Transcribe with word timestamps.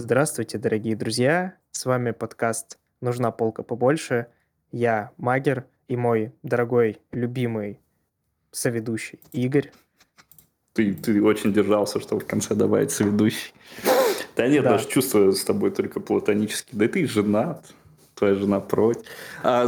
Здравствуйте, 0.00 0.58
дорогие 0.58 0.94
друзья! 0.94 1.54
С 1.72 1.84
вами 1.84 2.12
подкаст 2.12 2.78
«Нужна 3.00 3.32
полка 3.32 3.64
побольше». 3.64 4.28
Я 4.70 5.10
Магер 5.16 5.64
и 5.88 5.96
мой 5.96 6.32
дорогой, 6.44 7.00
любимый 7.10 7.80
соведущий 8.52 9.18
Игорь. 9.32 9.72
Ты, 10.72 10.94
ты 10.94 11.20
очень 11.20 11.52
держался, 11.52 11.98
чтобы 11.98 12.20
в 12.20 12.26
конце 12.28 12.54
добавить 12.54 12.92
соведущий. 12.92 13.52
Да 14.36 14.46
нет, 14.46 14.62
Да. 14.62 14.74
даже 14.74 14.86
чувствую 14.86 15.32
с 15.32 15.42
тобой 15.42 15.72
только 15.72 15.98
платонически. 15.98 16.68
Да 16.76 16.86
ты 16.86 17.04
женат, 17.08 17.66
твоя 18.14 18.36
жена 18.36 18.60
против. 18.60 19.02
А, 19.42 19.66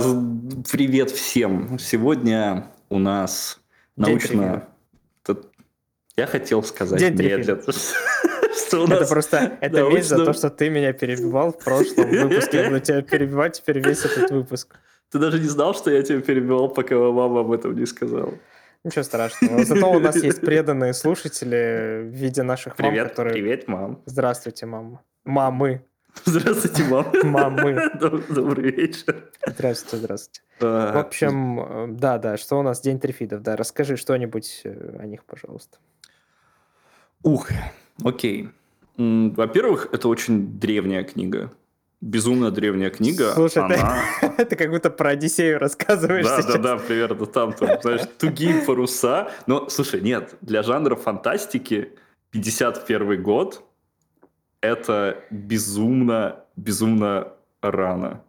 привет 0.70 1.10
всем. 1.10 1.76
Сегодня 1.76 2.68
у 2.88 3.00
нас 3.00 3.60
научно... 3.96 4.68
Я 6.16 6.26
хотел 6.28 6.62
сказать 6.62 7.00
День 7.00 7.16
что 8.66 8.80
у 8.80 8.84
Это 8.84 9.00
нас 9.00 9.08
просто 9.08 9.58
это 9.60 9.82
месть 9.88 10.08
за 10.08 10.24
то, 10.24 10.32
что 10.32 10.50
ты 10.50 10.70
меня 10.70 10.92
перебивал 10.92 11.52
в 11.52 11.58
прошлом 11.58 12.08
выпуске. 12.10 12.62
Я 12.62 12.68
буду 12.68 12.80
тебя 12.80 13.02
перебивать 13.02 13.56
теперь 13.58 13.80
весь 13.80 14.04
этот 14.04 14.30
выпуск. 14.30 14.76
Ты 15.10 15.18
даже 15.18 15.38
не 15.38 15.48
знал, 15.48 15.74
что 15.74 15.90
я 15.90 16.02
тебя 16.02 16.20
перебивал, 16.20 16.68
пока 16.68 16.94
мама 16.96 17.40
об 17.40 17.52
этом 17.52 17.74
не 17.74 17.86
сказала. 17.86 18.34
Ничего 18.84 19.02
страшного. 19.02 19.64
Зато 19.64 19.90
у 19.90 19.98
нас 19.98 20.16
есть 20.22 20.40
преданные 20.40 20.94
слушатели 20.94 22.02
в 22.04 22.14
виде 22.14 22.42
наших 22.42 22.78
мам, 22.78 22.90
Привет, 22.90 23.08
которые... 23.10 23.34
привет, 23.34 23.68
мам. 23.68 24.02
Здравствуйте, 24.06 24.66
мама. 24.66 25.02
Мамы. 25.24 25.84
Здравствуйте, 26.24 26.84
мам. 26.84 27.06
Мамы. 27.24 27.90
Доб- 28.00 28.32
Добрый 28.32 28.70
вечер. 28.72 29.30
Здравствуйте, 29.46 29.96
здравствуйте. 30.04 30.40
А, 30.60 30.92
В 30.92 30.96
общем, 30.98 31.60
э, 31.60 31.86
да, 31.90 32.18
да, 32.18 32.36
что 32.36 32.58
у 32.58 32.62
нас 32.62 32.80
День 32.80 32.98
Трифидов, 32.98 33.42
да, 33.42 33.54
расскажи 33.56 33.96
что-нибудь 33.96 34.62
э, 34.64 34.96
о 34.98 35.06
них, 35.06 35.24
пожалуйста. 35.24 35.78
Ух, 37.22 37.48
окей. 38.04 38.48
Во-первых, 38.96 39.88
это 39.92 40.08
очень 40.08 40.58
древняя 40.58 41.04
книга. 41.04 41.52
Безумно 42.02 42.50
древняя 42.50 42.90
книга. 42.90 43.32
Слушай, 43.34 43.68
ты- 43.68 43.74
Она... 43.74 44.02
Ты 44.44 44.56
как 44.56 44.70
будто 44.70 44.88
про 44.90 45.10
Одиссею 45.10 45.58
рассказываешь 45.58 46.24
Да, 46.26 46.40
сейчас. 46.40 46.54
да, 46.54 46.58
да, 46.58 46.76
примерно 46.76 47.26
там, 47.26 47.52
там, 47.52 47.80
знаешь, 47.82 48.02
тугие 48.18 48.62
паруса. 48.62 49.30
Но, 49.46 49.68
слушай, 49.68 50.00
нет, 50.00 50.34
для 50.40 50.62
жанра 50.62 50.96
фантастики 50.96 51.92
51 52.30 53.22
год 53.22 53.62
это 54.62 55.22
безумно, 55.30 56.44
безумно 56.56 57.32
рано. 57.62 58.22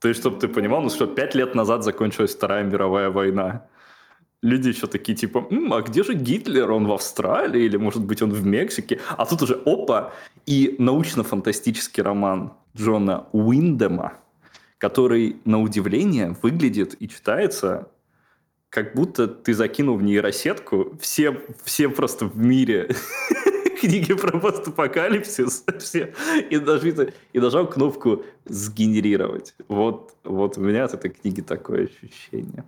То 0.00 0.08
есть, 0.08 0.20
чтобы 0.20 0.40
ты 0.40 0.48
понимал, 0.48 0.82
ну 0.82 0.90
что, 0.90 1.06
пять 1.06 1.34
лет 1.36 1.54
назад 1.54 1.84
закончилась 1.84 2.34
Вторая 2.34 2.64
мировая 2.64 3.10
война. 3.10 3.66
Люди 4.42 4.68
еще 4.68 4.88
такие, 4.88 5.14
типа, 5.14 5.46
«М, 5.50 5.72
а 5.72 5.82
где 5.82 6.02
же 6.02 6.14
Гитлер? 6.14 6.70
Он 6.72 6.86
в 6.86 6.92
Австралии 6.92 7.62
или, 7.62 7.76
может 7.76 8.04
быть, 8.04 8.22
он 8.22 8.32
в 8.32 8.44
Мексике? 8.44 9.00
А 9.16 9.24
тут 9.24 9.42
уже, 9.42 9.54
опа, 9.54 10.12
и 10.46 10.74
научно-фантастический 10.78 12.02
роман 12.02 12.52
Джона 12.76 13.26
Уиндема, 13.32 14.14
который, 14.78 15.36
на 15.44 15.62
удивление, 15.62 16.36
выглядит 16.42 16.96
и 17.00 17.08
читается, 17.08 17.88
как 18.68 18.94
будто 18.94 19.28
ты 19.28 19.54
закинул 19.54 19.96
в 19.96 20.02
нейросетку 20.02 20.96
все, 21.00 21.40
все 21.62 21.88
просто 21.88 22.26
в 22.26 22.36
мире 22.36 22.88
книги 23.80 24.12
про 24.14 24.40
постапокалипсис 24.40 25.64
все, 25.78 26.14
и, 26.50 26.58
нажал, 26.58 27.06
и 27.32 27.38
нажал 27.38 27.68
кнопку 27.68 28.24
«Сгенерировать». 28.46 29.54
Вот, 29.68 30.16
вот 30.24 30.58
у 30.58 30.60
меня 30.62 30.84
от 30.84 30.94
этой 30.94 31.10
книги 31.10 31.42
такое 31.42 31.84
ощущение. 31.86 32.64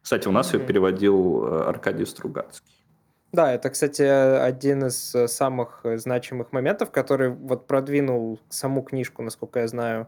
Кстати, 0.00 0.28
у 0.28 0.32
нас 0.32 0.52
ее 0.52 0.60
Мгм. 0.60 0.68
переводил 0.68 1.44
э, 1.44 1.68
Аркадий 1.68 2.06
Стругацкий. 2.06 2.72
Да, 3.32 3.52
это, 3.52 3.70
кстати, 3.70 4.02
один 4.02 4.86
из 4.86 5.14
э, 5.14 5.28
самых 5.28 5.80
э, 5.84 5.98
значимых 5.98 6.52
моментов, 6.52 6.90
который 6.90 7.30
вот 7.30 7.66
продвинул 7.66 8.40
саму 8.48 8.82
книжку, 8.82 9.22
насколько 9.22 9.60
я 9.60 9.68
знаю, 9.68 10.06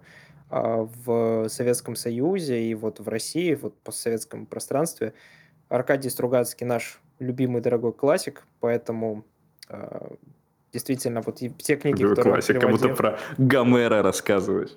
а, 0.50 0.88
в 1.04 1.48
Советском 1.48 1.94
Союзе 1.94 2.62
и 2.62 2.74
вот 2.74 3.00
в 3.00 3.08
России, 3.08 3.54
вот 3.54 3.74
в 3.74 3.78
постсоветском 3.84 4.46
пространстве. 4.46 5.12
Аркадий 5.68 6.08
Стругацкий 6.08 6.66
наш 6.66 7.00
любимый 7.18 7.60
дорогой 7.60 7.92
классик, 7.92 8.44
поэтому 8.60 9.24
а, 9.68 10.10
действительно 10.72 11.20
вот 11.20 11.40
все 11.58 11.76
книги, 11.76 12.00
Любой 12.00 12.16
которые 12.16 12.34
классик, 12.34 12.60
как 12.60 12.70
будто 12.70 12.88
про 12.88 13.18
Гомера 13.36 14.02
рассказываешь. 14.02 14.70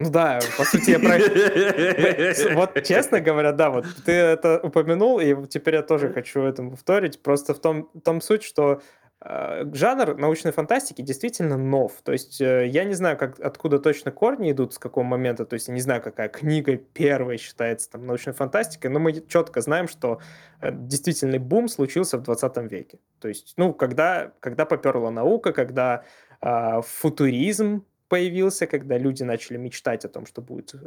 Ну 0.00 0.10
да, 0.10 0.38
по 0.56 0.64
сути, 0.64 0.90
я 0.90 1.00
про... 1.00 1.18
Вот, 2.54 2.84
честно 2.84 3.20
говоря, 3.20 3.50
да, 3.50 3.70
вот 3.70 3.84
ты 4.04 4.12
это 4.12 4.60
упомянул, 4.62 5.18
и 5.18 5.46
теперь 5.48 5.74
я 5.74 5.82
тоже 5.82 6.12
хочу 6.12 6.42
этому 6.42 6.72
повторить. 6.72 7.20
Просто 7.20 7.52
в 7.52 7.58
том, 7.58 7.90
в 7.92 8.00
том 8.00 8.20
суть, 8.20 8.44
что 8.44 8.80
э, 9.20 9.64
жанр 9.72 10.16
научной 10.16 10.52
фантастики 10.52 11.02
действительно 11.02 11.56
нов. 11.56 11.94
То 12.04 12.12
есть 12.12 12.40
э, 12.40 12.68
я 12.68 12.84
не 12.84 12.94
знаю, 12.94 13.18
как, 13.18 13.40
откуда 13.40 13.80
точно 13.80 14.12
корни 14.12 14.52
идут, 14.52 14.72
с 14.72 14.78
какого 14.78 15.02
момента. 15.02 15.44
То 15.44 15.54
есть 15.54 15.66
я 15.66 15.74
не 15.74 15.80
знаю, 15.80 16.00
какая 16.00 16.28
книга 16.28 16.76
первой 16.76 17.36
считается 17.36 17.90
там 17.90 18.06
научной 18.06 18.34
фантастикой, 18.34 18.92
но 18.92 19.00
мы 19.00 19.12
четко 19.26 19.60
знаем, 19.62 19.88
что 19.88 20.20
э, 20.60 20.70
действительный 20.70 21.40
бум 21.40 21.66
случился 21.66 22.18
в 22.18 22.22
20 22.22 22.56
веке. 22.70 23.00
То 23.18 23.26
есть, 23.26 23.54
ну, 23.56 23.74
когда, 23.74 24.30
когда 24.38 24.64
поперла 24.64 25.10
наука, 25.10 25.52
когда 25.52 26.04
а, 26.40 26.82
футуризм 26.82 27.84
появился, 28.08 28.66
когда 28.66 28.98
люди 28.98 29.22
начали 29.22 29.58
мечтать 29.58 30.04
о 30.04 30.08
том, 30.08 30.26
что 30.26 30.40
будет 30.40 30.74
э, 30.74 30.78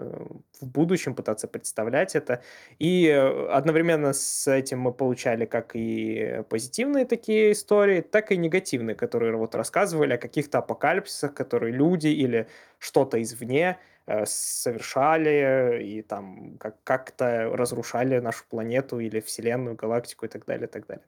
в 0.59 0.67
будущем, 0.67 1.15
пытаться 1.15 1.47
представлять 1.47 2.15
это. 2.15 2.41
И 2.79 3.07
э, 3.07 3.47
одновременно 3.49 4.13
с 4.13 4.47
этим 4.51 4.79
мы 4.79 4.91
получали 4.93 5.45
как 5.45 5.71
и 5.75 6.43
позитивные 6.49 7.05
такие 7.05 7.51
истории, 7.51 8.01
так 8.01 8.31
и 8.31 8.37
негативные, 8.37 8.95
которые 8.95 9.35
вот 9.35 9.55
рассказывали 9.55 10.13
о 10.13 10.17
каких-то 10.17 10.59
апокалипсисах, 10.59 11.33
которые 11.33 11.73
люди 11.73 12.07
или 12.07 12.47
что-то 12.79 13.21
извне 13.21 13.77
э, 14.07 14.25
совершали 14.25 15.83
и 15.83 16.01
там 16.01 16.57
как- 16.59 16.83
как-то 16.83 17.49
разрушали 17.55 18.19
нашу 18.19 18.45
планету 18.49 18.99
или 18.99 19.19
Вселенную, 19.19 19.75
галактику 19.75 20.25
и 20.25 20.29
так 20.29 20.45
далее, 20.45 20.67
и 20.67 20.71
так 20.71 20.87
далее. 20.87 21.05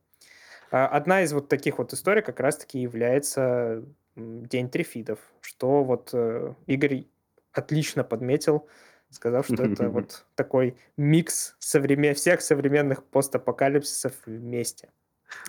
А, 0.74 0.88
Одна 0.88 1.22
из 1.22 1.32
вот 1.34 1.50
таких 1.50 1.78
вот 1.78 1.94
историй 1.94 2.24
как 2.24 2.40
раз-таки 2.40 2.80
является 2.80 3.84
День 4.16 4.70
Трифидов, 4.70 5.20
что 5.40 5.84
вот 5.84 6.10
э, 6.14 6.56
Игорь 6.66 7.06
отлично 7.52 8.04
подметил, 8.04 8.68
сказав, 9.12 9.46
что 9.46 9.64
это 9.64 9.90
вот 9.92 10.26
такой 10.34 10.76
микс 10.98 11.56
современ... 11.60 12.16
всех 12.16 12.42
современных 12.42 13.04
постапокалипсисов 13.04 14.14
вместе. 14.26 14.90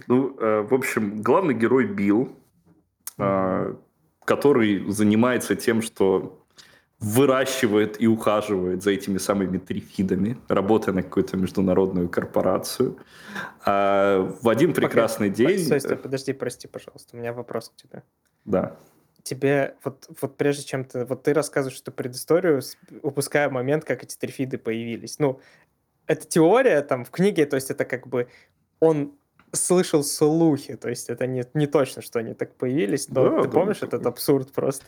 Ну, 0.09 0.39
э, 0.39 0.61
в 0.61 0.75
общем, 0.75 1.23
главный 1.23 1.55
герой 1.55 1.87
Билл, 1.87 2.37
э, 3.17 3.75
который 4.27 4.91
занимается 4.91 5.57
тем, 5.57 5.81
что 5.81 6.44
выращивает 7.05 8.01
и 8.01 8.07
ухаживает 8.07 8.83
за 8.83 8.93
этими 8.93 9.19
самыми 9.19 9.59
трифидами, 9.59 10.39
работая 10.49 10.95
на 10.95 11.03
какую-то 11.03 11.37
международную 11.37 12.09
корпорацию. 12.09 12.97
А 13.65 14.23
в 14.41 14.49
один 14.49 14.73
прекрасный 14.73 15.29
день... 15.29 15.59
Стой, 15.59 15.81
стой, 15.81 15.97
подожди, 15.97 16.33
прости, 16.33 16.67
пожалуйста, 16.67 17.17
у 17.17 17.21
меня 17.21 17.33
вопрос 17.33 17.69
к 17.69 17.77
тебе. 17.77 18.03
Да. 18.47 18.77
Тебе, 19.23 19.75
вот, 19.85 20.09
вот 20.21 20.37
прежде 20.37 20.65
чем 20.65 20.85
ты, 20.85 21.05
вот 21.05 21.23
ты 21.23 21.35
рассказываешь 21.35 21.81
эту 21.81 21.93
предысторию, 21.93 22.63
упуская 23.03 23.51
момент, 23.51 23.85
как 23.85 24.03
эти 24.03 24.17
трифиды 24.17 24.57
появились. 24.57 25.19
Ну, 25.19 25.41
это 26.07 26.27
теория 26.27 26.81
там 26.83 27.05
в 27.05 27.11
книге, 27.11 27.45
то 27.47 27.57
есть 27.57 27.71
это 27.71 27.85
как 27.85 28.07
бы 28.07 28.29
он 28.81 29.13
слышал 29.53 30.03
слухи, 30.05 30.77
то 30.77 30.89
есть 30.89 31.11
это 31.11 31.27
не, 31.27 31.45
не 31.55 31.67
точно, 31.67 32.03
что 32.03 32.19
они 32.19 32.35
так 32.35 32.55
появились, 32.55 33.09
но 33.09 33.29
Да, 33.29 33.43
ты 33.43 33.49
да, 33.49 33.55
помнишь 33.55 33.83
этот 33.83 34.05
абсурд 34.07 34.53
просто? 34.53 34.87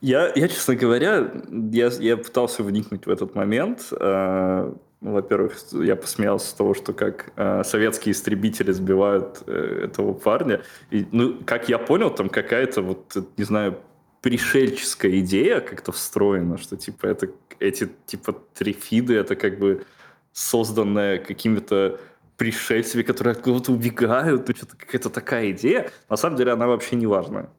Я, 0.00 0.32
я, 0.34 0.48
честно 0.48 0.76
говоря, 0.76 1.32
я, 1.72 1.88
я 1.88 2.16
пытался 2.16 2.62
вникнуть 2.62 3.06
в 3.06 3.10
этот 3.10 3.34
момент. 3.34 3.88
Э, 3.92 4.72
ну, 5.00 5.12
Во-первых, 5.12 5.56
я 5.72 5.96
посмеялся 5.96 6.48
с 6.48 6.52
того, 6.52 6.74
что 6.74 6.92
как 6.92 7.32
э, 7.36 7.62
советские 7.64 8.12
истребители 8.12 8.72
сбивают 8.72 9.42
э, 9.46 9.82
этого 9.84 10.12
парня. 10.12 10.62
И, 10.90 11.06
ну, 11.12 11.38
как 11.44 11.68
я 11.68 11.78
понял, 11.78 12.10
там 12.10 12.28
какая-то 12.28 12.82
вот, 12.82 13.16
э, 13.16 13.22
не 13.36 13.44
знаю, 13.44 13.78
пришельческая 14.22 15.20
идея 15.20 15.60
как-то 15.60 15.92
встроена, 15.92 16.58
что 16.58 16.76
типа 16.76 17.06
это 17.06 17.28
эти 17.60 17.88
типа 18.06 18.34
трифиды, 18.54 19.14
это 19.14 19.36
как 19.36 19.58
бы 19.58 19.84
созданное 20.32 21.18
какими-то 21.18 22.00
пришельцами, 22.36 23.02
которые 23.02 23.32
откуда-то 23.32 23.72
убегают, 23.72 24.48
ну, 24.48 24.54
что-то 24.54 24.76
какая-то 24.76 25.10
такая 25.10 25.50
идея. 25.52 25.90
На 26.08 26.16
самом 26.16 26.36
деле 26.36 26.52
она 26.52 26.66
вообще 26.68 26.96
не 26.96 27.06
важна. 27.06 27.50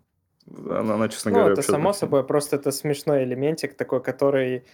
Она, 0.69 0.95
она, 0.95 1.09
честно 1.09 1.31
Ну, 1.31 1.37
говоря, 1.37 1.53
это 1.53 1.59
вообще 1.59 1.71
само 1.71 1.83
значит- 1.83 1.99
собой, 1.99 2.23
просто 2.23 2.55
это 2.55 2.71
смешной 2.71 3.23
элементик 3.23 3.75
такой, 3.75 4.01
который... 4.01 4.65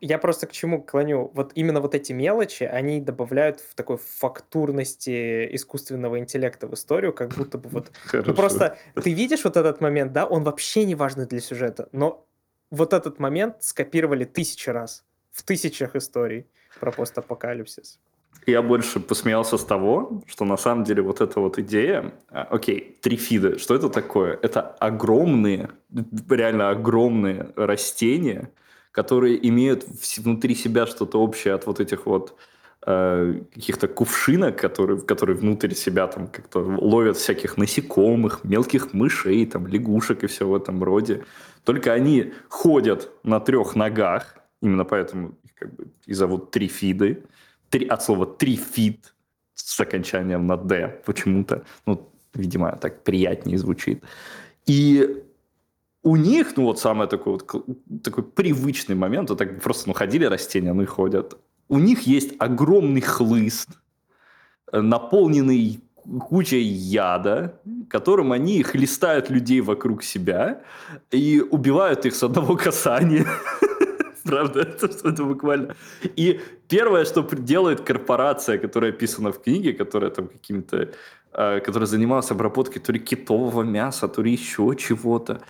Я 0.00 0.18
просто 0.18 0.46
к 0.46 0.52
чему 0.52 0.82
клоню? 0.82 1.30
Вот 1.34 1.52
именно 1.54 1.80
вот 1.80 1.94
эти 1.94 2.12
мелочи, 2.12 2.64
они 2.64 3.00
добавляют 3.00 3.60
в 3.60 3.74
такой 3.74 3.96
фактурности 3.96 5.48
искусственного 5.54 6.18
интеллекта 6.18 6.66
в 6.66 6.74
историю, 6.74 7.12
как 7.12 7.34
будто 7.34 7.56
бы 7.58 7.68
вот 7.70 7.90
Ну 8.12 8.34
просто 8.34 8.76
ты 9.02 9.14
видишь 9.14 9.44
вот 9.44 9.56
этот 9.56 9.80
момент, 9.80 10.12
да, 10.12 10.26
он 10.26 10.42
вообще 10.42 10.84
не 10.84 10.94
важный 10.94 11.26
для 11.26 11.40
сюжета, 11.40 11.88
но 11.92 12.26
вот 12.70 12.92
этот 12.92 13.18
момент 13.18 13.62
скопировали 13.62 14.24
тысячи 14.24 14.68
раз 14.68 15.04
в 15.30 15.42
тысячах 15.42 15.96
историй 15.96 16.46
про 16.80 16.92
постапокалипсис. 16.92 17.98
Я 18.46 18.62
больше 18.62 19.00
посмеялся 19.00 19.56
с 19.56 19.64
того, 19.64 20.22
что 20.26 20.44
на 20.44 20.56
самом 20.56 20.84
деле 20.84 21.02
вот 21.02 21.20
эта 21.20 21.40
вот 21.40 21.58
идея, 21.58 22.12
а, 22.28 22.42
окей, 22.50 22.98
трифиды, 23.00 23.58
что 23.58 23.74
это 23.74 23.88
такое? 23.88 24.38
Это 24.42 24.60
огромные, 24.60 25.70
реально 26.28 26.70
огромные 26.70 27.52
растения, 27.56 28.50
которые 28.92 29.48
имеют 29.48 29.84
внутри 30.18 30.54
себя 30.54 30.86
что-то 30.86 31.20
общее 31.20 31.54
от 31.54 31.66
вот 31.66 31.80
этих 31.80 32.06
вот 32.06 32.36
э, 32.86 33.40
каких-то 33.54 33.88
кувшинок, 33.88 34.56
которые, 34.56 35.00
которые 35.00 35.36
внутрь 35.36 35.72
себя 35.72 36.06
там 36.06 36.28
как-то 36.28 36.58
ловят 36.60 37.16
всяких 37.16 37.56
насекомых, 37.56 38.44
мелких 38.44 38.92
мышей, 38.92 39.46
там, 39.46 39.66
лягушек 39.66 40.22
и 40.22 40.26
все 40.26 40.46
в 40.46 40.54
этом 40.54 40.84
роде. 40.84 41.24
Только 41.64 41.94
они 41.94 42.34
ходят 42.48 43.10
на 43.22 43.40
трех 43.40 43.74
ногах, 43.74 44.36
именно 44.60 44.84
поэтому 44.84 45.34
их 45.42 45.54
как 45.54 45.74
бы 45.74 45.86
и 46.06 46.12
зовут 46.12 46.50
трифиды, 46.50 47.24
три, 47.74 47.88
от 47.88 48.02
слова 48.02 48.24
трифид 48.24 49.14
с 49.54 49.80
окончанием 49.80 50.46
на 50.46 50.56
«д» 50.56 51.00
почему-то. 51.04 51.64
Ну, 51.86 52.08
видимо, 52.34 52.76
так 52.80 53.02
приятнее 53.02 53.58
звучит. 53.58 54.04
И 54.66 55.24
у 56.04 56.16
них, 56.16 56.56
ну 56.56 56.64
вот 56.64 56.78
самый 56.78 57.08
такой 57.08 57.32
вот 57.32 57.66
такой 58.04 58.22
привычный 58.22 58.94
момент, 58.94 59.30
вот 59.30 59.38
так 59.38 59.60
просто 59.60 59.88
ну, 59.88 59.94
ходили 59.94 60.24
растения, 60.26 60.72
ну 60.72 60.82
и 60.82 60.86
ходят. 60.86 61.36
У 61.68 61.78
них 61.78 62.02
есть 62.02 62.34
огромный 62.38 63.00
хлыст, 63.00 63.68
э, 64.72 64.80
наполненный 64.80 65.80
кучей 66.28 66.62
яда, 66.62 67.60
которым 67.90 68.30
они 68.30 68.62
хлестают 68.62 69.30
людей 69.30 69.60
вокруг 69.62 70.04
себя 70.04 70.60
и 71.10 71.40
убивают 71.40 72.06
их 72.06 72.14
с 72.14 72.22
одного 72.22 72.56
касания. 72.56 73.26
Правда, 74.30 74.60
это, 74.82 74.86
это 74.86 75.24
буквально. 75.24 75.74
И 76.16 76.40
первое, 76.68 77.04
что 77.04 77.22
делает 77.22 77.80
корпорация, 77.80 78.58
которая 78.58 78.92
описана 78.92 79.30
в 79.30 79.42
книге, 79.42 79.72
которая 79.72 80.10
там 80.10 80.28
какими-то, 80.28 80.90
э, 81.32 81.60
которая 81.60 81.86
занималась 81.86 82.30
обработкой 82.30 82.80
то 82.82 82.92
ли 82.92 82.98
китового 82.98 83.62
мяса, 83.62 84.08
то 84.08 84.22
ли 84.22 84.32
еще 84.32 84.74
чего-то, 84.78 85.40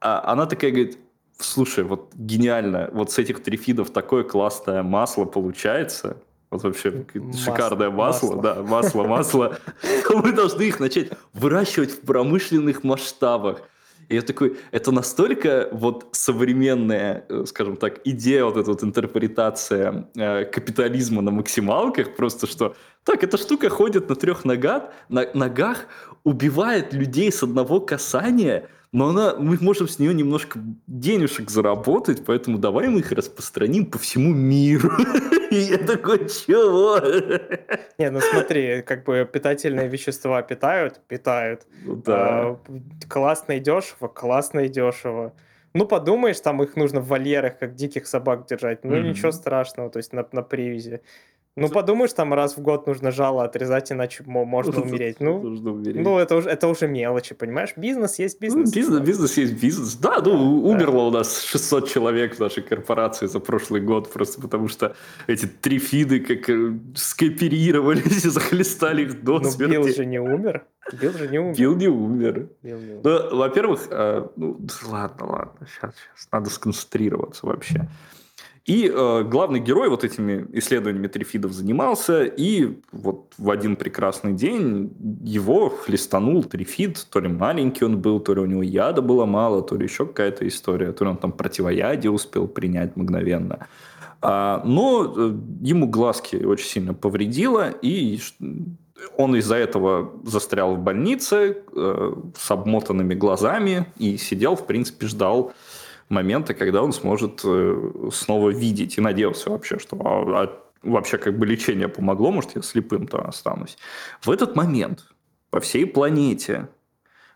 а 0.00 0.32
она 0.32 0.46
такая 0.46 0.70
говорит, 0.70 0.98
слушай, 1.38 1.84
вот 1.84 2.12
гениально, 2.14 2.90
вот 2.92 3.10
с 3.10 3.18
этих 3.18 3.42
трифидов 3.42 3.90
такое 3.90 4.24
классное 4.24 4.82
масло 4.82 5.24
получается, 5.24 6.16
вот 6.50 6.62
вообще 6.62 7.04
масло, 7.14 7.44
шикарное 7.44 7.90
масло, 7.90 8.34
масло, 8.34 8.42
да, 8.42 8.62
масло, 8.62 9.04
масло. 9.04 9.58
Мы 10.14 10.32
должны 10.32 10.62
их 10.62 10.80
начать 10.80 11.10
выращивать 11.32 11.90
в 11.90 12.00
промышленных 12.00 12.84
масштабах. 12.84 13.62
И 14.08 14.14
я 14.14 14.22
такой, 14.22 14.56
это 14.70 14.90
настолько 14.90 15.68
вот 15.70 16.08
современная, 16.12 17.24
э, 17.28 17.44
скажем 17.46 17.76
так, 17.76 18.00
идея, 18.04 18.44
вот 18.44 18.56
эта 18.56 18.70
вот 18.70 18.82
интерпретация 18.82 20.08
э, 20.16 20.44
капитализма 20.46 21.20
на 21.20 21.30
максималках, 21.30 22.16
просто 22.16 22.46
что 22.46 22.74
так, 23.04 23.22
эта 23.22 23.36
штука 23.36 23.68
ходит 23.68 24.08
на 24.08 24.16
трех 24.16 24.44
ногах, 24.44 24.84
на, 25.08 25.26
ногах 25.34 25.86
убивает 26.24 26.92
людей 26.94 27.30
с 27.30 27.42
одного 27.42 27.80
касания, 27.80 28.68
но 28.92 29.08
она, 29.08 29.34
мы 29.34 29.58
можем 29.60 29.86
с 29.86 29.98
нее 29.98 30.14
немножко 30.14 30.58
денежек 30.86 31.50
заработать, 31.50 32.24
поэтому 32.24 32.58
давай 32.58 32.88
мы 32.88 33.00
их 33.00 33.12
распространим 33.12 33.86
по 33.86 33.98
всему 33.98 34.32
миру. 34.32 34.90
И 35.50 35.56
я 35.56 35.78
такой, 35.78 36.28
чего? 36.28 36.98
Не, 37.98 38.10
ну 38.10 38.20
смотри, 38.20 38.82
как 38.82 39.04
бы 39.04 39.28
питательные 39.30 39.88
вещества 39.88 40.40
питают, 40.42 41.00
питают. 41.06 41.66
Ну, 41.84 41.96
да. 41.96 42.16
А, 42.18 42.60
классно 43.08 43.52
и 43.52 43.60
дешево, 43.60 44.08
классно 44.08 44.60
и 44.60 44.68
дешево. 44.68 45.34
Ну, 45.74 45.86
подумаешь, 45.86 46.40
там 46.40 46.62
их 46.62 46.76
нужно 46.76 47.00
в 47.00 47.08
вольерах, 47.08 47.58
как 47.58 47.74
диких 47.74 48.06
собак 48.06 48.46
держать. 48.46 48.84
Ну, 48.84 48.94
mm-hmm. 48.94 49.08
ничего 49.08 49.32
страшного, 49.32 49.90
то 49.90 49.98
есть 49.98 50.12
на, 50.12 50.26
на 50.32 50.42
привязи. 50.42 51.02
Ну, 51.56 51.68
подумаешь, 51.68 52.12
там 52.12 52.34
раз 52.34 52.56
в 52.56 52.60
год 52.60 52.86
нужно 52.86 53.10
жало 53.10 53.44
отрезать, 53.44 53.90
иначе 53.90 54.22
можно 54.26 54.80
умереть. 54.82 55.16
Ну, 55.20 55.42
нужно 55.42 55.72
умереть. 55.72 56.02
ну 56.02 56.18
это, 56.18 56.36
уже, 56.36 56.48
это 56.48 56.68
уже 56.68 56.86
мелочи, 56.86 57.34
понимаешь? 57.34 57.72
Бизнес 57.76 58.18
есть 58.18 58.40
бизнес. 58.40 58.68
Ну, 58.68 58.74
бизнес, 58.74 59.00
бизнес 59.00 59.36
есть 59.36 59.60
бизнес. 59.60 59.96
Да, 59.96 60.20
ну, 60.24 60.62
да, 60.62 60.68
умерло 60.68 60.98
да. 60.98 61.06
у 61.06 61.10
нас 61.10 61.42
600 61.42 61.88
человек 61.88 62.36
в 62.36 62.40
нашей 62.40 62.62
корпорации 62.62 63.26
за 63.26 63.40
прошлый 63.40 63.80
год, 63.80 64.12
просто 64.12 64.40
потому 64.40 64.68
что 64.68 64.94
эти 65.26 65.46
три 65.46 65.78
фиды 65.78 66.20
как 66.20 66.48
э, 66.48 66.78
скооперировались 66.94 68.24
и 68.24 68.28
захлестали 68.28 69.02
их 69.02 69.24
до 69.24 69.40
ну, 69.40 69.50
смерти. 69.50 69.72
Билл 69.72 69.88
же 69.88 70.06
не 70.06 70.20
умер. 70.20 70.64
Билл 70.92 71.12
же 71.12 71.28
не 71.28 71.38
умер. 71.38 71.56
Билл 71.56 71.76
не 71.76 71.88
умер. 71.88 72.48
Билл 72.62 72.78
не 72.78 72.92
умер. 72.92 73.00
Ну, 73.02 73.36
во-первых, 73.36 73.88
э, 73.90 74.26
ну, 74.36 74.60
ладно, 74.86 75.26
ладно, 75.26 75.66
сейчас, 75.66 75.94
сейчас, 75.94 76.28
надо 76.32 76.50
сконцентрироваться 76.50 77.46
вообще. 77.46 77.88
И 78.68 78.86
э, 78.86 79.24
главный 79.24 79.60
герой 79.60 79.88
вот 79.88 80.04
этими 80.04 80.46
исследованиями 80.52 81.06
трифидов 81.06 81.52
занимался, 81.52 82.24
и 82.24 82.78
вот 82.92 83.32
в 83.38 83.50
один 83.50 83.76
прекрасный 83.76 84.34
день 84.34 84.92
его 85.24 85.70
хлестанул 85.70 86.44
трифид, 86.44 87.06
то 87.08 87.18
ли 87.18 87.28
маленький 87.28 87.86
он 87.86 87.98
был, 87.98 88.20
то 88.20 88.34
ли 88.34 88.42
у 88.42 88.44
него 88.44 88.62
яда 88.62 89.00
было 89.00 89.24
мало, 89.24 89.62
то 89.62 89.74
ли 89.74 89.84
еще 89.84 90.04
какая-то 90.04 90.46
история, 90.46 90.92
то 90.92 91.04
ли 91.04 91.10
он 91.10 91.16
там 91.16 91.32
противоядие 91.32 92.10
успел 92.10 92.46
принять 92.46 92.94
мгновенно. 92.94 93.68
А, 94.20 94.60
но 94.66 95.14
э, 95.16 95.34
ему 95.62 95.86
глазки 95.88 96.36
очень 96.36 96.66
сильно 96.66 96.92
повредило, 96.92 97.70
и 97.70 98.20
он 99.16 99.34
из-за 99.36 99.56
этого 99.56 100.12
застрял 100.24 100.74
в 100.74 100.78
больнице 100.78 101.56
э, 101.74 102.14
с 102.36 102.50
обмотанными 102.50 103.14
глазами 103.14 103.86
и 103.96 104.18
сидел, 104.18 104.56
в 104.56 104.66
принципе, 104.66 105.06
ждал 105.06 105.54
момента, 106.08 106.54
когда 106.54 106.82
он 106.82 106.92
сможет 106.92 107.40
э, 107.44 108.10
снова 108.12 108.50
видеть. 108.50 108.98
И 108.98 109.00
надеялся 109.00 109.50
вообще, 109.50 109.78
что 109.78 109.96
а, 109.96 110.44
а, 110.44 110.62
вообще 110.82 111.18
как 111.18 111.38
бы 111.38 111.46
лечение 111.46 111.88
помогло, 111.88 112.30
может, 112.30 112.56
я 112.56 112.62
слепым-то 112.62 113.18
останусь. 113.26 113.76
В 114.20 114.30
этот 114.30 114.56
момент 114.56 115.04
по 115.50 115.60
всей 115.60 115.86
планете 115.86 116.68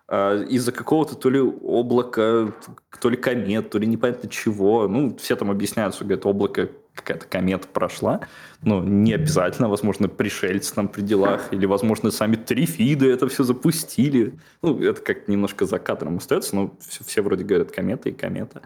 э, 0.09 0.45
из-за 0.49 0.73
какого-то 0.73 1.15
то 1.15 1.31
ли 1.31 1.41
облака, 1.41 2.53
то 3.01 3.09
ли 3.09 3.17
комет, 3.17 3.71
то 3.71 3.79
ли 3.79 3.87
непонятно 3.87 4.29
чего. 4.29 4.89
Ну, 4.89 5.17
все 5.17 5.37
там 5.37 5.51
объясняют, 5.51 5.95
что 5.95 6.05
говорят, 6.05 6.27
облако 6.27 6.71
какая-то 6.95 7.27
комета 7.27 7.67
прошла. 7.69 8.21
Ну, 8.63 8.83
не 8.83 9.15
обязательно, 9.15 9.69
возможно, 9.69 10.09
пришельцы 10.09 10.75
там 10.75 10.89
при 10.89 11.03
делах, 11.03 11.53
или, 11.53 11.67
возможно, 11.67 12.11
сами 12.11 12.37
трифиды 12.37 13.11
это 13.11 13.29
все 13.29 13.45
запустили. 13.45 14.39
Ну, 14.63 14.79
это 14.83 15.01
как 15.01 15.29
немножко 15.29 15.67
за 15.67 15.79
кадром 15.79 16.19
остается, 16.19 16.55
но 16.55 16.75
все, 16.87 17.05
все 17.05 17.23
вроде 17.23 17.45
говорят 17.45 17.73
комета 17.73 18.09
и 18.09 18.13
комета. 18.13 18.63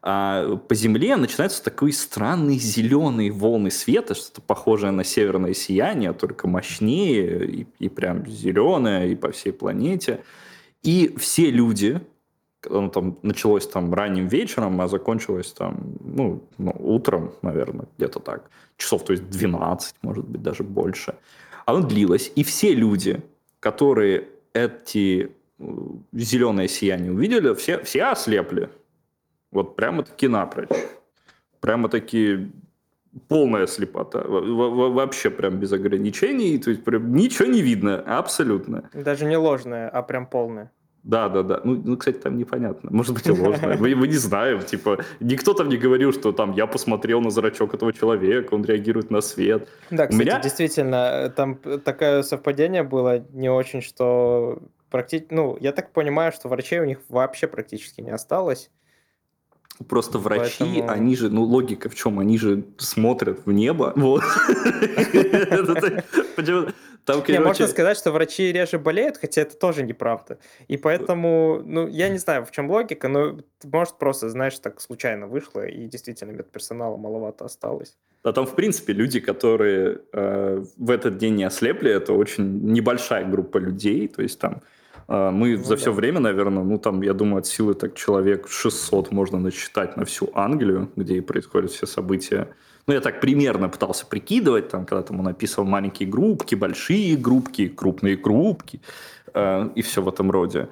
А 0.00 0.56
по 0.56 0.74
Земле 0.74 1.16
начинаются 1.16 1.62
такие 1.62 1.92
странные 1.92 2.58
зеленые 2.58 3.32
волны 3.32 3.70
света, 3.70 4.14
что-то 4.14 4.40
похожее 4.40 4.92
на 4.92 5.04
северное 5.04 5.54
сияние, 5.54 6.12
только 6.12 6.46
мощнее 6.46 7.46
и, 7.46 7.66
и 7.78 7.88
прям 7.88 8.26
зеленое, 8.26 9.10
и 9.10 9.16
по 9.16 9.32
всей 9.32 9.52
планете. 9.52 10.20
И 10.82 11.14
все 11.18 11.50
люди, 11.50 12.00
оно 12.66 12.88
там 12.88 13.18
началось 13.22 13.66
там 13.66 13.94
ранним 13.94 14.28
вечером, 14.28 14.80
а 14.80 14.88
закончилось 14.88 15.52
там, 15.52 15.94
ну, 16.00 16.42
ну 16.58 16.74
утром, 16.78 17.32
наверное, 17.42 17.86
где-то 17.96 18.20
так. 18.20 18.50
Часов, 18.76 19.04
то 19.04 19.12
есть 19.12 19.28
12, 19.28 19.96
может 20.02 20.26
быть, 20.26 20.42
даже 20.42 20.62
больше. 20.62 21.14
Оно 21.66 21.86
длилось, 21.86 22.32
и 22.34 22.42
все 22.42 22.74
люди, 22.74 23.20
которые 23.60 24.28
эти 24.52 25.30
э, 25.58 25.64
зеленое 26.12 26.68
сияние 26.68 27.12
увидели, 27.12 27.54
все, 27.54 27.82
все 27.82 28.04
ослепли. 28.04 28.70
Вот 29.50 29.76
прямо-таки 29.76 30.28
напрочь. 30.28 30.68
Прямо-таки 31.60 32.50
полная 33.28 33.66
слепота. 33.66 34.22
Вообще 34.26 35.30
прям 35.30 35.58
без 35.58 35.72
ограничений. 35.72 36.58
То 36.58 36.70
есть 36.70 36.84
прям 36.84 37.12
ничего 37.14 37.48
не 37.48 37.62
видно, 37.62 38.00
абсолютно. 38.18 38.88
Даже 38.92 39.24
не 39.24 39.36
ложная, 39.36 39.88
а 39.88 40.02
прям 40.02 40.26
полная. 40.26 40.70
Да, 41.08 41.30
да, 41.30 41.42
да. 41.42 41.60
Ну, 41.64 41.80
ну, 41.82 41.96
кстати, 41.96 42.18
там 42.18 42.36
непонятно. 42.36 42.90
Может 42.92 43.14
быть, 43.14 43.26
и 43.26 43.30
ложно. 43.30 43.76
Мы, 43.80 43.94
мы 43.94 44.06
не 44.06 44.18
знаем. 44.18 44.60
Типа, 44.60 44.98
никто 45.20 45.54
там 45.54 45.70
не 45.70 45.78
говорил, 45.78 46.12
что 46.12 46.32
там 46.32 46.52
я 46.52 46.66
посмотрел 46.66 47.22
на 47.22 47.30
зрачок 47.30 47.72
этого 47.72 47.94
человека, 47.94 48.52
он 48.52 48.62
реагирует 48.62 49.10
на 49.10 49.22
свет. 49.22 49.68
Да, 49.90 50.06
кстати, 50.06 50.20
меня... 50.20 50.38
действительно, 50.38 51.32
там 51.34 51.56
такое 51.82 52.22
совпадение 52.22 52.82
было 52.82 53.24
не 53.32 53.48
очень, 53.48 53.80
что 53.80 54.58
практически... 54.90 55.32
Ну, 55.32 55.56
я 55.58 55.72
так 55.72 55.92
понимаю, 55.92 56.30
что 56.30 56.48
врачей 56.48 56.80
у 56.80 56.84
них 56.84 56.98
вообще 57.08 57.46
практически 57.46 58.02
не 58.02 58.10
осталось. 58.10 58.70
Просто 59.88 60.18
врачи, 60.18 60.64
Поэтому... 60.64 60.90
они 60.90 61.16
же, 61.16 61.30
ну, 61.30 61.42
логика 61.42 61.88
в 61.88 61.94
чем? 61.94 62.18
Они 62.18 62.38
же 62.38 62.64
смотрят 62.78 63.46
в 63.46 63.52
небо. 63.52 63.92
Вот. 64.08 64.22
Там, 67.04 67.22
короче... 67.22 67.32
Не, 67.32 67.40
можно 67.40 67.66
сказать, 67.66 67.96
что 67.96 68.12
врачи 68.12 68.52
реже 68.52 68.78
болеют, 68.78 69.16
хотя 69.16 69.40
это 69.40 69.56
тоже 69.56 69.82
неправда. 69.82 70.38
И 70.68 70.76
поэтому, 70.76 71.62
ну, 71.64 71.88
я 71.88 72.10
не 72.10 72.18
знаю, 72.18 72.44
в 72.44 72.50
чем 72.50 72.70
логика, 72.70 73.08
но 73.08 73.38
может 73.64 73.98
просто, 73.98 74.28
знаешь, 74.28 74.58
так 74.58 74.80
случайно 74.80 75.26
вышло, 75.26 75.66
и 75.66 75.86
действительно 75.86 76.32
медперсонала 76.32 76.96
маловато 76.98 77.46
осталось. 77.46 77.96
А 78.24 78.32
там, 78.32 78.46
в 78.46 78.54
принципе, 78.54 78.92
люди, 78.92 79.20
которые 79.20 80.00
э, 80.12 80.64
в 80.76 80.90
этот 80.90 81.16
день 81.16 81.36
не 81.36 81.44
ослепли, 81.44 81.90
это 81.90 82.12
очень 82.12 82.72
небольшая 82.72 83.24
группа 83.24 83.56
людей, 83.56 84.08
то 84.08 84.22
есть 84.22 84.38
там 84.38 84.60
мы 85.08 85.56
ну, 85.56 85.64
за 85.64 85.76
все 85.76 85.90
время, 85.90 86.20
наверное, 86.20 86.62
ну 86.62 86.78
там, 86.78 87.00
я 87.02 87.14
думаю, 87.14 87.38
от 87.38 87.46
силы 87.46 87.74
так 87.74 87.94
человек 87.94 88.48
600 88.48 89.10
можно 89.10 89.38
насчитать 89.38 89.96
на 89.96 90.04
всю 90.04 90.30
Англию, 90.34 90.90
где 90.96 91.16
и 91.16 91.20
происходят 91.20 91.70
все 91.70 91.86
события. 91.86 92.48
Ну, 92.86 92.94
я 92.94 93.00
так 93.00 93.20
примерно 93.20 93.68
пытался 93.68 94.06
прикидывать, 94.06 94.68
там, 94.68 94.84
когда 94.86 95.02
там 95.02 95.20
он 95.20 95.28
описывал 95.28 95.66
маленькие 95.66 96.08
группки, 96.08 96.54
большие 96.54 97.16
группки, 97.16 97.68
крупные 97.68 98.16
группки 98.16 98.80
э, 99.32 99.70
и 99.74 99.82
все 99.82 100.02
в 100.02 100.08
этом 100.08 100.30
роде. 100.30 100.68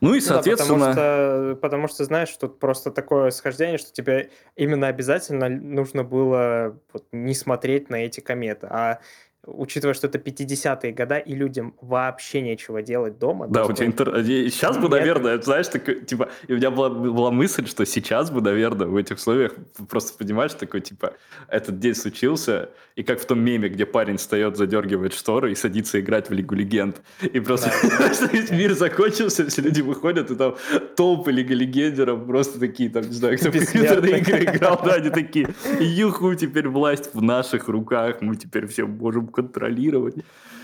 Ну 0.00 0.14
и, 0.14 0.20
соответственно... 0.20 0.78
Ну, 0.78 0.84
да, 0.84 0.90
потому, 0.90 1.52
что, 1.52 1.58
потому 1.60 1.88
что, 1.88 2.04
знаешь, 2.04 2.36
тут 2.36 2.58
просто 2.58 2.90
такое 2.90 3.30
схождение, 3.30 3.78
что 3.78 3.92
тебе 3.92 4.30
именно 4.54 4.88
обязательно 4.88 5.48
нужно 5.48 6.04
было 6.04 6.78
вот, 6.92 7.04
не 7.12 7.34
смотреть 7.34 7.88
на 7.88 8.04
эти 8.04 8.20
кометы, 8.20 8.66
а 8.70 8.98
учитывая, 9.46 9.94
что 9.94 10.06
это 10.06 10.18
50-е 10.18 10.92
года, 10.92 11.18
и 11.18 11.34
людям 11.34 11.74
вообще 11.80 12.40
нечего 12.40 12.82
делать 12.82 13.18
дома. 13.18 13.46
Да, 13.48 13.64
у 13.66 13.72
тебя 13.72 13.86
интер... 13.86 14.24
Сейчас 14.24 14.78
бы, 14.78 14.88
наверное, 14.88 15.34
нет. 15.34 15.44
знаешь, 15.44 15.68
такой, 15.68 16.00
типа, 16.00 16.30
и 16.48 16.52
у 16.52 16.56
меня 16.56 16.70
была, 16.70 16.90
была 16.90 17.30
мысль, 17.30 17.66
что 17.66 17.84
сейчас 17.84 18.30
бы, 18.30 18.40
наверное, 18.40 18.86
в 18.86 18.96
этих 18.96 19.16
условиях 19.16 19.54
просто 19.88 20.16
понимаешь, 20.16 20.54
такой, 20.54 20.80
типа, 20.80 21.14
этот 21.48 21.78
день 21.78 21.94
случился, 21.94 22.70
и 22.96 23.02
как 23.02 23.20
в 23.20 23.26
том 23.26 23.40
меме, 23.40 23.68
где 23.68 23.86
парень 23.86 24.16
встает, 24.16 24.56
задергивает 24.56 25.14
шторы 25.14 25.52
и 25.52 25.54
садится 25.54 26.00
играть 26.00 26.30
в 26.30 26.32
Лигу 26.32 26.54
Легенд. 26.54 27.02
И 27.20 27.40
просто 27.40 27.70
весь 28.32 28.50
мир 28.50 28.74
закончился, 28.74 29.46
все 29.46 29.62
люди 29.62 29.80
выходят, 29.80 30.30
и 30.30 30.36
там 30.36 30.56
толпы 30.96 31.32
Лига 31.32 31.54
Легендеров 31.54 32.26
просто 32.26 32.58
такие, 32.58 32.88
там, 32.90 33.02
не 33.02 33.12
знаю, 33.12 33.38
кто 33.38 33.50
в 33.50 33.52
компьютерные 33.52 34.20
игры 34.20 34.44
играл, 34.44 34.80
да, 34.84 34.94
они 34.94 35.10
такие, 35.10 35.48
юху, 35.80 36.34
теперь 36.34 36.68
власть 36.68 37.10
в 37.14 37.22
наших 37.22 37.68
руках, 37.68 38.20
мы 38.20 38.36
теперь 38.36 38.66
все 38.66 38.86
можем 38.86 39.26
контролировать. 39.34 40.16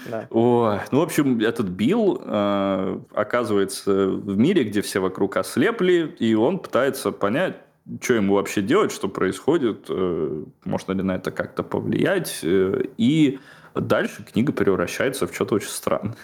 Да. 0.09 0.27
О, 0.31 0.81
ну, 0.91 1.01
в 1.01 1.03
общем, 1.03 1.41
этот 1.41 1.69
Билл 1.69 2.23
э, 2.25 3.01
оказывается 3.13 4.07
в 4.09 4.39
мире, 4.39 4.65
где 4.65 4.81
все 4.81 5.01
вокруг 5.01 5.37
ослепли, 5.37 6.15
и 6.19 6.35
он 6.35 6.59
пытается 6.59 7.13
понять, 7.13 7.57
что 8.01 8.15
ему 8.15 8.35
вообще 8.35 8.63
делать, 8.63 8.93
что 8.93 9.09
происходит, 9.09 9.87
э, 9.89 10.45
можно 10.65 10.93
ли 10.93 11.03
на 11.03 11.17
это 11.17 11.31
как-то 11.31 11.63
повлиять. 11.63 12.41
Э, 12.43 12.83
и 12.97 13.41
дальше 13.75 14.25
книга 14.25 14.53
превращается 14.53 15.27
в 15.27 15.35
что-то 15.35 15.57
очень 15.57 15.69
странное. 15.69 16.17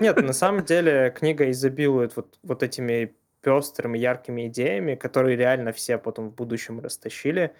Нет, 0.00 0.20
на 0.22 0.32
самом 0.32 0.64
деле 0.64 1.14
книга 1.16 1.50
изобилует 1.50 2.16
вот, 2.16 2.38
вот 2.42 2.62
этими 2.62 3.14
пестрыми, 3.42 3.98
яркими 3.98 4.48
идеями, 4.48 4.94
которые 4.94 5.36
реально 5.36 5.72
все 5.72 5.98
потом 5.98 6.30
в 6.30 6.34
будущем 6.34 6.80
растащили 6.80 7.52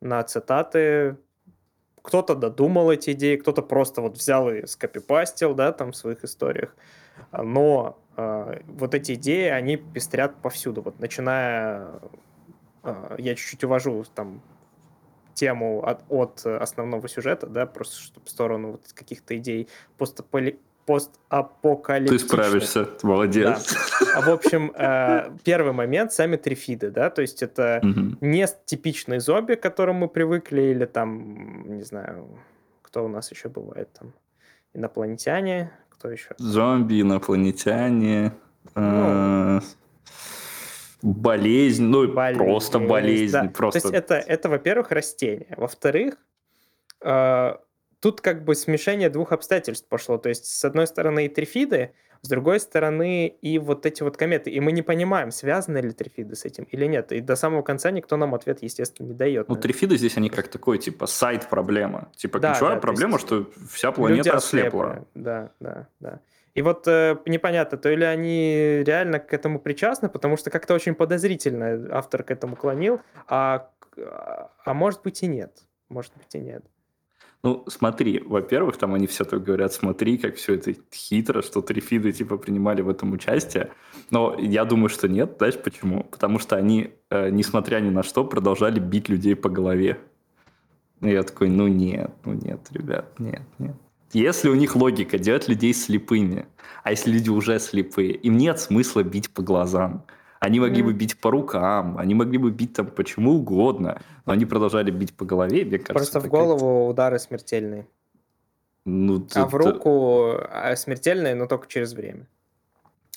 на 0.00 0.22
цитаты, 0.22 1.16
кто-то 2.08 2.34
додумал 2.34 2.90
эти 2.90 3.10
идеи, 3.10 3.36
кто-то 3.36 3.60
просто 3.60 4.00
вот 4.00 4.16
взял 4.16 4.50
и 4.50 4.64
скопипастил, 4.66 5.52
да, 5.52 5.72
там 5.72 5.92
в 5.92 5.96
своих 5.96 6.24
историях. 6.24 6.74
Но 7.32 7.98
э, 8.16 8.62
вот 8.66 8.94
эти 8.94 9.12
идеи, 9.12 9.48
они 9.48 9.76
пестрят 9.76 10.34
повсюду. 10.40 10.80
Вот 10.80 10.98
начиная, 11.00 12.00
э, 12.82 13.16
я 13.18 13.34
чуть-чуть 13.34 13.62
увожу 13.64 14.06
там 14.14 14.40
тему 15.34 15.84
от, 15.84 16.02
от 16.08 16.46
основного 16.46 17.06
сюжета, 17.10 17.46
да, 17.46 17.66
просто 17.66 18.00
чтобы 18.00 18.24
в 18.24 18.30
сторону 18.30 18.70
вот 18.70 18.90
каких-то 18.94 19.36
идей 19.36 19.68
постаполи 19.98 20.58
постапокалиптичных. 20.88 22.20
Ты 22.22 22.26
справишься, 22.26 22.88
молодец. 23.02 23.76
Да. 24.00 24.22
В 24.22 24.30
общем, 24.30 24.72
э, 24.74 25.30
первый 25.44 25.74
момент 25.74 26.12
сами 26.14 26.36
трифиды, 26.36 26.90
да, 26.90 27.10
то 27.10 27.20
есть 27.20 27.42
это 27.42 27.80
угу. 27.82 28.16
не 28.22 28.46
типичные 28.64 29.20
зомби, 29.20 29.54
к 29.54 29.60
которым 29.60 29.96
мы 29.96 30.08
привыкли, 30.08 30.62
или 30.62 30.86
там, 30.86 31.76
не 31.76 31.82
знаю, 31.82 32.26
кто 32.80 33.04
у 33.04 33.08
нас 33.08 33.30
еще 33.30 33.50
бывает 33.50 33.90
там, 33.98 34.14
инопланетяне, 34.72 35.72
кто 35.90 36.10
еще? 36.10 36.30
Зомби, 36.38 37.02
инопланетяне, 37.02 38.32
ну, 38.74 39.58
э, 39.58 39.60
болезнь, 41.02 41.84
ну 41.84 42.10
болезнь, 42.10 42.38
просто 42.38 42.78
болезнь, 42.78 43.32
да. 43.32 43.52
просто. 43.54 43.80
То 43.80 43.88
есть 43.88 43.94
это, 43.94 44.14
это 44.14 44.48
во-первых, 44.48 44.90
растение, 44.90 45.54
во-вторых, 45.58 46.14
э, 47.02 47.56
тут 48.00 48.20
как 48.20 48.44
бы 48.44 48.54
смешение 48.54 49.10
двух 49.10 49.32
обстоятельств 49.32 49.88
пошло. 49.88 50.18
То 50.18 50.28
есть, 50.28 50.46
с 50.46 50.64
одной 50.64 50.86
стороны, 50.86 51.26
и 51.26 51.28
трифиды, 51.28 51.92
с 52.22 52.28
другой 52.28 52.60
стороны, 52.60 53.28
и 53.28 53.58
вот 53.58 53.86
эти 53.86 54.02
вот 54.02 54.16
кометы. 54.16 54.50
И 54.50 54.60
мы 54.60 54.72
не 54.72 54.82
понимаем, 54.82 55.30
связаны 55.30 55.78
ли 55.78 55.92
трифиды 55.92 56.34
с 56.34 56.44
этим 56.44 56.64
или 56.64 56.86
нет. 56.86 57.12
И 57.12 57.20
до 57.20 57.36
самого 57.36 57.62
конца 57.62 57.90
никто 57.90 58.16
нам 58.16 58.34
ответ, 58.34 58.62
естественно, 58.62 59.08
не 59.08 59.14
дает. 59.14 59.48
Ну, 59.48 59.56
трифиды 59.56 59.96
здесь, 59.96 60.16
они 60.16 60.28
как 60.28 60.48
такой, 60.48 60.78
типа, 60.78 61.06
сайт-проблема. 61.06 62.10
Типа, 62.16 62.40
да, 62.40 62.52
ключевая 62.52 62.74
да, 62.74 62.80
проблема, 62.80 63.18
что 63.18 63.48
вся 63.70 63.92
планета 63.92 64.36
ослепла. 64.36 65.06
Да, 65.14 65.52
да, 65.60 65.88
да. 66.00 66.20
И 66.54 66.62
вот 66.62 66.88
э, 66.88 67.16
непонятно, 67.26 67.78
то 67.78 67.88
ли 67.94 68.04
они 68.04 68.82
реально 68.84 69.20
к 69.20 69.32
этому 69.32 69.60
причастны, 69.60 70.08
потому 70.08 70.36
что 70.36 70.50
как-то 70.50 70.74
очень 70.74 70.96
подозрительно 70.96 71.96
автор 71.96 72.24
к 72.24 72.32
этому 72.32 72.56
клонил, 72.56 73.00
а, 73.28 73.70
а 74.64 74.74
может 74.74 75.02
быть 75.02 75.22
и 75.22 75.28
нет. 75.28 75.52
Может 75.88 76.12
быть 76.16 76.34
и 76.34 76.40
нет. 76.40 76.64
Ну, 77.44 77.64
смотри, 77.68 78.20
во-первых, 78.26 78.76
там 78.78 78.94
они 78.94 79.06
все 79.06 79.24
так 79.24 79.44
говорят, 79.44 79.72
смотри, 79.72 80.18
как 80.18 80.36
все 80.36 80.54
это 80.54 80.74
хитро, 80.92 81.40
что 81.42 81.62
трифиды 81.62 82.12
типа 82.12 82.36
принимали 82.36 82.82
в 82.82 82.88
этом 82.88 83.12
участие. 83.12 83.70
Но 84.10 84.36
я 84.38 84.64
думаю, 84.64 84.88
что 84.88 85.08
нет. 85.08 85.36
Знаешь 85.38 85.56
почему? 85.56 86.02
Потому 86.04 86.40
что 86.40 86.56
они, 86.56 86.90
э, 87.10 87.30
несмотря 87.30 87.78
ни 87.78 87.90
на 87.90 88.02
что, 88.02 88.24
продолжали 88.24 88.80
бить 88.80 89.08
людей 89.08 89.36
по 89.36 89.48
голове. 89.48 89.98
И 91.00 91.10
я 91.10 91.22
такой, 91.22 91.48
ну 91.48 91.68
нет, 91.68 92.10
ну 92.24 92.32
нет, 92.32 92.60
ребят, 92.72 93.18
нет, 93.20 93.42
нет. 93.58 93.76
Если 94.12 94.48
у 94.48 94.54
них 94.54 94.74
логика 94.74 95.18
делать 95.18 95.48
людей 95.48 95.74
слепыми, 95.74 96.46
а 96.82 96.90
если 96.90 97.12
люди 97.12 97.30
уже 97.30 97.60
слепые, 97.60 98.14
им 98.14 98.36
нет 98.36 98.58
смысла 98.58 99.04
бить 99.04 99.30
по 99.30 99.42
глазам. 99.42 100.04
Они 100.40 100.60
могли 100.60 100.82
бы 100.82 100.92
бить 100.92 101.20
по 101.20 101.30
рукам, 101.30 101.98
они 101.98 102.14
могли 102.14 102.38
бы 102.38 102.50
бить 102.50 102.74
там 102.74 102.86
почему 102.86 103.32
угодно, 103.32 104.00
но 104.24 104.32
они 104.32 104.46
продолжали 104.46 104.90
бить 104.90 105.14
по 105.14 105.24
голове, 105.24 105.64
мне 105.64 105.78
кажется. 105.78 105.94
Просто 105.94 106.20
в 106.20 106.28
голову 106.28 106.88
удары 106.88 107.18
смертельные. 107.18 107.86
Ну, 108.84 109.26
а 109.34 109.46
в 109.46 109.54
руку 109.54 110.38
а, 110.50 110.74
смертельные, 110.76 111.34
но 111.34 111.46
только 111.46 111.66
через 111.68 111.92
время. 111.92 112.26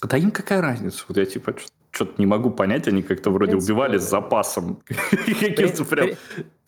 Да 0.01 0.17
им 0.17 0.31
какая 0.31 0.61
разница? 0.61 1.05
Вот 1.07 1.17
я 1.17 1.25
типа 1.25 1.55
что-то 1.91 2.13
не 2.17 2.25
могу 2.25 2.49
понять, 2.49 2.87
они 2.87 3.03
как-то 3.03 3.29
вроде 3.29 3.51
принципе, 3.51 3.73
убивали 3.73 3.97
с 3.97 4.03
запасом. 4.03 4.81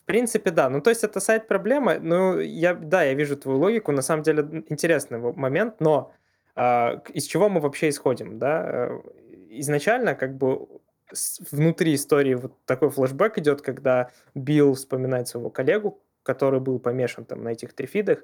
В 0.04 0.06
принципе, 0.06 0.52
да. 0.52 0.70
Ну, 0.70 0.82
то 0.82 0.90
есть 0.90 1.04
это 1.04 1.22
сайт-проблема. 1.22 1.98
Ну, 2.00 2.38
я, 2.40 2.74
да, 2.74 3.04
я 3.04 3.14
вижу 3.14 3.38
твою 3.38 3.58
логику. 3.60 3.94
На 3.94 4.02
самом 4.02 4.24
деле 4.24 4.64
интересный 4.68 5.18
момент, 5.18 5.80
но 5.80 6.12
э, 6.58 7.00
из 7.14 7.24
чего 7.24 7.48
мы 7.48 7.62
вообще 7.62 7.88
исходим, 7.88 8.38
да? 8.38 8.90
Изначально 9.60 10.16
как 10.16 10.38
бы 10.38 10.68
внутри 11.52 11.96
истории 11.96 12.34
вот 12.34 12.54
такой 12.66 12.90
флешбэк 12.90 13.38
идет, 13.38 13.62
когда 13.62 14.10
Билл 14.36 14.74
вспоминает 14.74 15.28
своего 15.28 15.50
коллегу, 15.50 16.02
который 16.24 16.60
был 16.60 16.80
помешан 16.80 17.26
там 17.26 17.44
на 17.44 17.50
этих 17.50 17.74
трифидах, 17.74 18.24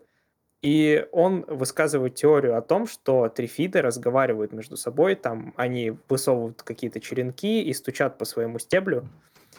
и 0.61 1.07
он 1.11 1.45
высказывает 1.47 2.15
теорию 2.15 2.57
о 2.57 2.61
том, 2.61 2.85
что 2.85 3.29
трифиды 3.29 3.81
разговаривают 3.81 4.51
между 4.51 4.75
собой, 4.75 5.15
там 5.15 5.53
они 5.55 5.93
высовывают 6.09 6.63
какие-то 6.63 6.99
черенки 6.99 7.63
и 7.63 7.73
стучат 7.73 8.17
по 8.17 8.25
своему 8.25 8.59
стеблю. 8.59 9.07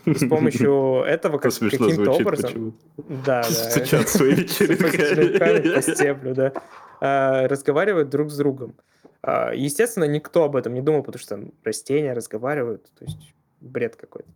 И 0.05 0.15
с 0.15 0.29
помощью 0.29 1.03
этого 1.07 1.39
как, 1.39 1.53
каким-то 1.53 2.13
образом... 2.13 2.79
Да, 2.97 3.43
да. 3.43 3.43
Стучат 3.43 4.09
своими 4.09 4.43
черенками. 4.45 5.75
По 5.75 5.83
стеблю, 5.83 6.35
да. 6.35 6.53
А, 7.01 7.49
разговаривают 7.49 8.11
друг 8.11 8.31
с 8.31 8.37
другом. 8.37 8.75
А, 9.23 9.53
естественно, 9.53 10.05
никто 10.05 10.45
об 10.45 10.57
этом 10.57 10.75
не 10.75 10.81
думал, 10.81 11.03
потому 11.03 11.21
что 11.21 11.41
растения 11.65 12.13
разговаривают, 12.13 12.91
то 12.99 13.05
есть 13.05 13.35
бред 13.61 13.97
какой-то. 13.97 14.31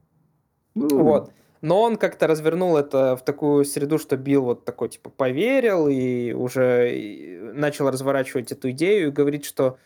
Ну... 0.74 1.02
Вот. 1.02 1.32
Но 1.60 1.80
он 1.80 1.96
как-то 1.96 2.26
развернул 2.26 2.76
это 2.76 3.16
в 3.16 3.24
такую 3.24 3.64
среду, 3.64 3.98
что 3.98 4.18
Билл 4.18 4.42
вот 4.44 4.66
такой, 4.66 4.90
типа, 4.90 5.08
поверил 5.08 5.88
и 5.88 6.32
уже 6.32 7.52
начал 7.54 7.88
разворачивать 7.88 8.52
эту 8.52 8.70
идею 8.72 9.08
и 9.08 9.10
говорит, 9.10 9.46
что 9.46 9.78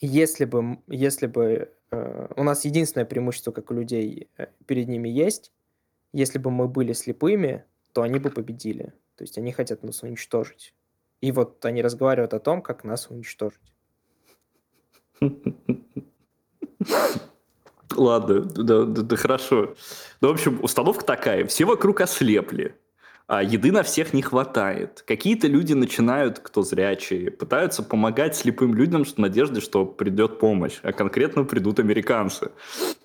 если 0.00 0.44
бы, 0.46 0.78
если 0.88 1.28
бы 1.28 1.70
э, 1.92 2.28
у 2.34 2.42
нас 2.42 2.64
единственное 2.64 3.04
преимущество, 3.04 3.52
как 3.52 3.70
у 3.70 3.74
людей, 3.74 4.28
э, 4.36 4.46
перед 4.66 4.88
ними 4.88 5.08
есть, 5.08 5.52
если 6.12 6.40
бы 6.40 6.50
мы 6.50 6.66
были 6.66 6.92
слепыми, 6.92 7.64
то 7.92 8.02
они 8.02 8.18
бы 8.18 8.30
победили. 8.30 8.92
То 9.14 9.22
есть 9.22 9.38
они 9.38 9.52
хотят 9.52 9.84
нас 9.84 10.02
уничтожить. 10.02 10.74
И 11.22 11.32
вот 11.32 11.64
они 11.64 11.80
разговаривают 11.82 12.34
о 12.34 12.40
том, 12.40 12.60
как 12.60 12.84
нас 12.84 13.08
уничтожить. 13.08 13.60
Ладно, 17.96 18.40
да, 18.40 18.84
да, 18.84 19.02
да 19.02 19.16
хорошо. 19.16 19.74
Ну, 20.20 20.28
в 20.28 20.32
общем, 20.32 20.58
установка 20.62 21.04
такая. 21.04 21.46
Все 21.46 21.64
вокруг 21.64 22.00
ослепли. 22.00 22.74
А 23.32 23.42
еды 23.42 23.72
на 23.72 23.82
всех 23.82 24.12
не 24.12 24.20
хватает. 24.20 25.02
Какие-то 25.06 25.46
люди 25.46 25.72
начинают, 25.72 26.38
кто 26.38 26.60
зрячие, 26.60 27.30
пытаются 27.30 27.82
помогать 27.82 28.36
слепым 28.36 28.74
людям 28.74 29.06
в 29.06 29.16
надежде, 29.16 29.62
что 29.62 29.86
придет 29.86 30.38
помощь, 30.38 30.80
а 30.82 30.92
конкретно 30.92 31.44
придут 31.44 31.80
американцы. 31.80 32.50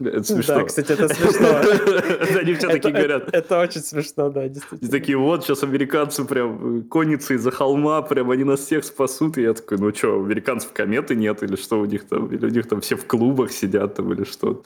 Это 0.01 0.23
смешно. 0.25 0.55
Да, 0.55 0.63
кстати, 0.65 0.91
это 0.91 1.07
смешно. 1.07 1.47
Они 2.41 2.53
все 2.55 2.67
такие 2.67 2.93
говорят. 2.93 3.33
Это 3.33 3.57
очень 3.57 3.79
смешно, 3.79 4.29
да, 4.29 4.49
действительно. 4.49 4.85
И 4.85 4.91
такие, 4.91 5.17
вот, 5.17 5.45
сейчас 5.45 5.63
американцы 5.63 6.25
прям 6.25 6.83
конницы 6.89 7.35
из-за 7.35 7.51
холма, 7.51 8.01
прям 8.01 8.29
они 8.29 8.43
нас 8.43 8.59
всех 8.59 8.83
спасут. 8.83 9.37
И 9.37 9.43
я 9.43 9.53
такой, 9.53 9.77
ну 9.77 9.95
что, 9.95 10.21
американцев 10.21 10.73
кометы 10.73 11.15
нет, 11.15 11.41
или 11.41 11.55
что 11.55 11.79
у 11.79 11.85
них 11.85 12.05
там, 12.05 12.27
или 12.33 12.45
у 12.45 12.49
них 12.49 12.67
там 12.67 12.81
все 12.81 12.97
в 12.97 13.05
клубах 13.05 13.53
сидят 13.53 13.95
там, 13.95 14.11
или 14.11 14.25
что. 14.25 14.61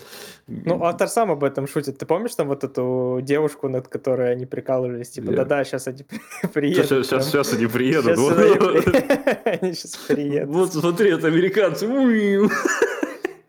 Ну, 0.47 0.83
автор 0.83 1.07
сам 1.07 1.29
об 1.29 1.43
этом 1.43 1.67
шутит. 1.67 1.99
Ты 1.99 2.07
помнишь 2.07 2.33
там 2.33 2.47
вот 2.47 2.63
эту 2.63 3.19
девушку, 3.21 3.69
над 3.69 3.87
которой 3.87 4.31
они 4.31 4.47
прикалывались, 4.47 5.11
типа, 5.11 5.31
да 5.33 5.50
да, 5.51 5.65
сейчас 5.65 5.85
они 5.89 6.05
приедут. 6.53 6.85
Сейчас, 6.85 7.07
сейчас, 7.07 7.27
сейчас 7.27 7.53
они 7.53 7.67
приедут. 7.67 8.17
Сейчас 8.17 9.41
они 9.61 9.73
сейчас 9.73 9.95
приедут. 9.97 10.55
Вот 10.55 10.73
смотри, 10.73 11.11
это 11.11 11.27
американцы. 11.27 11.87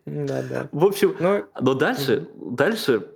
Да, 0.05 0.41
да. 0.41 0.69
В 0.73 0.83
общем, 0.83 1.15
ну, 1.17 1.45
но 1.61 1.73
дальше, 1.73 2.27
дальше 2.35 3.07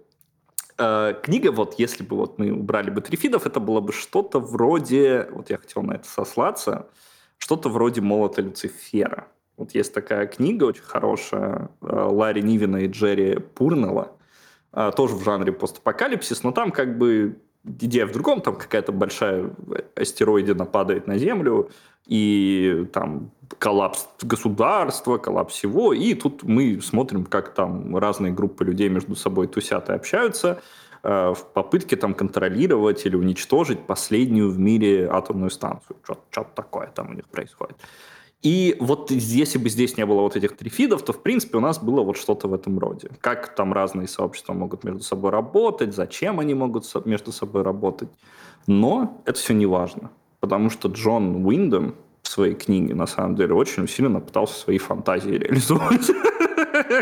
э, 0.77 1.15
книга, 1.21 1.51
вот 1.51 1.75
если 1.77 2.03
бы 2.03 2.15
вот 2.15 2.39
мы 2.39 2.53
убрали 2.53 2.89
бы 2.89 3.01
трифидов, 3.01 3.45
это 3.45 3.59
было 3.59 3.81
бы 3.81 3.91
что-то 3.91 4.39
вроде, 4.39 5.27
вот 5.31 5.49
я 5.49 5.57
хотел 5.57 5.83
на 5.83 5.95
это 5.95 6.07
сослаться, 6.07 6.87
что-то 7.37 7.67
вроде 7.67 7.99
«Молота 7.99 8.41
Люцифера». 8.41 9.27
Вот 9.57 9.75
есть 9.75 9.93
такая 9.93 10.27
книга 10.27 10.63
очень 10.63 10.83
хорошая 10.83 11.71
э, 11.81 11.87
Ларри 11.87 12.41
Нивина 12.41 12.77
и 12.77 12.87
Джерри 12.87 13.39
Пурнелла, 13.39 14.13
э, 14.71 14.91
тоже 14.95 15.15
в 15.15 15.23
жанре 15.25 15.51
постапокалипсис, 15.51 16.43
но 16.43 16.53
там 16.53 16.71
как 16.71 16.97
бы 16.97 17.37
идея 17.63 18.05
в 18.05 18.11
другом, 18.11 18.41
там 18.41 18.55
какая-то 18.55 18.91
большая 18.91 19.51
астероидина 19.95 20.65
падает 20.65 21.07
на 21.07 21.17
Землю, 21.17 21.69
и 22.05 22.85
там 22.93 23.31
коллапс 23.57 24.07
государства, 24.21 25.17
коллапс 25.17 25.53
всего, 25.53 25.93
и 25.93 26.13
тут 26.13 26.43
мы 26.43 26.81
смотрим, 26.81 27.25
как 27.25 27.53
там 27.53 27.97
разные 27.97 28.31
группы 28.31 28.63
людей 28.63 28.89
между 28.89 29.15
собой 29.15 29.47
тусят 29.47 29.89
и 29.89 29.93
общаются 29.93 30.61
э, 31.03 31.33
в 31.33 31.45
попытке 31.53 31.95
там 31.95 32.13
контролировать 32.13 33.05
или 33.05 33.15
уничтожить 33.15 33.81
последнюю 33.81 34.51
в 34.51 34.59
мире 34.59 35.09
атомную 35.09 35.49
станцию. 35.49 35.97
Что-то 36.03 36.49
такое 36.55 36.87
там 36.87 37.11
у 37.11 37.13
них 37.13 37.27
происходит. 37.27 37.77
И 38.43 38.77
вот 38.79 39.09
если 39.11 39.57
бы 39.57 39.69
здесь 39.69 39.97
не 39.97 40.05
было 40.05 40.21
вот 40.21 40.35
этих 40.35 40.55
трифидов, 40.55 41.01
то, 41.03 41.11
в 41.11 41.23
принципе, 41.23 41.57
у 41.57 41.61
нас 41.61 41.79
было 41.79 42.01
вот 42.01 42.17
что-то 42.17 42.47
в 42.47 42.53
этом 42.53 42.77
роде. 42.77 43.09
Как 43.19 43.55
там 43.55 43.73
разные 43.73 44.07
сообщества 44.07 44.53
могут 44.53 44.83
между 44.83 45.03
собой 45.03 45.31
работать, 45.31 45.95
зачем 45.95 46.39
они 46.39 46.53
могут 46.53 46.85
между 47.05 47.31
собой 47.31 47.63
работать. 47.63 48.09
Но 48.67 49.21
это 49.25 49.39
все 49.39 49.53
не 49.53 49.65
важно, 49.65 50.11
потому 50.39 50.69
что 50.69 50.87
Джон 50.89 51.45
Уиндом 51.45 51.95
в 52.21 52.27
своей 52.27 52.53
книге, 52.53 52.93
на 52.93 53.07
самом 53.07 53.35
деле, 53.35 53.53
очень 53.53 53.83
усиленно 53.83 54.19
пытался 54.19 54.59
свои 54.59 54.77
фантазии 54.77 55.31
реализовать. 55.31 56.11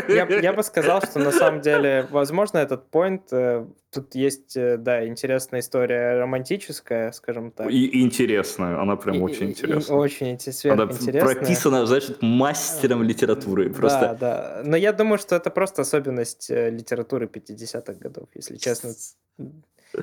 Я, 0.08 0.26
я 0.40 0.52
бы 0.52 0.62
сказал, 0.62 1.02
что 1.02 1.18
на 1.18 1.32
самом 1.32 1.60
деле, 1.60 2.06
возможно, 2.10 2.58
этот 2.58 2.90
point, 2.90 3.22
э, 3.30 3.66
тут 3.90 4.14
есть, 4.14 4.56
э, 4.56 4.76
да, 4.76 5.06
интересная 5.06 5.60
история 5.60 6.18
романтическая, 6.18 7.12
скажем 7.12 7.50
так. 7.50 7.70
И, 7.70 7.86
и 7.86 8.02
интересная, 8.02 8.80
она 8.80 8.96
прям 8.96 9.16
и, 9.16 9.20
очень 9.20 9.50
интересная. 9.50 9.96
И, 9.96 10.00
очень 10.00 10.30
интересная. 10.32 10.72
Она 10.72 10.86
прописана, 10.86 11.86
значит, 11.86 12.22
мастером 12.22 13.02
литературы. 13.02 13.72
Просто. 13.72 14.00
Да, 14.00 14.14
да. 14.14 14.62
Но 14.64 14.76
я 14.76 14.92
думаю, 14.92 15.18
что 15.18 15.36
это 15.36 15.50
просто 15.50 15.82
особенность 15.82 16.50
э, 16.50 16.70
литературы 16.70 17.26
50-х 17.26 17.94
годов, 17.94 18.28
если 18.34 18.56
честно. 18.56 18.92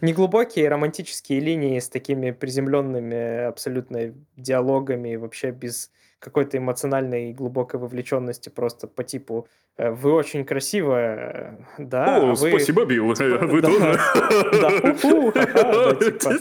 Неглубокие 0.02 0.70
романтические 0.70 1.40
линии 1.40 1.80
с 1.80 1.90
такими 1.90 2.32
приземленными 2.32 3.44
абсолютно 3.46 4.14
диалогами, 4.38 5.16
вообще 5.16 5.52
без 5.52 5.92
какой-то 6.24 6.58
эмоциональной 6.58 7.32
и 7.32 7.34
глубокой 7.34 7.80
вовлеченности 7.80 8.48
просто 8.50 8.88
по 8.88 9.04
типу 9.04 9.48
э, 9.78 9.92
«Вы 9.92 10.14
очень 10.14 10.46
красивая, 10.46 11.58
да?» 11.78 12.18
О, 12.18 12.34
вы... 12.34 12.50
спасибо, 12.50 12.86
Билл, 12.86 13.14
типа, 13.16 13.46
вы 13.46 13.62
тоже. 13.62 14.00
Типа, 16.00 16.34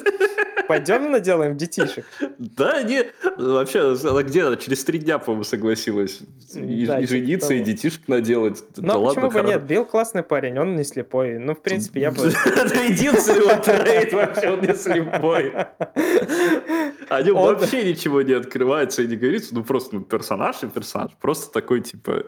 Пойдем 0.72 1.10
наделаем 1.10 1.58
детишек. 1.58 2.06
Да, 2.38 2.82
не, 2.82 3.04
вообще, 3.36 3.94
она 4.04 4.22
где 4.22 4.56
через 4.56 4.82
три 4.84 5.00
дня, 5.00 5.18
по-моему, 5.18 5.44
согласилась 5.44 6.20
и, 6.54 6.86
да, 6.86 6.98
и 6.98 7.02
типа 7.02 7.10
жениться, 7.10 7.52
и 7.52 7.60
детишек 7.60 8.08
наделать. 8.08 8.64
Ну, 8.76 8.82
да 8.82 8.94
почему 8.94 9.26
ладно, 9.26 9.28
бы 9.28 9.48
нет? 9.48 9.62
Билл 9.64 9.84
классный 9.84 10.22
парень, 10.22 10.58
он 10.58 10.74
не 10.76 10.84
слепой. 10.84 11.38
Ну, 11.38 11.54
в 11.54 11.60
принципе, 11.60 12.00
я 12.00 12.10
бы... 12.10 12.22
Это 12.46 12.84
единственный 12.84 13.40
его 13.40 13.62
трейд 13.62 14.14
вообще, 14.14 14.48
он 14.48 14.60
не 14.62 14.74
слепой. 14.74 15.52
О 17.10 17.22
нем 17.22 17.34
вообще 17.34 17.84
ничего 17.84 18.22
не 18.22 18.32
открывается 18.32 19.02
и 19.02 19.06
не 19.08 19.16
говорится, 19.16 19.54
ну, 19.54 19.64
просто 19.64 19.96
ну, 19.96 20.00
персонаж 20.00 20.62
и 20.62 20.68
персонаж. 20.68 21.10
Просто 21.20 21.52
такой, 21.52 21.82
типа, 21.82 22.24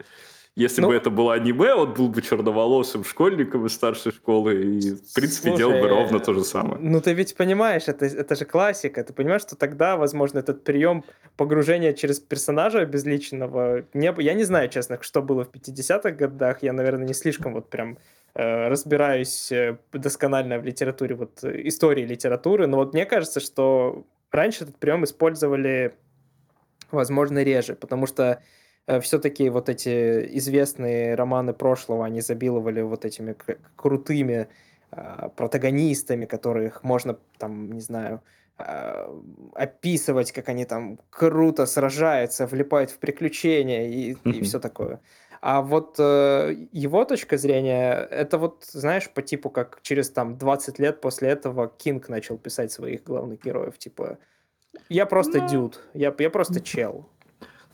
если 0.55 0.81
ну, 0.81 0.87
бы 0.87 0.95
это 0.95 1.09
было 1.09 1.33
аниме, 1.33 1.73
он 1.73 1.93
был 1.93 2.07
бы 2.07 2.21
черноволосым 2.21 3.03
школьником 3.03 3.65
из 3.65 3.73
старшей 3.73 4.13
школы 4.13 4.53
и, 4.55 4.95
в 4.95 5.13
принципе, 5.13 5.49
слушай, 5.49 5.57
делал 5.57 5.81
бы 5.81 5.89
ровно 5.89 6.19
то 6.19 6.33
же 6.33 6.45
самое. 6.45 6.77
Ну, 6.79 7.01
ты 7.01 7.11
ведь 7.11 7.35
понимаешь, 7.35 7.83
это, 7.87 8.05
это 8.05 8.35
же 8.35 8.45
классика. 8.45 9.03
Ты 9.03 9.11
понимаешь, 9.11 9.41
что 9.41 9.57
тогда, 9.57 9.97
возможно, 9.97 10.39
этот 10.39 10.63
прием 10.63 11.03
погружения 11.35 11.91
через 11.91 12.21
персонажа 12.21 12.79
обезличенного... 12.79 13.83
Не, 13.93 14.13
я 14.19 14.33
не 14.33 14.45
знаю, 14.45 14.69
честно, 14.69 14.97
что 15.01 15.21
было 15.21 15.43
в 15.43 15.49
50-х 15.49 16.11
годах. 16.11 16.63
Я, 16.63 16.71
наверное, 16.71 17.05
не 17.05 17.13
слишком 17.13 17.53
вот 17.53 17.69
прям 17.69 17.97
э, 18.33 18.69
разбираюсь 18.69 19.51
э, 19.51 19.77
досконально 19.91 20.59
в 20.59 20.63
литературе, 20.63 21.15
вот 21.15 21.43
истории 21.43 22.05
литературы. 22.05 22.65
Но 22.67 22.77
вот 22.77 22.93
мне 22.93 23.05
кажется, 23.05 23.41
что 23.41 24.05
раньше 24.31 24.63
этот 24.63 24.77
прием 24.77 25.03
использовали, 25.03 25.95
возможно, 26.91 27.43
реже, 27.43 27.75
потому 27.75 28.07
что 28.07 28.41
все-таки 29.01 29.49
вот 29.49 29.69
эти 29.69 30.37
известные 30.37 31.15
романы 31.15 31.53
прошлого, 31.53 32.05
они 32.05 32.21
забиловали 32.21 32.81
вот 32.81 33.05
этими 33.05 33.35
крутыми 33.75 34.47
э, 34.91 35.29
протагонистами, 35.35 36.25
которых 36.25 36.83
можно 36.83 37.17
там, 37.37 37.71
не 37.71 37.81
знаю, 37.81 38.21
э, 38.59 39.07
описывать, 39.53 40.31
как 40.31 40.49
они 40.49 40.65
там 40.65 40.99
круто 41.09 41.65
сражаются, 41.65 42.45
влипают 42.45 42.91
в 42.91 42.99
приключения 42.99 43.87
и, 43.87 44.15
и 44.23 44.41
все 44.43 44.59
такое. 44.59 44.99
А 45.41 45.61
вот 45.61 45.95
э, 45.99 46.55
его 46.71 47.05
точка 47.05 47.37
зрения, 47.37 48.07
это 48.09 48.37
вот, 48.37 48.65
знаешь, 48.71 49.09
по 49.09 49.21
типу, 49.21 49.49
как 49.49 49.79
через 49.83 50.09
там 50.09 50.37
20 50.37 50.79
лет 50.79 51.01
после 51.01 51.29
этого 51.29 51.67
Кинг 51.67 52.09
начал 52.09 52.37
писать 52.37 52.71
своих 52.71 53.03
главных 53.03 53.43
героев, 53.43 53.77
типа, 53.77 54.17
я 54.89 55.05
просто 55.05 55.41
ну... 55.41 55.47
дюд, 55.47 55.83
я, 55.93 56.13
я 56.17 56.29
просто 56.29 56.61
чел. 56.61 57.07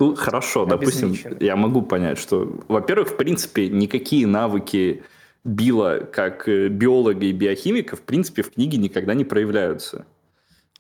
Ну, 0.02 0.16
хорошо, 0.16 0.66
допустим, 0.66 1.14
я 1.40 1.56
могу 1.56 1.84
понять, 1.84 2.18
что, 2.18 2.60
во-первых, 2.68 3.10
в 3.10 3.18
принципе, 3.18 3.70
никакие 3.70 4.26
навыки 4.26 5.04
Билла 5.44 6.08
как 6.12 6.48
э, 6.48 6.68
биолога 6.70 7.26
и 7.26 7.32
биохимика, 7.32 7.96
в 7.96 8.02
принципе, 8.02 8.44
в 8.44 8.52
книге 8.52 8.78
никогда 8.78 9.14
не 9.14 9.26
проявляются. 9.26 10.06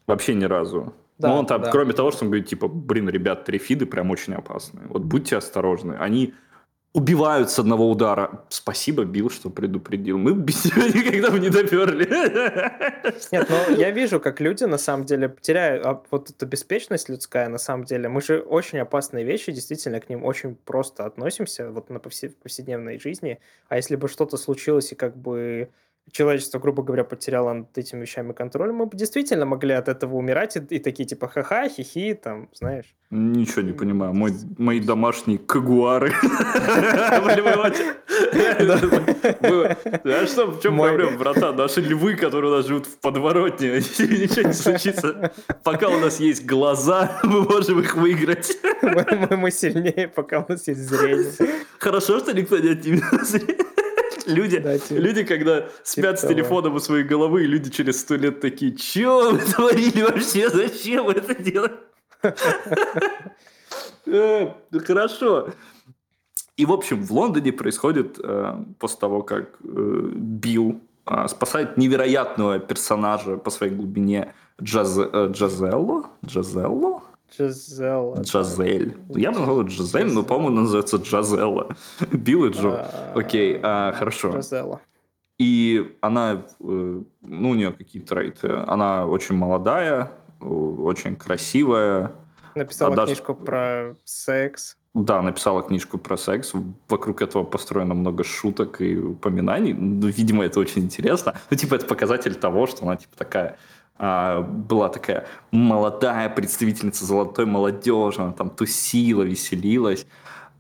Вообще 0.08 0.36
ни 0.36 0.46
разу. 0.46 0.94
Да, 1.18 1.30
Но 1.30 1.40
он 1.40 1.46
там, 1.46 1.62
да. 1.62 1.72
кроме 1.72 1.94
того, 1.94 2.12
что 2.12 2.26
он 2.26 2.32
говорит, 2.32 2.48
типа, 2.48 2.68
блин, 2.68 3.10
ребят, 3.10 3.46
трифиды 3.46 3.86
прям 3.86 4.12
очень 4.12 4.34
опасные. 4.34 4.86
Вот 4.88 5.04
будьте 5.04 5.38
осторожны. 5.38 5.94
Они 6.00 6.34
убивают 6.94 7.50
с 7.50 7.60
одного 7.60 7.90
удара. 7.90 8.44
Спасибо, 8.50 9.06
Билл, 9.06 9.30
что 9.30 9.50
предупредил. 9.50 10.18
Мы 10.18 10.34
без 10.34 10.62
тебя 10.62 10.88
никогда 10.88 11.32
бы 11.32 11.40
не 11.40 11.50
доперли. 11.50 12.06
Нет, 13.32 13.48
ну 13.50 13.76
я 13.78 13.92
вижу, 13.92 14.20
как 14.20 14.42
люди 14.42 14.66
на 14.66 14.78
самом 14.78 15.06
деле 15.06 15.34
теряют 15.42 15.86
а 15.86 16.02
вот 16.12 16.30
эту 16.30 16.46
беспечность 16.46 17.10
людская, 17.10 17.48
на 17.50 17.58
самом 17.58 17.86
деле. 17.86 18.10
Мы 18.10 18.22
же 18.22 18.40
очень 18.40 18.80
опасные 18.80 19.24
вещи, 19.24 19.52
действительно, 19.52 20.00
к 20.00 20.10
ним 20.10 20.26
очень 20.26 20.56
просто 20.56 21.06
относимся 21.06 21.72
вот 21.72 21.90
на 21.90 22.00
повседневной 22.00 23.00
жизни. 23.00 23.40
А 23.70 23.78
если 23.78 23.96
бы 23.96 24.08
что-то 24.10 24.38
случилось 24.38 24.92
и 24.92 24.96
как 24.96 25.16
бы 25.16 25.70
человечество, 26.12 26.60
грубо 26.60 26.84
говоря, 26.84 27.04
потеряло 27.04 27.54
над 27.54 27.78
этими 27.78 28.02
вещами 28.02 28.34
контроль, 28.34 28.72
мы 28.72 28.86
бы 28.86 28.98
действительно 28.98 29.46
могли 29.46 29.74
от 29.74 29.88
этого 29.88 30.16
умирать 30.16 30.58
и, 30.58 30.60
и 30.60 30.80
такие 30.80 31.08
типа 31.08 31.28
ха-ха, 31.28 31.70
хихи, 31.70 32.14
там, 32.14 32.50
знаешь. 32.54 32.96
Ничего 33.10 33.62
не 33.62 33.74
понимаю. 33.74 34.14
Мой, 34.14 34.34
мои 34.58 34.80
домашние 34.80 35.38
кагуары. 35.38 36.14
А 40.04 40.28
что, 40.28 40.48
в 40.48 40.62
чем 40.62 40.78
проблема, 40.78 41.18
братан? 41.18 41.56
Наши 41.56 41.82
львы, 41.82 42.16
которые 42.16 42.52
у 42.52 42.56
нас 42.56 42.68
живут 42.68 42.86
в 42.86 43.00
подворотне, 43.00 43.68
ничего 43.78 44.48
не 44.48 44.54
случится. 44.54 45.32
Пока 45.64 45.90
у 45.90 46.00
нас 46.00 46.20
есть 46.20 46.46
глаза, 46.46 47.20
мы 47.24 47.42
можем 47.42 47.80
их 47.80 47.96
выиграть. 47.96 48.58
Мы 48.82 49.52
сильнее, 49.52 50.08
пока 50.08 50.40
у 50.40 50.52
нас 50.52 50.68
есть 50.68 50.82
зрение. 50.82 51.32
Хорошо, 51.80 52.20
что 52.20 52.34
никто 52.34 52.58
не 52.58 52.70
отнимет 52.70 53.04
зрение. 53.24 53.66
Люди, 54.28 54.58
типа, 54.58 54.94
люди, 54.94 55.24
когда 55.24 55.68
спят 55.84 56.18
типа 56.18 56.18
с 56.18 56.28
телефоном 56.28 56.76
у 56.76 56.80
своей 56.80 57.04
головы, 57.04 57.44
и 57.44 57.48
люди 57.48 57.70
через 57.70 58.02
сто 58.02 58.16
лет 58.16 58.40
такие, 58.40 58.76
чё 58.76 59.32
вы 59.32 59.38
творили 59.54 60.02
вообще, 60.02 60.50
зачем 60.50 61.06
вы 61.06 61.14
это 61.14 61.36
делаете? 61.42 61.76
Э, 64.08 64.52
хорошо. 64.84 65.50
И, 66.58 66.66
в 66.66 66.72
общем, 66.74 67.04
в 67.04 67.12
Лондоне 67.12 67.54
происходит, 67.54 68.20
э, 68.22 68.56
после 68.80 69.00
того, 69.00 69.22
как 69.22 69.58
э, 69.64 70.10
Билл 70.16 70.82
спасает 71.28 71.78
невероятного 71.78 72.60
персонажа 72.60 73.38
по 73.38 73.52
своей 73.52 73.74
глубине 73.74 74.34
Джаз... 74.62 74.98
Джазелло? 74.98 76.10
Джазелло? 76.26 77.04
Джазелла. 77.32 78.22
Джазель. 78.22 78.98
Я 79.10 79.32
бы 79.32 79.40
назвал 79.40 79.64
Джазель, 79.64 80.12
но, 80.12 80.24
по-моему, 80.24 80.62
называется 80.62 80.98
Джазелла. 80.98 81.76
Билл 82.12 82.46
и 82.46 82.50
Джо. 82.50 82.70
А, 82.72 83.14
Окей, 83.16 83.60
а, 83.62 83.94
хорошо. 83.94 84.32
Джазелла. 84.32 84.82
И 85.40 85.98
она, 86.02 86.44
э, 86.60 87.02
ну, 87.22 87.50
у 87.50 87.56
нее 87.56 87.72
какие-то 87.72 88.16
рейты. 88.16 88.50
Она 88.68 89.08
очень 89.08 89.36
молодая, 89.36 90.12
очень 90.40 91.16
красивая. 91.16 92.12
Написала 92.54 92.96
даже- 92.96 93.16
книжку 93.16 93.34
про 93.34 93.96
секс. 94.04 94.78
Да, 94.94 95.22
написала 95.22 95.64
книжку 95.64 95.98
про 95.98 96.18
секс. 96.18 96.52
Вокруг 96.90 97.22
этого 97.22 97.44
построено 97.44 97.94
много 97.94 98.26
шуток 98.26 98.82
и 98.82 98.98
упоминаний. 98.98 99.74
Ну, 99.74 100.08
видимо, 100.08 100.44
это 100.44 100.60
очень 100.60 100.84
интересно. 100.84 101.34
Ну, 101.50 101.56
типа, 101.56 101.76
это 101.76 101.86
показатель 101.88 102.36
того, 102.36 102.68
что 102.68 102.84
она, 102.84 102.98
типа, 102.98 103.16
такая 103.16 103.58
была 104.02 104.90
такая 104.90 105.28
молодая 105.52 106.28
представительница 106.30 107.06
золотой 107.06 107.46
молодежи, 107.46 108.22
она 108.22 108.32
там 108.32 108.50
тусила, 108.50 109.22
веселилась, 109.22 110.08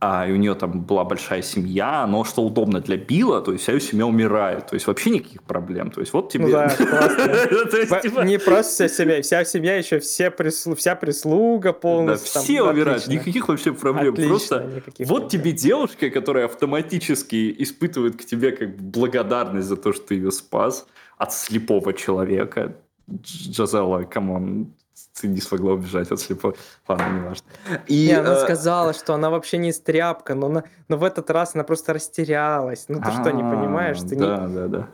а, 0.03 0.27
и 0.27 0.31
у 0.31 0.35
нее 0.35 0.55
там 0.55 0.81
была 0.81 1.03
большая 1.03 1.43
семья, 1.43 2.07
но 2.07 2.23
что 2.23 2.43
удобно 2.43 2.81
для 2.81 2.97
Билла, 2.97 3.39
то 3.39 3.51
есть 3.51 3.63
вся 3.63 3.73
ее 3.73 3.79
семья 3.79 4.07
умирает, 4.07 4.65
то 4.65 4.73
есть 4.73 4.87
вообще 4.87 5.11
никаких 5.11 5.43
проблем, 5.43 5.91
то 5.91 6.01
есть 6.01 6.11
вот 6.11 6.31
тебе... 6.31 6.45
Ну 6.45 6.51
да, 6.51 6.69
классно. 6.69 7.99
Типа, 8.01 8.21
Не 8.21 8.39
просто 8.39 8.87
вся 8.87 8.89
семья, 8.89 9.21
вся 9.21 9.45
семья, 9.45 9.75
еще 9.75 9.99
вся 9.99 10.31
прислуга 10.31 11.69
да, 11.69 11.73
полностью. 11.73 12.33
там, 12.33 12.43
все 12.43 12.63
умирают, 12.63 13.07
никаких 13.07 13.47
вообще 13.47 13.73
проблем, 13.73 14.15
просто 14.15 14.71
Вот 14.99 15.29
тебе 15.29 15.51
девушка, 15.51 16.09
которая 16.09 16.45
автоматически 16.45 17.55
испытывает 17.59 18.17
к 18.17 18.25
тебе 18.25 18.53
как 18.53 18.75
благодарность 18.77 19.67
за 19.67 19.77
то, 19.77 19.93
что 19.93 20.07
ты 20.07 20.15
ее 20.15 20.31
спас 20.31 20.87
от 21.19 21.31
слепого 21.31 21.93
человека. 21.93 22.75
Дж- 23.11 23.51
Джозелла, 23.51 24.03
come 24.03 24.43
on, 24.43 24.73
ты 25.19 25.27
не 25.27 25.41
смогла 25.41 25.73
убежать 25.73 26.11
от 26.11 26.19
слепого. 26.19 26.55
Ладно, 26.87 27.09
не 27.13 27.19
важно. 27.27 27.45
И, 27.87 28.07
Не, 28.07 28.13
она 28.13 28.33
э, 28.33 28.43
сказала, 28.43 28.93
что 28.93 29.13
она 29.13 29.29
вообще 29.29 29.57
не 29.57 29.71
стряпка, 29.73 30.35
но, 30.35 30.47
на- 30.49 30.63
но 30.87 30.97
в 30.97 31.03
этот 31.03 31.29
раз 31.29 31.51
она 31.55 31.63
просто 31.63 31.93
растерялась. 31.93 32.85
Ну 32.87 33.01
ты 33.01 33.11
что, 33.11 33.31
не 33.31 33.43
а, 33.43 33.49
понимаешь? 33.49 33.99
Ты 33.99 34.15
не- 34.15 34.21
Да, 34.21 34.47
да, 34.47 34.67
да. 34.67 34.87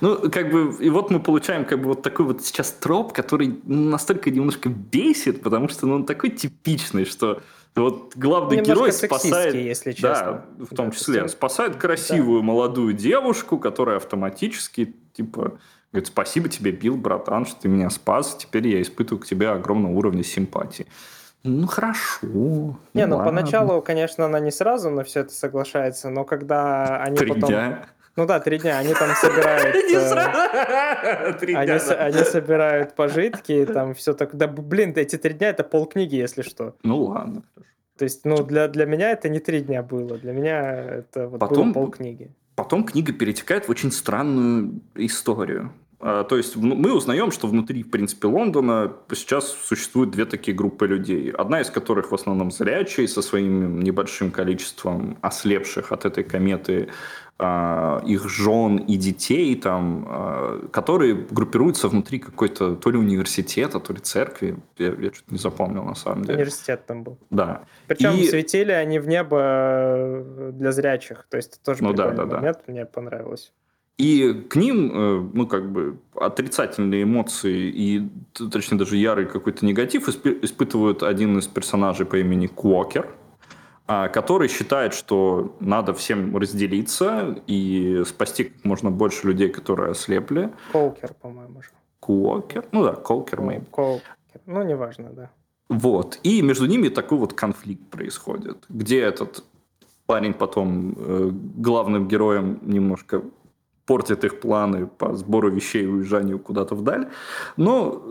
Ну, 0.00 0.30
как 0.30 0.50
бы, 0.50 0.74
и 0.80 0.90
вот 0.90 1.10
мы 1.10 1.20
получаем 1.20 1.64
как 1.64 1.78
бы 1.80 1.86
вот 1.86 2.02
такой 2.02 2.26
вот 2.26 2.42
сейчас 2.44 2.72
троп, 2.72 3.12
который 3.12 3.60
настолько 3.64 4.30
немножко 4.30 4.68
бесит, 4.68 5.42
потому 5.42 5.68
что 5.68 5.86
ну, 5.86 5.94
он 5.96 6.04
такой 6.06 6.30
типичный, 6.30 7.04
что 7.04 7.40
вот 7.76 8.12
главный 8.16 8.56
Немножко 8.56 8.74
герой 8.74 8.92
спасает... 8.92 9.54
если 9.54 9.92
честно. 9.92 10.44
Да, 10.58 10.64
в 10.66 10.74
том 10.74 10.90
Да, 10.90 10.96
числе. 10.96 11.28
Спасает 11.28 11.76
красивую 11.76 12.42
молодую 12.42 12.92
девушку, 12.92 13.58
которая 13.58 13.96
автоматически, 13.96 14.94
типа, 15.14 15.58
говорит, 15.92 16.08
спасибо 16.08 16.48
тебе, 16.48 16.72
Билл, 16.72 16.96
братан, 16.96 17.46
что 17.46 17.62
ты 17.62 17.68
меня 17.68 17.90
спас, 17.90 18.36
теперь 18.38 18.66
я 18.68 18.80
испытываю 18.82 19.20
к 19.20 19.26
тебе 19.26 19.50
огромного 19.50 19.92
уровня 19.92 20.24
симпатии. 20.24 20.86
Ну, 21.44 21.66
хорошо. 21.66 22.78
Не, 22.94 23.06
ну 23.06 23.16
ладно. 23.16 23.32
поначалу, 23.32 23.82
конечно, 23.82 24.24
она 24.24 24.38
не 24.38 24.52
сразу 24.52 24.90
на 24.90 25.02
все 25.02 25.20
это 25.20 25.32
соглашается, 25.32 26.08
но 26.08 26.24
когда 26.24 26.98
они 27.02 27.16
Три 27.16 27.32
потом... 27.32 27.50
дня. 27.50 27.86
Ну 28.14 28.26
да, 28.26 28.40
три 28.40 28.58
дня, 28.58 28.78
они 28.78 28.94
там 28.94 29.10
собирают... 29.16 29.74
Э, 31.02 31.54
они 31.56 32.24
собирают 32.24 32.94
пожитки, 32.94 33.66
там 33.66 33.94
все 33.94 34.12
так... 34.12 34.36
Да, 34.36 34.46
блин, 34.46 34.92
эти 34.94 35.16
три 35.16 35.34
дня 35.34 35.48
это 35.48 35.64
полкниги, 35.64 36.14
если 36.16 36.42
что. 36.42 36.76
Ну, 36.82 37.04
ладно. 37.04 37.42
То 37.98 38.04
есть, 38.04 38.24
ну, 38.24 38.42
для, 38.44 38.68
для 38.68 38.86
меня 38.86 39.10
это 39.10 39.28
не 39.28 39.40
три 39.40 39.60
дня 39.62 39.82
было. 39.82 40.18
Для 40.18 40.32
меня 40.32 40.74
это 40.74 41.28
вот 41.28 41.40
Потом- 41.40 41.72
было 41.72 41.84
полкниги. 41.84 42.30
Потом 42.54 42.84
книга 42.84 43.12
перетекает 43.12 43.66
в 43.66 43.70
очень 43.70 43.90
странную 43.90 44.82
историю. 44.94 45.72
А, 46.02 46.24
То 46.24 46.36
есть 46.36 46.56
мы 46.56 46.92
узнаем, 46.92 47.30
что 47.30 47.46
внутри, 47.46 47.84
в 47.84 47.90
принципе, 47.90 48.26
Лондона 48.26 48.92
сейчас 49.12 49.48
существуют 49.48 50.10
две 50.10 50.24
такие 50.24 50.56
группы 50.56 50.88
людей. 50.88 51.30
Одна 51.30 51.60
из 51.60 51.70
которых 51.70 52.10
в 52.10 52.14
основном 52.14 52.50
зрячие, 52.50 53.06
со 53.06 53.22
своим 53.22 53.80
небольшим 53.80 54.32
количеством 54.32 55.16
ослепших 55.20 55.92
от 55.92 56.04
этой 56.04 56.24
кометы 56.24 56.88
а, 57.38 58.02
их 58.04 58.28
жен 58.28 58.78
и 58.78 58.96
детей, 58.96 59.54
там, 59.54 60.06
а, 60.08 60.68
которые 60.72 61.14
группируются 61.30 61.88
внутри 61.88 62.18
какой-то 62.18 62.74
то 62.74 62.90
ли 62.90 62.98
университета, 62.98 63.78
то 63.78 63.92
ли 63.92 64.00
церкви. 64.00 64.56
Я, 64.78 64.88
я 64.88 65.12
что-то 65.12 65.32
не 65.32 65.38
запомнил 65.38 65.84
на 65.84 65.94
самом 65.94 66.24
деле. 66.24 66.38
Университет 66.38 66.84
там 66.86 67.04
был. 67.04 67.16
Да. 67.30 67.62
Причем 67.86 68.14
И- 68.14 68.26
светили 68.26 68.72
они 68.72 68.98
в 68.98 69.06
небо 69.06 69.38
э, 69.40 70.50
для 70.52 70.72
зрячих. 70.72 71.26
То 71.30 71.36
есть 71.36 71.54
это 71.54 71.64
тоже 71.64 71.84
Ну 71.84 71.92
да, 71.92 72.10
да, 72.10 72.24
да. 72.24 72.36
момент, 72.38 72.58
мне 72.66 72.86
понравилось. 72.86 73.52
И 73.98 74.32
к 74.32 74.56
ним, 74.56 75.30
ну, 75.34 75.46
как 75.46 75.70
бы, 75.70 75.98
отрицательные 76.14 77.02
эмоции 77.04 77.68
и, 77.68 78.08
точнее, 78.50 78.78
даже 78.78 78.96
ярый 78.96 79.26
какой-то 79.26 79.64
негатив 79.66 80.08
испы- 80.08 80.38
испытывают 80.42 81.02
один 81.02 81.38
из 81.38 81.46
персонажей 81.46 82.06
по 82.06 82.16
имени 82.16 82.46
Куокер, 82.46 83.14
а, 83.86 84.08
который 84.08 84.48
считает, 84.48 84.94
что 84.94 85.56
надо 85.60 85.92
всем 85.92 86.36
разделиться 86.36 87.42
и 87.46 88.02
спасти 88.06 88.44
как 88.44 88.64
можно 88.64 88.90
больше 88.90 89.26
людей, 89.26 89.48
которые 89.48 89.90
ослепли. 89.90 90.50
Колкер, 90.72 91.12
по-моему, 91.20 91.62
же. 91.62 91.68
Куокер, 92.00 92.64
ну 92.72 92.84
да, 92.84 92.94
Колкер, 92.94 93.40
maybe. 93.40 93.66
Колкер. 93.70 94.16
Ну, 94.46 94.62
неважно, 94.62 95.10
да. 95.10 95.30
Вот. 95.68 96.18
И 96.22 96.42
между 96.42 96.66
ними 96.66 96.88
такой 96.88 97.18
вот 97.18 97.34
конфликт 97.34 97.88
происходит, 97.90 98.64
где 98.68 99.00
этот 99.00 99.44
парень 100.06 100.32
потом 100.34 100.94
э, 100.96 101.30
главным 101.56 102.08
героем 102.08 102.58
немножко 102.62 103.22
портит 103.92 104.24
их 104.24 104.40
планы 104.40 104.86
по 104.86 105.14
сбору 105.14 105.50
вещей 105.50 105.82
и 105.82 105.86
уезжанию 105.86 106.38
куда-то 106.38 106.74
вдаль. 106.74 107.10
Но 107.58 108.02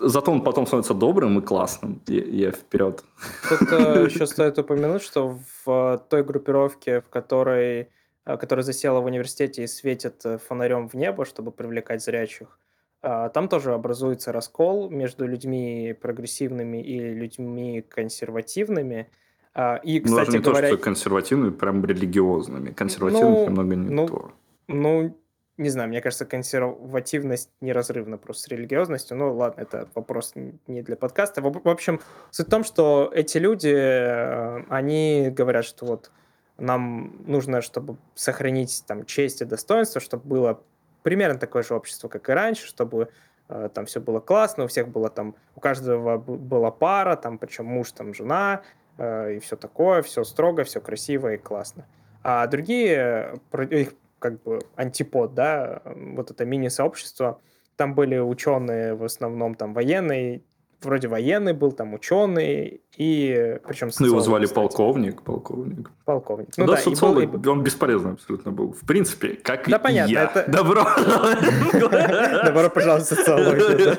э, 0.00 0.08
зато 0.08 0.32
он 0.32 0.42
потом 0.42 0.66
становится 0.66 0.94
добрым 0.94 1.38
и 1.38 1.40
классным. 1.40 2.00
Я, 2.08 2.24
я 2.24 2.50
вперед. 2.50 3.04
Тут 3.48 3.72
э, 3.72 4.06
еще 4.10 4.26
стоит 4.26 4.58
упомянуть, 4.58 5.02
что 5.02 5.38
в 5.64 5.70
э, 5.70 5.98
той 6.08 6.24
группировке, 6.24 7.00
в 7.00 7.08
которой, 7.10 7.90
которая 8.24 8.64
засела 8.64 9.00
в 9.00 9.04
университете 9.04 9.62
и 9.62 9.66
светит 9.68 10.26
фонарем 10.48 10.88
в 10.88 10.94
небо, 10.94 11.24
чтобы 11.24 11.52
привлекать 11.52 12.02
зрячих, 12.02 12.58
там 13.02 13.48
тоже 13.48 13.72
образуется 13.72 14.32
раскол 14.32 14.90
между 14.90 15.28
людьми 15.28 15.94
прогрессивными 16.00 16.82
и 16.82 16.98
людьми 16.98 17.84
консервативными. 17.88 19.06
И, 19.84 20.02
Но 20.04 20.16
даже 20.16 20.26
кстати 20.26 20.30
не 20.30 20.38
говоря, 20.38 20.68
то, 20.70 20.74
что 20.74 20.84
консервативными, 20.84 21.50
прям 21.50 21.84
религиозными. 21.84 22.72
Консервативных 22.72 23.38
Ну, 23.38 23.46
немного 23.46 23.76
не 23.76 23.90
ну, 23.90 24.08
то. 24.08 24.32
Ну, 24.68 25.16
не 25.56 25.68
знаю, 25.68 25.88
мне 25.88 26.00
кажется, 26.00 26.26
консервативность 26.26 27.50
неразрывна 27.60 28.18
просто 28.18 28.42
с 28.42 28.48
религиозностью. 28.48 29.16
Ну, 29.16 29.34
ладно, 29.34 29.60
это 29.60 29.88
вопрос 29.94 30.32
не 30.34 30.82
для 30.82 30.96
подкаста. 30.96 31.42
В 31.42 31.68
общем, 31.68 32.00
суть 32.30 32.48
в 32.48 32.50
том, 32.50 32.64
что 32.64 33.10
эти 33.14 33.38
люди, 33.38 33.72
э, 33.72 34.64
они 34.68 35.30
говорят, 35.30 35.64
что 35.64 35.86
вот 35.86 36.10
нам 36.58 37.22
нужно, 37.26 37.60
чтобы 37.60 37.96
сохранить 38.14 38.84
там 38.86 39.04
честь 39.04 39.42
и 39.42 39.44
достоинство, 39.44 40.00
чтобы 40.00 40.26
было 40.26 40.60
примерно 41.02 41.38
такое 41.38 41.62
же 41.62 41.74
общество, 41.74 42.08
как 42.08 42.28
и 42.28 42.32
раньше, 42.32 42.66
чтобы 42.66 43.10
э, 43.48 43.68
там 43.72 43.86
все 43.86 44.00
было 44.00 44.20
классно, 44.20 44.64
у 44.64 44.66
всех 44.66 44.88
было 44.88 45.10
там, 45.10 45.36
у 45.54 45.60
каждого 45.60 46.18
была 46.18 46.70
пара, 46.70 47.14
там, 47.16 47.38
причем 47.38 47.66
муж, 47.66 47.92
там, 47.92 48.14
жена, 48.14 48.62
э, 48.98 49.34
и 49.34 49.38
все 49.38 49.56
такое, 49.56 50.02
все 50.02 50.24
строго, 50.24 50.64
все 50.64 50.80
красиво 50.80 51.34
и 51.34 51.36
классно. 51.36 51.86
А 52.22 52.46
другие, 52.46 53.40
э, 53.52 53.64
их 53.66 53.94
как 54.24 54.42
бы 54.42 54.58
антипод, 54.76 55.34
да, 55.34 55.82
вот 55.84 56.30
это 56.30 56.46
мини-сообщество, 56.46 57.40
там 57.76 57.94
были 57.94 58.16
ученые, 58.18 58.94
в 58.94 59.04
основном 59.04 59.54
там 59.54 59.74
военные, 59.74 60.40
вроде 60.80 61.08
военный 61.08 61.52
был, 61.52 61.72
там 61.72 61.92
ученый, 61.92 62.80
и 62.96 63.58
причем 63.66 63.88
Ну, 64.00 64.06
его 64.06 64.20
социолог, 64.20 64.24
звали 64.24 64.44
кстати. 64.46 64.54
полковник, 64.60 65.22
полковник. 65.22 65.90
Полковник. 66.06 66.48
Ну, 66.56 66.64
Ну 66.64 66.70
да, 66.70 66.76
да, 66.76 66.80
и 66.80 66.84
был- 66.84 66.94
социолог, 66.94 67.22
и 67.22 67.26
был- 67.26 67.52
он 67.52 67.62
бесполезный 67.62 68.12
абсолютно 68.12 68.50
был. 68.52 68.72
В 68.72 68.86
принципе, 68.86 69.34
как 69.34 69.68
Да, 69.68 69.76
и 69.76 69.80
понятно, 69.82 70.12
я. 70.12 70.24
это- 70.24 70.50
Добро. 70.50 70.84
Добро 72.44 72.70
пожаловать 72.70 73.04
в 73.04 73.08
социологию. 73.08 73.96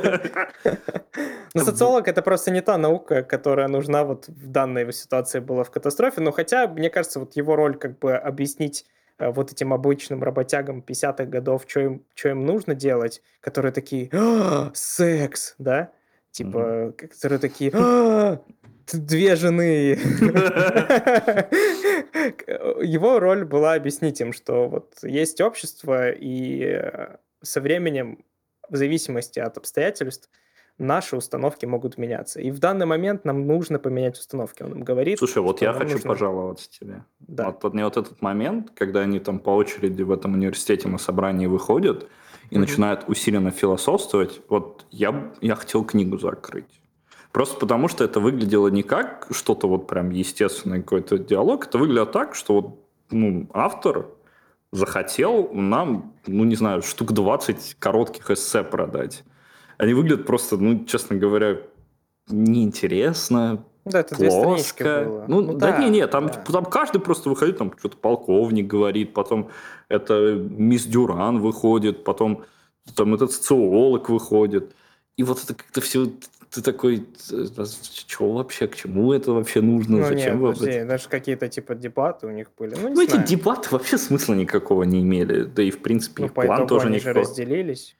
да. 0.64 0.78
Но 1.54 1.64
социолог 1.64 2.08
это 2.08 2.22
просто 2.24 2.50
не 2.52 2.62
та 2.62 2.78
наука, 2.78 3.22
которая 3.24 3.68
нужна 3.68 4.04
вот 4.04 4.28
в 4.28 4.48
данной 4.48 4.92
ситуации 4.92 5.40
была 5.40 5.64
в 5.64 5.70
катастрофе. 5.72 6.22
Но 6.22 6.32
хотя, 6.32 6.68
мне 6.68 6.90
кажется, 6.90 7.20
вот 7.20 7.36
его 7.38 7.56
роль 7.56 7.78
как 7.78 8.00
бы 8.00 8.14
объяснить 8.16 8.86
вот 9.20 9.52
этим 9.52 9.74
обычным 9.74 10.24
работягам 10.24 10.84
50-х 10.86 11.26
годов, 11.26 11.66
что 11.68 11.80
им, 11.80 12.06
что 12.16 12.30
им 12.30 12.46
нужно 12.46 12.76
делать, 12.76 13.22
которые 13.40 13.72
такие 13.72 14.10
«А, 14.12 14.72
секс, 14.74 15.56
да? 15.58 15.92
Типа, 16.32 16.94
которые 16.98 17.40
такие 17.40 17.72
«А, 17.74 18.42
две 18.94 19.36
жены. 19.36 19.98
Его 22.82 23.20
роль 23.20 23.46
была 23.46 23.74
объяснить 23.74 24.22
им, 24.22 24.34
что 24.34 24.68
вот 24.68 24.96
есть 25.04 25.42
общество, 25.42 26.12
и 26.12 26.64
э, 26.64 27.18
со 27.42 27.62
временем, 27.62 28.24
в 28.70 28.76
зависимости 28.76 29.40
от 29.40 29.58
обстоятельств, 29.58 30.30
наши 30.78 31.16
установки 31.16 31.66
могут 31.66 31.98
меняться. 31.98 32.42
И 32.42 32.52
в 32.52 32.60
данный 32.60 32.86
момент 32.86 33.26
нам 33.26 33.48
нужно 33.48 33.80
поменять 33.80 34.18
установки. 34.18 34.64
Он 34.64 34.74
им 34.74 34.84
говорит. 34.84 35.20
Слушай, 35.20 35.42
вот 35.42 35.62
я 35.62 35.74
хочу 35.74 35.94
нужно... 35.94 36.10
пожаловаться 36.10 36.70
тебе. 36.70 37.06
Да. 37.20 37.48
Вот, 37.48 37.64
вот 37.64 37.74
мне 37.74 37.84
вот 37.86 37.98
этот 37.98 38.22
момент, 38.22 38.72
когда 38.76 39.02
они 39.02 39.20
там 39.20 39.40
по 39.40 39.52
очереди 39.52 40.02
в 40.02 40.12
этом 40.12 40.34
университете 40.34 40.88
на 40.88 40.98
собрании 40.98 41.48
выходят 41.48 42.08
и 42.50 42.56
mm-hmm. 42.56 42.60
начинают 42.60 43.06
усиленно 43.08 43.52
философствовать, 43.52 44.42
вот 44.50 44.86
я, 44.92 45.34
я 45.42 45.56
хотел 45.56 45.86
книгу 45.86 46.18
закрыть. 46.18 46.82
Просто 47.32 47.60
потому, 47.60 47.88
что 47.90 48.04
это 48.04 48.20
выглядело 48.20 48.70
не 48.70 48.84
как 48.84 49.28
что-то 49.32 49.68
вот 49.68 49.88
прям 49.88 50.10
естественный 50.12 50.82
какой-то 50.82 51.18
диалог, 51.18 51.68
это 51.68 51.78
выглядело 51.78 52.06
так, 52.06 52.34
что 52.34 52.54
вот 52.54 52.80
ну, 53.12 53.50
автор 53.54 54.08
захотел 54.72 55.50
нам, 55.52 56.16
ну 56.28 56.44
не 56.44 56.56
знаю, 56.56 56.82
штук 56.82 57.12
20 57.12 57.76
коротких 57.80 58.32
эссе 58.32 58.64
продать. 58.64 59.24
Они 59.78 59.94
выглядят 59.94 60.26
просто, 60.26 60.58
ну, 60.58 60.86
честно 60.86 61.16
говоря, 61.16 61.58
неинтересно, 62.28 63.64
да, 63.86 64.00
это 64.00 64.16
плоско. 64.16 65.04
Было. 65.06 65.26
Ну, 65.28 65.42
ну 65.42 65.54
да, 65.54 65.72
да 65.72 65.78
не, 65.78 65.90
не, 65.90 66.08
там, 66.08 66.28
да. 66.28 66.34
там 66.34 66.66
каждый 66.66 67.00
просто 67.00 67.30
выходит, 67.30 67.60
там 67.60 67.72
что-то 67.78 67.98
полковник 67.98 68.66
говорит, 68.66 69.14
потом 69.14 69.52
это 69.90 70.34
мисс 70.34 70.86
Дюран 70.86 71.40
выходит, 71.40 72.04
потом 72.04 72.46
там 72.96 73.14
этот 73.14 73.32
социолог 73.32 74.10
выходит. 74.10 74.76
И 75.18 75.24
вот 75.24 75.44
это 75.44 75.54
как-то 75.54 75.82
все 75.82 76.08
ты 76.52 76.62
такой, 76.62 77.06
что 77.18 78.32
вообще, 78.32 78.68
к 78.68 78.76
чему 78.76 79.12
это 79.14 79.34
вообще 79.34 79.62
нужно, 79.62 79.98
ну, 79.98 80.04
зачем 80.06 80.42
нет, 80.42 80.56
подожди, 80.56 80.84
даже 80.84 81.10
какие-то 81.10 81.50
типа 81.50 81.76
дебаты 81.76 82.28
у 82.28 82.32
них 82.32 82.48
были. 82.58 82.76
Ну, 82.76 82.90
ну 82.90 83.02
эти 83.02 83.18
дебаты 83.18 83.70
вообще 83.72 83.98
смысла 83.98 84.34
никакого 84.34 84.84
не 84.84 85.02
имели, 85.02 85.44
да 85.44 85.62
и 85.62 85.70
в 85.70 85.80
принципе 85.80 86.22
ну, 86.22 86.28
их 86.28 86.34
план 86.34 86.66
тоже 86.66 86.88
они 86.88 86.96
никакого. 86.96 87.26
же 87.26 87.30
разделились. 87.30 87.96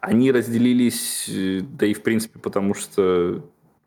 Они 0.00 0.32
разделились, 0.32 1.28
э, 1.28 1.60
да 1.60 1.86
и 1.86 1.94
в 1.94 2.02
принципе 2.02 2.38
потому 2.38 2.74
что 2.74 3.42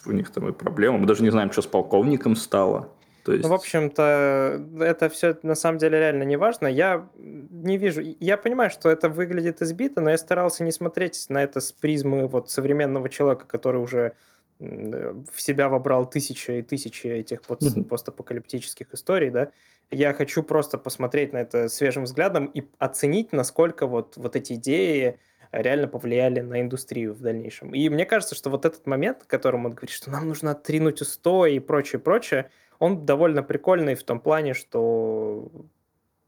у 0.06 0.12
них 0.12 0.30
там 0.32 0.50
и 0.50 0.52
проблемы. 0.52 1.00
Мы 1.00 1.08
даже 1.08 1.24
не 1.24 1.30
знаем, 1.30 1.52
что 1.52 1.62
с 1.62 1.68
полковником 1.68 2.36
стало. 2.36 2.90
То 3.24 3.32
есть... 3.32 3.44
Ну, 3.44 3.50
в 3.50 3.54
общем-то, 3.54 4.62
это 4.82 5.10
все 5.10 5.38
на 5.44 5.56
самом 5.56 5.78
деле 5.78 5.98
реально 5.98 6.24
не 6.24 6.36
важно. 6.36 6.68
Я 6.68 7.08
не 7.18 7.78
вижу... 7.78 8.02
Я 8.20 8.38
понимаю, 8.38 8.70
что 8.70 8.90
это 8.90 9.08
выглядит 9.08 9.62
избито, 9.62 10.02
но 10.02 10.10
я 10.10 10.18
старался 10.18 10.64
не 10.64 10.72
смотреть 10.72 11.26
на 11.30 11.42
это 11.42 11.62
с 11.62 11.72
призмы 11.72 12.28
вот 12.28 12.50
современного 12.50 13.08
человека, 13.08 13.46
который 13.48 13.82
уже 13.82 14.14
в 14.60 15.42
себя 15.42 15.70
вобрал 15.70 16.10
тысячи 16.10 16.52
и 16.52 16.62
тысячи 16.62 17.08
этих 17.08 17.42
пост 17.42 17.88
постапокалиптических 17.88 18.94
историй, 18.94 19.30
да. 19.30 19.52
Я 19.92 20.14
хочу 20.14 20.44
просто 20.44 20.78
посмотреть 20.78 21.34
на 21.34 21.38
это 21.38 21.70
свежим 21.70 22.04
взглядом 22.04 22.46
и 22.46 22.64
оценить, 22.78 23.32
насколько 23.32 23.88
вот, 23.88 24.18
вот 24.18 24.36
эти 24.36 24.54
идеи 24.54 25.20
реально 25.54 25.88
повлияли 25.88 26.42
на 26.42 26.62
индустрию 26.62 27.14
в 27.14 27.22
дальнейшем. 27.22 27.74
И 27.74 27.88
мне 27.90 28.06
кажется, 28.06 28.36
что 28.36 28.50
вот 28.50 28.66
этот 28.66 28.86
момент, 28.88 29.24
в 29.24 29.28
котором 29.28 29.66
он 29.66 29.72
говорит, 29.72 29.92
что 29.92 30.10
нам 30.10 30.28
нужно 30.28 30.52
отринуть 30.52 31.02
устой 31.02 31.56
и 31.56 31.60
прочее, 31.60 32.00
прочее, 32.00 32.50
он 32.80 33.06
довольно 33.06 33.44
прикольный 33.44 33.96
в 33.96 34.04
том 34.04 34.20
плане, 34.20 34.54
что 34.54 35.50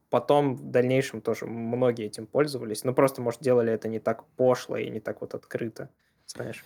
потом 0.10 0.56
в 0.56 0.70
дальнейшем 0.70 1.22
тоже 1.22 1.46
многие 1.46 2.06
этим 2.06 2.28
пользовались, 2.28 2.84
но 2.84 2.94
просто, 2.94 3.22
может, 3.22 3.42
делали 3.42 3.74
это 3.74 3.88
не 3.88 4.00
так 4.00 4.24
пошло 4.38 4.78
и 4.78 4.90
не 4.90 5.00
так 5.00 5.22
вот 5.22 5.34
открыто, 5.34 5.90
знаешь. 6.28 6.64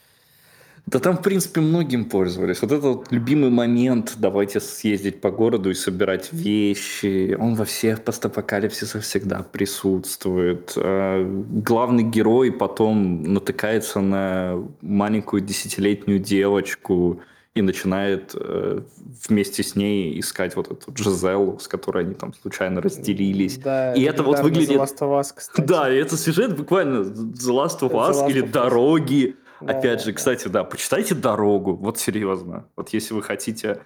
Да 0.91 0.99
там, 0.99 1.17
в 1.17 1.21
принципе, 1.21 1.61
многим 1.61 2.05
пользовались. 2.05 2.61
Вот 2.61 2.71
этот 2.71 2.83
вот 2.83 3.11
любимый 3.11 3.51
момент, 3.51 4.13
давайте 4.17 4.59
съездить 4.59 5.21
по 5.21 5.29
городу 5.29 5.69
и 5.69 5.75
собирать 5.75 6.33
вещи, 6.33 7.37
он 7.39 7.53
во 7.53 7.65
всех 7.65 8.03
постапокалипсисах 8.03 9.03
всегда 9.03 9.43
присутствует. 9.43 10.73
А, 10.77 11.23
главный 11.23 12.03
герой 12.03 12.51
потом 12.51 13.21
натыкается 13.21 13.99
на 13.99 14.63
маленькую 14.81 15.41
десятилетнюю 15.41 16.19
девочку, 16.19 17.21
и 17.55 17.61
начинает 17.61 18.35
э, 18.35 18.81
вместе 19.27 19.63
с 19.63 19.75
ней 19.75 20.19
искать 20.19 20.55
вот 20.55 20.71
эту 20.71 20.93
Джизеллу, 20.93 21.59
с 21.59 21.67
которой 21.67 22.05
они 22.05 22.13
там 22.13 22.33
случайно 22.33 22.79
разделились. 22.79 23.57
Да, 23.57 23.93
и 23.95 24.03
это 24.03 24.23
вот 24.23 24.39
выглядит... 24.39 24.77
The 24.77 24.83
Last 24.83 24.99
of 24.99 25.19
Us, 25.19 25.33
кстати. 25.35 25.67
Да, 25.67 25.91
и 25.91 25.97
это 25.97 26.15
сюжет 26.15 26.55
буквально 26.55 27.01
The 27.01 27.51
Last 27.51 27.79
of 27.81 27.91
Us 27.91 28.11
The 28.11 28.13
Last 28.13 28.29
или 28.29 28.43
of 28.43 28.51
Дороги. 28.51 29.35
Да, 29.61 29.77
Опять 29.77 29.99
да, 29.99 30.03
же, 30.05 30.11
да. 30.11 30.13
кстати, 30.13 30.47
да, 30.47 30.63
почитайте 30.63 31.15
Дорогу, 31.15 31.75
вот 31.75 31.97
серьезно. 31.97 32.67
Вот 32.75 32.89
если 32.89 33.13
вы 33.13 33.21
хотите 33.21 33.81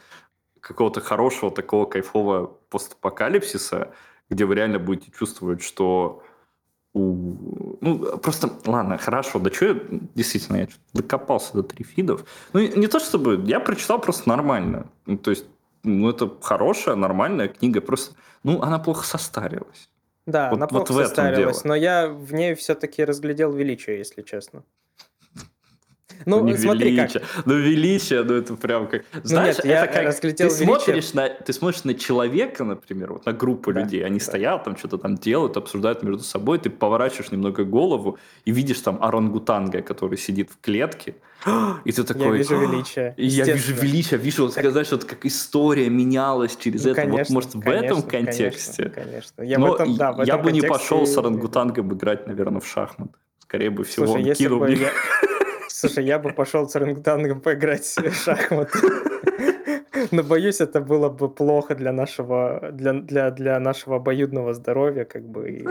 какого-то 0.59 1.01
хорошего, 1.01 1.51
такого 1.51 1.85
кайфового 1.85 2.47
постапокалипсиса, 2.69 3.91
где 4.29 4.45
вы 4.45 4.55
реально 4.55 4.79
будете 4.79 5.11
чувствовать, 5.11 5.61
что 5.61 6.23
у... 6.93 7.77
Ну, 7.81 8.17
просто, 8.19 8.49
ладно, 8.65 8.97
хорошо, 8.97 9.39
да 9.39 9.51
что 9.51 9.65
я, 9.65 9.79
действительно, 10.15 10.57
я 10.57 10.67
докопался 10.93 11.53
до 11.53 11.63
трифидов. 11.63 12.25
Ну, 12.53 12.61
не 12.61 12.87
то 12.87 12.99
чтобы, 12.99 13.43
я 13.45 13.59
прочитал 13.59 13.99
просто 13.99 14.29
нормально. 14.29 14.87
Ну, 15.05 15.17
то 15.17 15.31
есть, 15.31 15.45
ну, 15.83 16.09
это 16.09 16.31
хорошая, 16.41 16.95
нормальная 16.95 17.47
книга, 17.47 17.81
просто, 17.81 18.15
ну, 18.43 18.61
она 18.61 18.79
плохо 18.79 19.05
состарилась. 19.05 19.89
Да, 20.25 20.49
вот, 20.49 20.55
она 20.55 20.67
плохо 20.67 20.93
вот 20.93 21.03
состарилась, 21.03 21.63
но 21.63 21.75
я 21.75 22.07
в 22.07 22.33
ней 22.33 22.55
все-таки 22.55 23.03
разглядел 23.03 23.51
величие, 23.51 23.97
если 23.97 24.21
честно. 24.21 24.63
Ну, 26.25 26.43
ну 26.43 26.57
смотри 26.57 26.91
величие. 26.91 27.21
как. 27.21 27.45
Ну, 27.45 27.55
величие, 27.55 28.23
ну, 28.23 28.33
это 28.35 28.55
прям 28.55 28.87
как... 28.87 29.03
Ну, 29.13 29.19
Знаешь, 29.23 29.57
ну, 29.63 29.69
нет, 29.69 29.89
это 29.89 30.11
как... 30.11 30.19
Ты 30.19 30.49
смотришь, 30.49 31.13
на, 31.13 31.29
ты 31.29 31.53
смотришь 31.53 31.83
на 31.83 31.93
человека, 31.93 32.63
например, 32.63 33.13
вот 33.13 33.25
на 33.25 33.33
группу 33.33 33.73
да, 33.73 33.81
людей, 33.81 34.05
они 34.05 34.19
да. 34.19 34.25
стоят, 34.25 34.63
там 34.63 34.77
что-то 34.77 34.97
там 34.97 35.15
делают, 35.15 35.57
обсуждают 35.57 36.03
между 36.03 36.23
собой, 36.23 36.59
ты 36.59 36.69
поворачиваешь 36.69 37.31
немного 37.31 37.63
голову 37.63 38.17
и 38.45 38.51
видишь 38.51 38.79
там 38.79 38.97
орангутанга, 39.01 39.81
который 39.81 40.17
сидит 40.17 40.49
в 40.51 40.59
клетке, 40.61 41.15
и 41.83 41.91
ты 41.91 42.03
такой... 42.03 42.23
Я 42.23 42.31
вижу 42.31 42.57
величие. 42.57 43.13
Я 43.17 43.45
вижу 43.45 43.73
величие, 43.75 44.19
вижу, 44.19 44.49
так... 44.49 44.71
знаешь, 44.71 44.91
вот 44.91 45.03
как 45.03 45.25
история 45.25 45.89
менялась 45.89 46.55
через 46.55 46.85
ну, 46.85 46.91
это. 46.91 47.01
Конечно, 47.01 47.17
вот, 47.19 47.29
может, 47.29 47.55
в 47.55 47.67
этом 47.67 48.01
контексте. 48.01 48.89
Конечно, 48.89 49.03
конечно. 49.03 49.43
Я, 49.43 49.59
Но 49.59 49.71
в 49.71 49.75
этом, 49.75 49.95
да, 49.95 50.15
я 50.23 50.37
бы 50.37 50.51
не 50.51 50.61
пошел 50.61 51.05
с 51.05 51.17
орангутангом 51.17 51.93
играть, 51.93 52.27
наверное, 52.27 52.61
в 52.61 52.67
шахматы. 52.67 53.13
Скорее 53.39 53.69
бы 53.69 53.83
всего, 53.83 54.07
Слушай, 54.07 54.29
он 54.29 54.35
кинул 54.35 54.59
бы. 54.59 54.73
Я... 54.73 54.91
Слушай, 55.83 56.05
я 56.05 56.17
бы 56.17 56.29
пошел 56.29 56.69
с 56.69 56.75
орангутангом 56.77 57.41
поиграть 57.41 57.83
в 57.83 58.13
шахматы. 58.13 58.79
Но 60.11 60.23
боюсь, 60.23 60.61
это 60.61 60.79
было 60.79 61.09
бы 61.09 61.27
плохо 61.27 61.75
для 61.75 61.91
нашего, 61.91 62.69
для, 62.71 62.93
для, 62.93 63.31
для 63.31 63.59
нашего 63.59 63.97
обоюдного 63.97 64.53
здоровья, 64.53 65.03
как 65.03 65.23
бы. 65.23 65.49
И... 65.49 65.67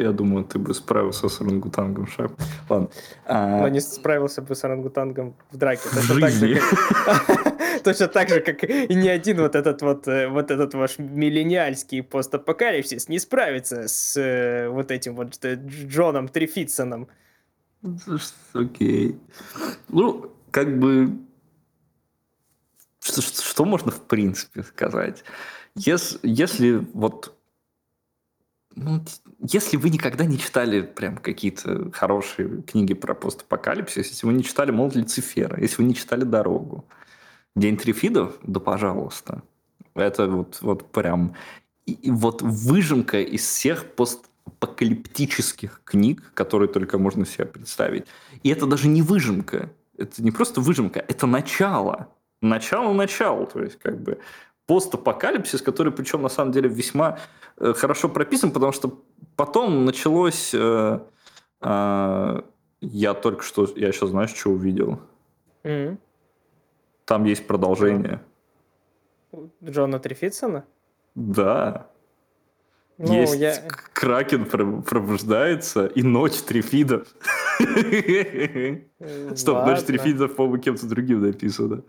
Я 0.00 0.12
думаю, 0.12 0.44
ты 0.44 0.58
бы 0.58 0.72
справился 0.72 1.28
с 1.28 1.42
орангутангом 1.42 2.06
шахматы. 2.06 2.42
Ладно. 2.70 2.88
А... 3.26 3.60
Но 3.60 3.68
не 3.68 3.80
справился 3.80 4.40
бы 4.40 4.54
с 4.54 4.64
орангутангом 4.64 5.34
в 5.50 5.58
драке. 5.58 5.88
В 5.88 6.02
жизни. 6.02 6.58
Точно 7.84 8.08
так 8.08 8.30
же, 8.30 8.40
как 8.40 8.64
и 8.64 8.94
ни 8.94 9.08
один 9.08 9.36
вот 9.42 9.54
этот 9.54 9.82
вот, 9.82 10.08
э, 10.08 10.28
вот 10.28 10.50
этот 10.50 10.72
ваш 10.74 10.98
миллениальский 10.98 12.02
постапокалипсис 12.02 13.10
не 13.10 13.18
справится 13.18 13.88
с 13.88 14.16
э, 14.16 14.68
вот 14.70 14.90
этим 14.90 15.14
вот 15.16 15.44
э, 15.44 15.56
Джоном 15.86 16.28
Трифитсоном. 16.28 17.08
Окей. 18.52 19.18
Ну, 19.88 20.32
как 20.50 20.78
бы... 20.78 21.18
Что, 23.00 23.22
что, 23.22 23.42
что 23.42 23.64
можно 23.64 23.90
в 23.90 24.02
принципе 24.02 24.62
сказать? 24.62 25.24
Если, 25.74 26.18
если 26.22 26.86
вот... 26.92 27.36
Ну, 28.74 29.02
если 29.38 29.76
вы 29.76 29.90
никогда 29.90 30.24
не 30.24 30.38
читали 30.38 30.82
прям 30.82 31.16
какие-то 31.16 31.90
хорошие 31.92 32.62
книги 32.62 32.94
про 32.94 33.14
постапокалипсис, 33.14 34.08
если 34.08 34.26
вы 34.26 34.34
не 34.34 34.44
читали 34.44 34.70
«Молот 34.70 34.96
Люцифера», 34.96 35.58
если 35.60 35.82
вы 35.82 35.88
не 35.88 35.94
читали 35.94 36.24
«Дорогу», 36.24 36.84
«День 37.54 37.78
трифидов», 37.78 38.36
да 38.42 38.60
пожалуйста. 38.60 39.42
Это 39.94 40.26
вот, 40.26 40.58
вот 40.60 40.90
прям... 40.92 41.34
И, 41.86 42.10
вот 42.10 42.42
выжимка 42.42 43.20
из 43.20 43.46
всех 43.46 43.94
пост 43.94 44.25
апокалиптических 44.46 45.82
книг, 45.84 46.32
которые 46.34 46.68
только 46.68 46.98
можно 46.98 47.26
себе 47.26 47.46
представить. 47.46 48.06
И 48.42 48.50
это 48.50 48.66
даже 48.66 48.88
не 48.88 49.02
выжимка. 49.02 49.70
Это 49.98 50.22
не 50.22 50.30
просто 50.30 50.60
выжимка, 50.60 51.04
это 51.08 51.26
начало. 51.26 52.08
Начало-начало. 52.42 53.46
То 53.46 53.62
есть, 53.62 53.78
как 53.78 54.00
бы 54.00 54.18
постапокалипсис, 54.66 55.62
который, 55.62 55.92
причем, 55.92 56.22
на 56.22 56.28
самом 56.28 56.52
деле, 56.52 56.68
весьма 56.68 57.18
э, 57.58 57.72
хорошо 57.72 58.08
прописан, 58.08 58.50
потому 58.50 58.72
что 58.72 59.02
потом 59.36 59.84
началось... 59.84 60.52
Э, 60.54 61.00
э, 61.62 62.42
я 62.80 63.14
только 63.14 63.42
что... 63.42 63.66
Я 63.76 63.92
сейчас, 63.92 64.10
знаешь, 64.10 64.34
что 64.34 64.50
увидел? 64.50 65.00
Mm-hmm. 65.64 65.96
Там 67.04 67.24
есть 67.24 67.46
продолжение. 67.46 68.20
Джона 69.64 69.98
Трифитсона? 69.98 70.64
Да. 71.14 71.88
Ну, 72.98 73.12
Есть 73.12 73.36
я... 73.36 73.54
Кракен 73.92 74.46
пробуждается, 74.46 75.86
и 75.86 76.02
ночь 76.02 76.40
трифидов. 76.42 77.06
Стоп, 79.34 79.66
ночь 79.66 79.82
трифидов, 79.82 80.34
по-моему, 80.34 80.62
кем-то 80.62 80.86
другим 80.86 81.22
написано. 81.22 81.82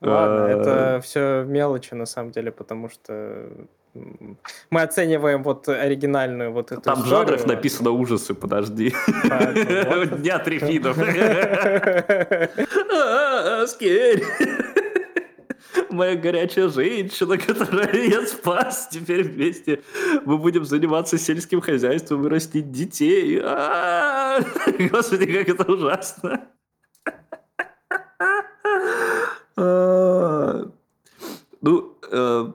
Ладно, 0.00 0.46
это 0.46 1.00
все 1.02 1.44
мелочи 1.46 1.94
на 1.94 2.06
самом 2.06 2.30
деле, 2.30 2.52
потому 2.52 2.88
что 2.88 3.48
мы 4.70 4.82
оцениваем 4.82 5.42
вот 5.42 5.68
оригинальную 5.68 6.52
вот 6.52 6.70
эту 6.72 6.80
Там 6.80 7.00
историю. 7.00 7.16
жанров 7.26 7.46
написано 7.46 7.90
ужасы, 7.90 8.34
подожди. 8.34 8.94
Дня 10.18 10.38
трифидов. 10.38 10.96
Скерь. 13.68 14.22
Моя 15.90 16.16
горячая 16.16 16.68
женщина, 16.68 17.36
которую 17.46 18.08
я 18.08 18.26
спас, 18.26 18.88
теперь 18.90 19.22
вместе 19.24 19.82
мы 20.24 20.38
будем 20.38 20.64
заниматься 20.64 21.18
сельским 21.18 21.60
хозяйством 21.60 22.26
и 22.26 22.28
растить 22.28 22.70
детей. 22.70 23.40
Господи, 24.90 25.26
как 25.26 25.48
это 25.48 25.72
ужасно. 25.72 26.48
Ну, 31.62 31.94
э, 32.10 32.52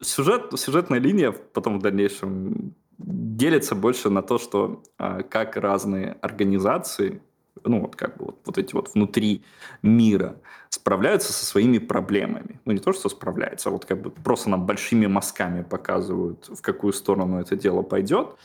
сюжет, 0.00 0.52
сюжетная 0.56 1.00
линия 1.00 1.32
потом 1.32 1.80
в 1.80 1.82
дальнейшем 1.82 2.76
делится 2.98 3.74
больше 3.74 4.10
на 4.10 4.22
то, 4.22 4.38
что 4.38 4.82
э, 4.98 5.22
как 5.28 5.56
разные 5.56 6.16
организации, 6.20 7.22
ну 7.64 7.80
вот 7.80 7.96
как 7.96 8.16
бы 8.16 8.26
вот, 8.26 8.38
вот 8.44 8.58
эти 8.58 8.74
вот 8.74 8.94
внутри 8.94 9.42
мира 9.82 10.36
справляются 10.68 11.32
со 11.32 11.44
своими 11.44 11.78
проблемами. 11.78 12.60
Ну 12.64 12.72
не 12.72 12.78
то, 12.78 12.92
что 12.92 13.08
справляются, 13.08 13.68
а 13.68 13.72
вот 13.72 13.84
как 13.84 14.02
бы 14.02 14.10
просто 14.10 14.50
нам 14.50 14.66
большими 14.66 15.06
мазками 15.06 15.62
показывают, 15.62 16.48
в 16.48 16.62
какую 16.62 16.92
сторону 16.92 17.40
это 17.40 17.56
дело 17.56 17.82
пойдет. 17.82 18.36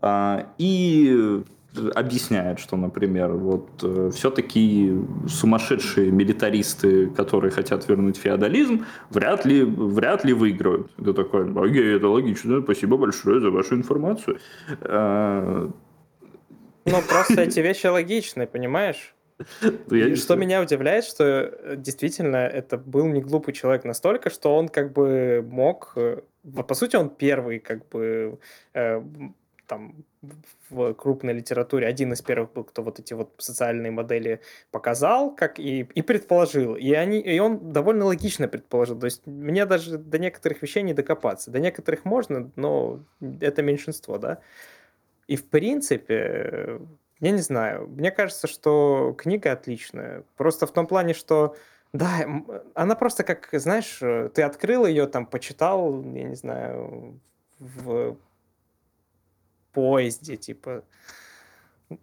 Э, 0.00 0.44
и 0.58 1.42
объясняет, 1.94 2.58
что, 2.58 2.76
например, 2.76 3.32
вот 3.32 3.68
э, 3.82 4.10
все-таки 4.14 4.94
сумасшедшие 5.26 6.10
милитаристы, 6.10 7.06
которые 7.08 7.50
хотят 7.50 7.88
вернуть 7.88 8.16
феодализм, 8.16 8.84
вряд 9.10 9.46
ли, 9.46 9.62
вряд 9.62 10.24
ли 10.24 10.34
выиграют. 10.34 10.90
Это 10.98 11.14
такой, 11.14 11.50
окей, 11.50 11.96
это 11.96 12.08
логично, 12.08 12.60
спасибо 12.60 12.96
большое 12.96 13.40
за 13.40 13.50
вашу 13.50 13.74
информацию. 13.74 14.38
А... 14.82 15.70
Ну, 16.84 17.00
просто 17.02 17.42
эти 17.42 17.60
вещи 17.60 17.86
логичны, 17.86 18.46
понимаешь? 18.46 19.14
Ну, 19.88 20.16
что 20.16 20.36
меня 20.36 20.62
удивляет, 20.62 21.04
что 21.04 21.24
э, 21.24 21.76
действительно 21.76 22.36
это 22.36 22.76
был 22.78 23.06
не 23.06 23.20
глупый 23.20 23.54
человек 23.54 23.84
настолько, 23.84 24.30
что 24.30 24.56
он 24.56 24.68
как 24.68 24.92
бы 24.92 25.44
мог... 25.48 25.92
Э, 25.96 26.20
по 26.66 26.74
сути, 26.74 26.96
он 26.96 27.10
первый 27.10 27.58
как 27.58 27.88
бы 27.88 28.38
э, 28.74 29.02
там 29.66 30.04
в 30.70 30.92
крупной 30.94 31.32
литературе 31.34 31.86
один 31.86 32.12
из 32.12 32.22
первых 32.22 32.52
был, 32.52 32.64
кто 32.64 32.82
вот 32.82 32.98
эти 32.98 33.14
вот 33.14 33.30
социальные 33.38 33.90
модели 33.90 34.40
показал, 34.70 35.34
как 35.34 35.58
и, 35.58 35.80
и 35.80 36.02
предположил. 36.02 36.74
И, 36.74 36.92
они, 36.92 37.20
и 37.20 37.38
он 37.38 37.72
довольно 37.72 38.04
логично 38.04 38.48
предположил. 38.48 38.98
То 38.98 39.06
есть 39.06 39.26
мне 39.26 39.66
даже 39.66 39.98
до 39.98 40.18
некоторых 40.18 40.62
вещей 40.62 40.82
не 40.82 40.94
докопаться. 40.94 41.50
До 41.50 41.58
некоторых 41.58 42.04
можно, 42.04 42.50
но 42.56 43.00
это 43.40 43.62
меньшинство, 43.62 44.18
да. 44.18 44.40
И 45.32 45.36
в 45.36 45.48
принципе, 45.48 46.78
я 47.20 47.30
не 47.30 47.40
знаю, 47.40 47.88
мне 47.88 48.10
кажется, 48.10 48.46
что 48.46 49.14
книга 49.16 49.52
отличная. 49.52 50.24
Просто 50.36 50.66
в 50.66 50.72
том 50.72 50.86
плане, 50.86 51.14
что 51.14 51.56
да, 51.94 52.26
она 52.74 52.94
просто 52.96 53.24
как, 53.24 53.48
знаешь, 53.52 53.96
ты 54.34 54.42
открыл 54.42 54.84
ее, 54.84 55.06
там, 55.06 55.24
почитал, 55.24 56.02
я 56.02 56.24
не 56.24 56.34
знаю, 56.34 57.18
в 57.58 58.18
поезде, 59.72 60.36
типа. 60.36 60.84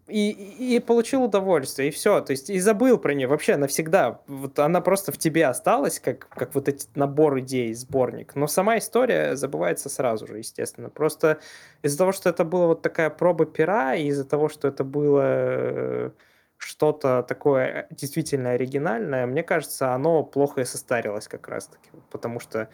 И, 0.08 0.76
и, 0.76 0.80
получил 0.80 1.24
удовольствие, 1.24 1.90
и 1.90 1.92
все. 1.92 2.22
То 2.22 2.32
есть 2.32 2.50
и 2.50 2.60
забыл 2.60 2.98
про 2.98 3.14
нее 3.14 3.28
вообще 3.28 3.58
навсегда. 3.58 4.22
Вот 4.28 4.60
она 4.60 4.82
просто 4.82 5.12
в 5.12 5.18
тебе 5.18 5.46
осталась, 5.48 6.00
как, 6.00 6.28
как 6.30 6.56
вот 6.56 6.68
эти 6.68 6.88
набор 6.96 7.40
идей, 7.40 7.74
сборник. 7.74 8.36
Но 8.36 8.48
сама 8.48 8.78
история 8.78 9.36
забывается 9.36 9.90
сразу 9.90 10.28
же, 10.28 10.38
естественно. 10.38 10.90
Просто 10.90 11.40
из-за 11.82 11.98
того, 11.98 12.12
что 12.12 12.30
это 12.30 12.44
была 12.44 12.68
вот 12.68 12.82
такая 12.82 13.10
проба 13.10 13.46
пера, 13.46 13.96
и 13.96 14.08
из-за 14.08 14.26
того, 14.26 14.50
что 14.50 14.68
это 14.68 14.84
было 14.84 15.22
э, 15.24 16.12
что-то 16.58 17.24
такое 17.24 17.88
действительно 17.90 18.52
оригинальное, 18.52 19.26
мне 19.26 19.44
кажется, 19.44 19.94
оно 19.94 20.24
плохо 20.24 20.62
и 20.62 20.66
состарилось 20.66 21.28
как 21.28 21.48
раз-таки. 21.48 21.90
Потому 22.12 22.40
что 22.40 22.70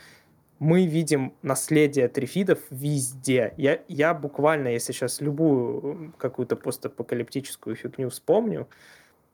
мы 0.60 0.86
видим 0.86 1.34
наследие 1.42 2.08
трифидов 2.08 2.60
везде. 2.70 3.54
Я, 3.58 3.82
я 3.88 4.14
буквально, 4.14 4.70
если 4.70 4.94
сейчас 4.94 5.22
любую 5.22 6.14
какую-то 6.18 6.56
постапокалиптическую 6.56 7.76
фигню 7.76 8.10
вспомню, 8.10 8.68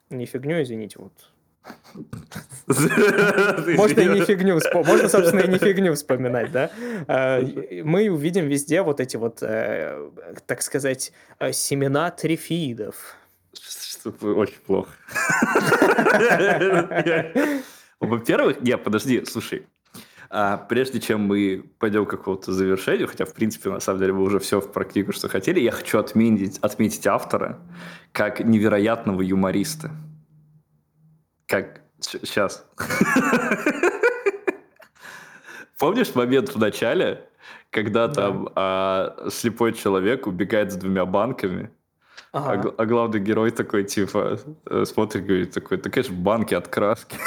не 0.10 0.26
фигню, 0.26 0.62
извините, 0.62 1.00
вот 1.00 1.14
можно 2.68 4.02
и 4.02 4.08
не 4.08 4.26
фигню 4.26 4.60
вспомнить. 4.60 4.88
Можно, 4.88 5.10
собственно, 5.10 5.42
и 5.42 5.48
не 5.48 5.58
фигню 5.60 5.94
вспоминать, 5.94 6.52
да? 6.52 6.72
А, 7.08 7.40
мы 7.84 8.10
увидим 8.10 8.48
везде 8.48 8.82
вот 8.82 9.00
эти 9.00 9.18
вот, 9.18 9.44
э, 9.44 10.10
так 10.48 10.64
сказать, 10.64 11.14
э, 11.40 11.52
семена 11.52 12.10
трифидов. 12.10 13.16
Очень 14.22 14.60
плохо. 14.66 14.90
Во-первых, 18.00 18.62
не, 18.62 18.76
подожди, 18.78 19.24
слушай, 19.26 19.68
а 20.34 20.58
прежде 20.58 21.02
чем 21.02 21.22
мы 21.28 21.66
пойдем 21.78 22.06
к 22.06 22.10
какому-то 22.10 22.54
завершению, 22.54 23.10
хотя, 23.10 23.26
в 23.26 23.34
принципе, 23.34 23.70
на 23.70 23.82
самом 23.82 24.00
деле, 24.00 24.14
мы 24.14 24.24
уже 24.24 24.40
все 24.40 24.62
в 24.62 24.72
практику, 24.72 25.12
что 25.12 25.28
хотели, 25.28 25.60
я 25.60 25.72
хочу 25.72 26.00
отметить, 26.00 26.58
отметить 26.60 27.06
автора 27.06 27.60
как 28.14 28.40
невероятного 28.40 29.22
юмориста. 29.22 29.92
Как... 31.48 31.82
Сейчас. 32.00 32.66
Помнишь 35.78 36.16
момент 36.16 36.56
в 36.56 36.60
начале, 36.60 37.28
когда 37.70 38.08
там 38.08 38.50
а, 38.56 39.28
слепой 39.30 39.74
человек 39.74 40.28
убегает 40.28 40.72
с 40.72 40.76
двумя 40.76 41.06
банками, 41.06 41.72
а 42.32 42.54
ага. 42.54 42.70
а, 42.70 42.82
а 42.84 42.86
главный 42.86 43.20
герой 43.20 43.52
такой, 43.52 43.84
типа, 43.84 44.40
э, 44.66 44.86
смотрит, 44.86 45.26
говорит, 45.26 45.52
такой, 45.52 45.78
так 45.78 45.98
это 45.98 46.08
же 46.08 46.14
банки 46.14 46.54
от 46.54 46.70
краски. 46.70 47.18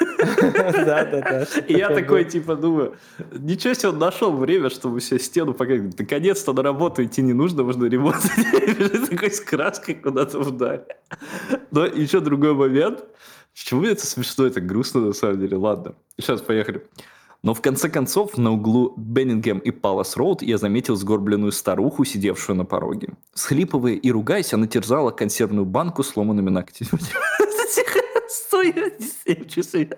Да, 0.20 1.04
да, 1.04 1.20
да. 1.20 1.46
И 1.66 1.74
я 1.74 1.88
такой, 1.88 2.24
типа, 2.24 2.56
думаю, 2.56 2.94
ничего 3.32 3.74
себе, 3.74 3.90
он 3.90 3.98
нашел 3.98 4.36
время, 4.36 4.70
чтобы 4.70 5.00
себе 5.00 5.18
стену 5.18 5.54
показать. 5.54 5.98
Наконец-то 5.98 6.52
на 6.52 6.62
работу 6.62 7.04
идти 7.04 7.22
не 7.22 7.32
нужно, 7.32 7.62
можно 7.62 7.86
ремонтить. 7.86 9.10
Такой 9.10 9.30
с 9.30 9.40
краской 9.40 9.94
куда-то 9.94 10.40
вдаль. 10.40 10.84
Но 11.70 11.86
еще 11.86 12.20
другой 12.20 12.54
момент. 12.54 13.04
Почему 13.54 13.82
это 13.84 14.06
смешно, 14.06 14.46
это 14.46 14.60
грустно 14.60 15.00
на 15.00 15.12
самом 15.12 15.40
деле? 15.40 15.56
Ладно, 15.56 15.94
сейчас 16.18 16.40
поехали. 16.40 16.82
Но 17.42 17.54
в 17.54 17.62
конце 17.62 17.88
концов 17.88 18.36
на 18.36 18.52
углу 18.52 18.92
Беннингем 18.96 19.58
и 19.58 19.70
Палас 19.70 20.16
Роуд 20.16 20.42
я 20.42 20.58
заметил 20.58 20.94
сгорбленную 20.94 21.52
старуху, 21.52 22.04
сидевшую 22.04 22.56
на 22.56 22.64
пороге. 22.66 23.14
Схлипывая 23.32 23.94
и 23.94 24.10
ругаясь, 24.10 24.52
она 24.52 24.66
терзала 24.66 25.10
консервную 25.10 25.64
банку 25.64 26.02
сломанными 26.02 26.50
ногтями. 26.50 26.90
Стой, 28.30 28.72
часы. 29.48 29.90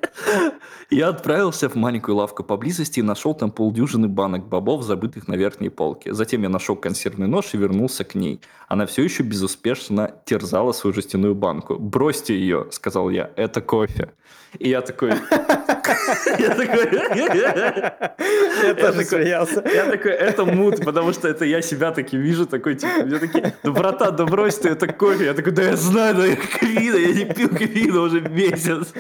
Я 0.89 1.09
отправился 1.09 1.69
в 1.69 1.75
маленькую 1.75 2.17
лавку 2.17 2.43
поблизости 2.43 3.01
и 3.01 3.03
нашел 3.03 3.35
там 3.35 3.51
полдюжины 3.51 4.09
банок 4.09 4.49
бобов, 4.49 4.83
забытых 4.85 5.29
на 5.29 5.35
верхней 5.35 5.69
полке. 5.69 6.15
Затем 6.15 6.43
я 6.43 6.49
нашел 6.49 6.75
консервный 6.75 7.27
нож 7.27 7.53
и 7.53 7.59
вернулся 7.59 8.05
к 8.05 8.15
ней. 8.15 8.41
Она 8.69 8.87
все 8.87 9.03
еще 9.03 9.23
безуспешно 9.23 10.15
терзала 10.25 10.73
свою 10.73 10.95
жестяную 10.95 11.35
банку. 11.35 11.77
«Бросьте 11.79 12.35
ее»,— 12.35 12.69
сказал 12.71 13.11
я,— 13.11 13.31
«это 13.37 13.61
кофе». 13.61 14.15
И 14.59 14.71
я 14.71 14.81
такой... 14.81 15.13
Я 16.39 16.55
такой... 16.55 17.17
Я 17.17 18.75
тоже 18.75 19.05
смеялся. 19.05 19.63
Я 19.75 19.91
такой, 19.91 20.13
это 20.13 20.45
мут, 20.45 20.85
потому 20.85 21.13
что 21.13 21.29
это 21.29 21.45
я 21.45 21.63
себя 21.63 21.93
таки 21.93 22.17
вижу, 22.17 22.47
такой, 22.47 22.75
типа, 22.75 23.07
я 23.07 23.19
такие, 23.19 23.55
да, 23.63 23.71
братан, 23.71 24.17
да 24.17 24.25
брось 24.25 24.59
ты, 24.59 24.71
это 24.71 24.87
кофе. 24.87 25.25
Я 25.27 25.35
такой, 25.35 25.53
да 25.53 25.63
я 25.63 25.77
знаю, 25.77 26.15
да 26.15 26.27
я 26.27 26.37
кофеина, 26.37 26.97
я 26.97 27.13
не 27.15 27.25
пил 27.25 27.49
кофеина 27.49 28.01
уже 28.01 28.21
месяц. 28.21 28.93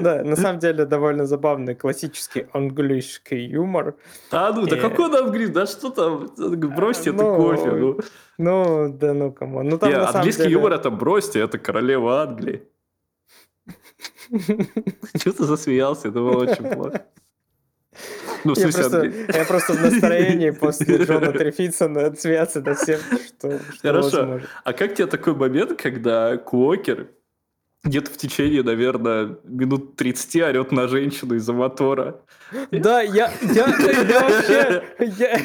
Да, 0.00 0.22
на 0.22 0.36
самом 0.36 0.58
деле 0.58 0.84
довольно 0.84 1.26
забавный 1.26 1.74
классический 1.74 2.46
английский 2.52 3.46
юмор. 3.46 3.94
А 4.30 4.52
ну, 4.52 4.66
да 4.66 4.76
какой 4.76 5.06
он 5.06 5.16
английский? 5.16 5.54
Да 5.54 5.66
что 5.66 5.90
там? 5.90 6.28
Бросьте 6.76 7.10
это 7.10 7.22
ну, 7.22 7.36
кофе. 7.36 7.70
Ну. 7.70 7.98
ну, 8.38 8.92
да 8.92 9.14
ну, 9.14 9.32
кому. 9.32 9.62
Ну, 9.62 9.78
там, 9.78 9.92
английский 9.94 10.50
юмор 10.50 10.72
это 10.72 10.90
бросьте, 10.90 11.40
это 11.40 11.58
королева 11.58 12.22
Англии. 12.22 12.62
Что 15.16 15.32
ты 15.32 15.44
засмеялся? 15.44 16.08
Это 16.08 16.18
было 16.18 16.38
очень 16.38 16.68
плохо. 16.68 17.06
Ну, 18.44 18.54
я, 18.56 18.68
просто, 18.68 19.04
я 19.04 19.44
просто 19.44 19.72
в 19.72 19.82
настроении 19.82 20.50
после 20.60 20.98
Джона 20.98 21.32
Трефитсона 21.32 22.14
смеяться 22.14 22.60
над 22.60 22.78
всем, 22.78 23.00
что, 23.00 23.58
что 23.58 23.80
Хорошо. 23.82 24.18
Возможно. 24.18 24.48
А 24.64 24.72
как 24.72 24.94
тебе 24.94 25.06
такой 25.06 25.34
момент, 25.34 25.80
когда 25.80 26.36
Куокер 26.36 27.08
где-то 27.84 28.10
в 28.10 28.16
течение, 28.16 28.62
наверное, 28.62 29.38
минут 29.44 29.96
30 29.96 30.36
орет 30.36 30.72
на 30.72 30.88
женщину 30.88 31.34
из-за 31.36 31.52
мотора. 31.52 32.20
Да, 32.70 33.02
я, 33.02 33.32
я, 33.42 33.66
я 33.66 34.20
вообще... 34.20 34.84
Я, 34.98 35.40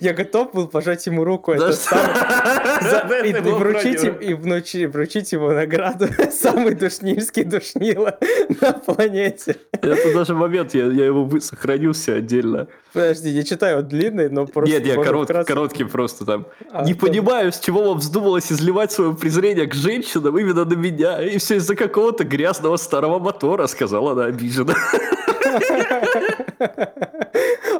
Я 0.00 0.12
готов 0.12 0.52
был 0.52 0.68
пожать 0.68 1.06
ему 1.06 1.24
руку. 1.24 1.52
Это 1.52 1.72
самый... 1.72 2.02
И 3.32 3.32
вручить, 3.32 4.04
и 4.04 4.34
вручить, 4.34 4.92
вручить 4.92 5.32
ему 5.32 5.50
награду. 5.50 6.08
Самый 6.32 6.74
душнильский 6.74 7.44
душнила 7.44 8.18
на 8.60 8.72
планете. 8.72 9.56
Это 9.72 10.14
даже 10.14 10.34
момент, 10.34 10.74
я, 10.74 10.86
я 10.86 11.06
его 11.06 11.40
сохранил 11.40 11.94
себе 11.94 12.16
отдельно. 12.16 12.68
Подожди, 12.92 13.30
я 13.30 13.42
читаю, 13.42 13.78
он 13.80 13.88
длинный, 13.88 14.28
но 14.28 14.46
просто... 14.46 14.74
Нет, 14.74 14.84
нет, 14.84 15.02
корот, 15.02 15.24
вкратце... 15.28 15.48
короткий 15.48 15.84
просто 15.84 16.24
там. 16.24 16.46
А, 16.70 16.84
не 16.84 16.94
понимаю, 16.94 17.52
с 17.52 17.58
чего 17.58 17.84
вам 17.84 17.98
вздумалось 17.98 18.52
изливать 18.52 18.92
свое 18.92 19.14
презрение 19.14 19.66
к 19.66 19.74
женщинам 19.74 20.38
именно 20.38 20.64
на 20.64 20.74
меня. 20.74 21.22
И 21.22 21.38
все 21.38 21.56
из-за 21.56 21.74
какого-то 21.74 22.24
грязного 22.24 22.76
старого 22.76 23.18
мотора, 23.18 23.66
сказала 23.66 24.12
она 24.12 24.24
обиженно. 24.26 24.74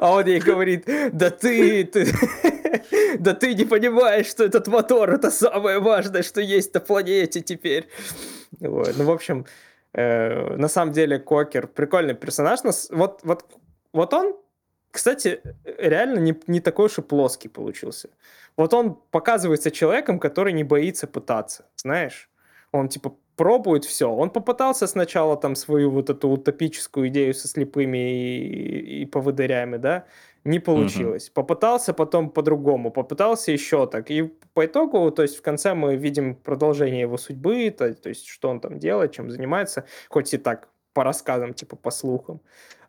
А 0.00 0.14
он 0.14 0.26
ей 0.26 0.40
говорит, 0.40 0.84
да 1.12 1.30
ты, 1.30 1.84
ты, 1.84 2.01
да 3.18 3.34
ты 3.34 3.54
не 3.54 3.64
понимаешь, 3.64 4.26
что 4.26 4.44
этот 4.44 4.68
мотор 4.68 5.10
это 5.10 5.30
самое 5.30 5.78
важное, 5.78 6.22
что 6.22 6.40
есть 6.40 6.74
на 6.74 6.80
планете 6.80 7.40
теперь. 7.40 7.88
Вот. 8.60 8.94
Ну, 8.96 9.04
в 9.04 9.10
общем, 9.10 9.46
э, 9.92 10.56
на 10.56 10.68
самом 10.68 10.92
деле 10.92 11.18
Кокер 11.18 11.66
прикольный 11.66 12.14
персонаж. 12.14 12.60
Вот, 12.90 13.20
вот, 13.22 13.44
вот 13.92 14.14
он, 14.14 14.36
кстати, 14.90 15.40
реально 15.64 16.18
не, 16.18 16.34
не 16.46 16.60
такой 16.60 16.86
уж 16.86 16.98
и 16.98 17.02
плоский 17.02 17.48
получился. 17.48 18.08
Вот 18.56 18.74
он 18.74 18.94
показывается 19.10 19.70
человеком, 19.70 20.18
который 20.18 20.52
не 20.52 20.64
боится 20.64 21.06
пытаться, 21.06 21.64
знаешь? 21.76 22.28
Он 22.70 22.88
типа 22.88 23.16
пробует 23.36 23.84
все. 23.84 24.10
Он 24.10 24.30
попытался 24.30 24.86
сначала 24.86 25.36
там 25.36 25.54
свою 25.56 25.90
вот 25.90 26.10
эту 26.10 26.28
утопическую 26.28 27.08
идею 27.08 27.34
со 27.34 27.48
слепыми 27.48 27.98
и, 27.98 29.02
и 29.02 29.06
поводырями, 29.06 29.78
да, 29.78 30.04
не 30.44 30.58
получилось. 30.58 31.28
Угу. 31.28 31.34
Попытался 31.34 31.94
потом 31.94 32.30
по-другому, 32.30 32.90
попытался 32.90 33.52
еще 33.52 33.86
так. 33.86 34.10
И 34.10 34.22
по 34.54 34.66
итогу, 34.66 35.10
то 35.10 35.22
есть 35.22 35.36
в 35.36 35.42
конце 35.42 35.74
мы 35.74 35.96
видим 35.96 36.34
продолжение 36.34 37.02
его 37.02 37.16
судьбы, 37.16 37.70
то, 37.70 37.92
то 37.94 38.08
есть 38.08 38.26
что 38.26 38.48
он 38.48 38.60
там 38.60 38.78
делает, 38.78 39.12
чем 39.12 39.30
занимается, 39.30 39.84
хоть 40.08 40.34
и 40.34 40.38
так 40.38 40.68
по 40.92 41.04
рассказам, 41.04 41.54
типа 41.54 41.76
по 41.76 41.90
слухам. 41.90 42.40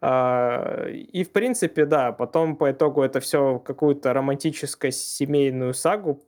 А, 0.02 0.88
и 0.90 1.24
в 1.24 1.32
принципе, 1.32 1.86
да, 1.86 2.12
потом 2.12 2.56
по 2.56 2.72
итогу 2.72 3.02
это 3.02 3.20
все 3.20 3.60
какую-то 3.60 4.14
романтическую 4.14 4.92
семейную 4.92 5.74
сагу 5.74 6.22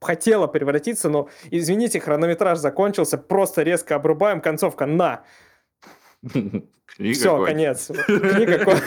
хотела 0.00 0.46
превратиться, 0.46 1.08
но, 1.08 1.28
извините, 1.50 2.00
хронометраж 2.00 2.58
закончился, 2.58 3.18
просто 3.18 3.62
резко 3.62 3.96
обрубаем, 3.96 4.40
концовка 4.40 4.86
на. 4.86 5.24
Все, 7.12 7.44
конец. 7.44 7.90
Книга 8.06 8.80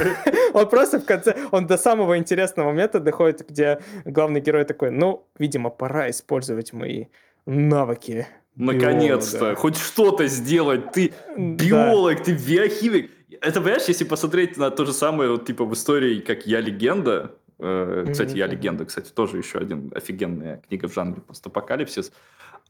Он 0.53 0.69
просто 0.69 0.99
в 0.99 1.05
конце, 1.05 1.35
он 1.51 1.67
до 1.67 1.77
самого 1.77 2.17
интересного 2.17 2.67
момента 2.67 2.99
доходит, 2.99 3.47
где 3.47 3.79
главный 4.05 4.41
герой 4.41 4.65
такой, 4.65 4.91
ну, 4.91 5.27
видимо, 5.37 5.69
пора 5.69 6.09
использовать 6.09 6.73
мои 6.73 7.05
навыки. 7.45 8.27
Наконец-то, 8.55 9.55
хоть 9.55 9.77
что-то 9.77 10.27
сделать. 10.27 10.91
Ты 10.91 11.13
биолог, 11.37 12.17
да. 12.17 12.23
ты 12.23 12.33
биохимик. 12.33 13.11
Это, 13.39 13.61
понимаешь, 13.61 13.87
если 13.87 14.03
посмотреть 14.03 14.57
на 14.57 14.69
то 14.71 14.85
же 14.85 14.93
самое, 14.93 15.31
вот, 15.31 15.45
типа, 15.45 15.63
в 15.65 15.73
истории, 15.73 16.19
как 16.19 16.45
«Я 16.45 16.59
легенда», 16.59 17.31
Э, 17.63 18.07
кстати, 18.11 18.35
«Я 18.35 18.47
легенда», 18.47 18.85
кстати, 18.85 19.11
тоже 19.11 19.37
еще 19.37 19.59
один 19.59 19.91
офигенная 19.93 20.63
книга 20.67 20.87
в 20.87 20.93
жанре 20.93 21.21
постапокалипсис. 21.21 22.11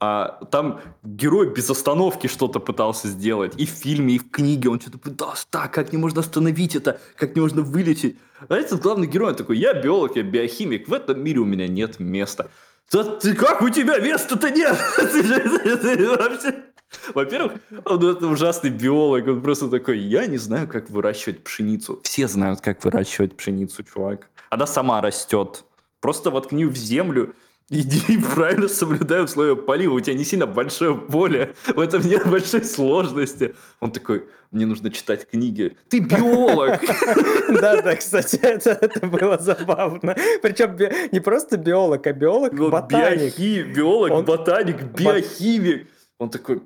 А 0.03 0.39
там 0.51 0.81
герой 1.03 1.53
без 1.53 1.69
остановки 1.69 2.25
что-то 2.27 2.59
пытался 2.59 3.07
сделать. 3.07 3.53
И 3.57 3.65
в 3.65 3.69
фильме, 3.69 4.15
и 4.15 4.19
в 4.19 4.31
книге 4.31 4.69
он 4.69 4.81
что-то 4.81 4.97
пытался. 4.97 5.45
Так, 5.49 5.73
как 5.73 5.91
не 5.91 5.97
можно 5.99 6.21
остановить 6.21 6.75
это? 6.75 6.99
Как 7.15 7.35
не 7.35 7.41
можно 7.41 7.61
вылечить? 7.61 8.17
А 8.49 8.55
этот 8.55 8.81
главный 8.81 9.05
герой 9.07 9.35
такой, 9.35 9.57
я 9.59 9.73
биолог, 9.73 10.15
я 10.15 10.23
биохимик. 10.23 10.87
В 10.87 10.93
этом 10.93 11.23
мире 11.23 11.39
у 11.39 11.45
меня 11.45 11.67
нет 11.67 11.99
места. 11.99 12.49
Да 12.91 13.03
ты 13.03 13.35
как 13.35 13.61
у 13.61 13.69
тебя 13.69 13.99
места-то 13.99 14.49
нет? 14.49 14.75
Во-первых, 17.13 17.53
он 17.85 18.05
это 18.05 18.27
ужасный 18.27 18.69
биолог, 18.69 19.27
он 19.27 19.41
просто 19.41 19.69
такой, 19.69 19.99
я 19.99 20.25
не 20.25 20.37
знаю, 20.37 20.67
как 20.67 20.89
выращивать 20.89 21.43
пшеницу. 21.43 22.01
Все 22.03 22.27
знают, 22.27 22.59
как 22.59 22.83
выращивать 22.83 23.37
пшеницу, 23.37 23.83
чувак 23.83 24.27
она 24.51 24.67
сама 24.67 25.01
растет. 25.01 25.63
Просто 26.01 26.29
воткни 26.29 26.65
в 26.65 26.75
землю, 26.75 27.33
иди 27.71 28.19
правильно 28.35 28.67
соблюдай 28.67 29.23
условия 29.23 29.55
полива. 29.55 29.93
У 29.93 29.99
тебя 29.99 30.15
не 30.15 30.23
сильно 30.23 30.45
большое 30.45 30.95
поле, 30.95 31.53
в 31.67 31.79
этом 31.79 32.05
нет 32.05 32.27
большой 32.27 32.63
сложности. 32.63 33.55
Он 33.79 33.91
такой, 33.91 34.25
мне 34.51 34.65
нужно 34.65 34.91
читать 34.91 35.27
книги. 35.29 35.75
Ты 35.89 35.99
биолог! 35.99 36.81
Да, 37.61 37.81
да, 37.81 37.95
кстати, 37.95 38.37
это, 38.41 39.05
было 39.05 39.37
забавно. 39.37 40.15
Причем 40.41 40.77
не 41.11 41.19
просто 41.19 41.57
биолог, 41.57 42.05
а 42.07 42.13
биолог-ботаник. 42.13 43.37
Биолог, 43.75 44.25
ботаник, 44.25 44.83
биохимик. 44.83 45.87
Он 46.17 46.29
такой, 46.29 46.61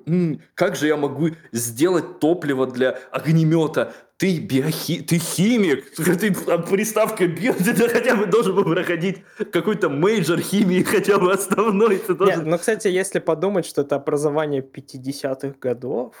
как 0.54 0.76
же 0.76 0.86
я 0.86 0.96
могу 0.96 1.30
сделать 1.50 2.20
топливо 2.20 2.66
для 2.66 2.98
огнемета? 3.10 3.94
Ты 4.18 4.38
биохи... 4.38 5.02
ты 5.02 5.18
химик, 5.18 5.90
ты 5.96 6.32
приставка 6.32 7.26
био, 7.26 7.52
ты 7.52 7.74
хотя 7.88 8.16
бы 8.16 8.26
должен 8.26 8.54
был 8.54 8.64
проходить 8.64 9.22
какой-то 9.52 9.90
major 9.90 10.40
химии, 10.40 10.82
хотя 10.94 11.18
бы 11.18 11.32
основной. 11.32 11.98
Ты 11.98 12.14
должен... 12.14 12.38
Нет, 12.38 12.46
ну, 12.46 12.58
кстати, 12.58 12.88
если 12.88 13.18
подумать, 13.18 13.66
что 13.66 13.82
это 13.82 13.96
образование 13.96 14.62
50-х 14.62 15.56
годов, 15.60 16.14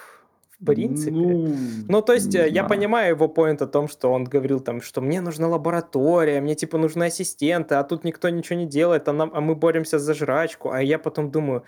в 0.60 0.64
принципе. 0.64 1.10
Ну, 1.10 1.54
ну 1.88 2.02
то 2.02 2.12
есть, 2.12 2.30
да. 2.30 2.44
я 2.44 2.64
понимаю 2.64 3.14
его 3.14 3.28
поинт 3.28 3.62
о 3.62 3.66
том, 3.66 3.88
что 3.88 4.12
он 4.12 4.24
говорил 4.24 4.60
там, 4.60 4.82
что 4.82 5.00
мне 5.00 5.20
нужна 5.20 5.48
лаборатория, 5.48 6.40
мне 6.40 6.54
типа 6.54 6.78
нужны 6.78 7.04
ассистенты, 7.04 7.76
а 7.76 7.84
тут 7.84 8.04
никто 8.04 8.28
ничего 8.28 8.58
не 8.58 8.66
делает, 8.66 9.08
а, 9.08 9.12
нам, 9.12 9.30
а 9.34 9.40
мы 9.40 9.54
боремся 9.54 9.98
за 9.98 10.14
жрачку. 10.14 10.70
А 10.70 10.82
я 10.82 10.98
потом 10.98 11.30
думаю, 11.30 11.62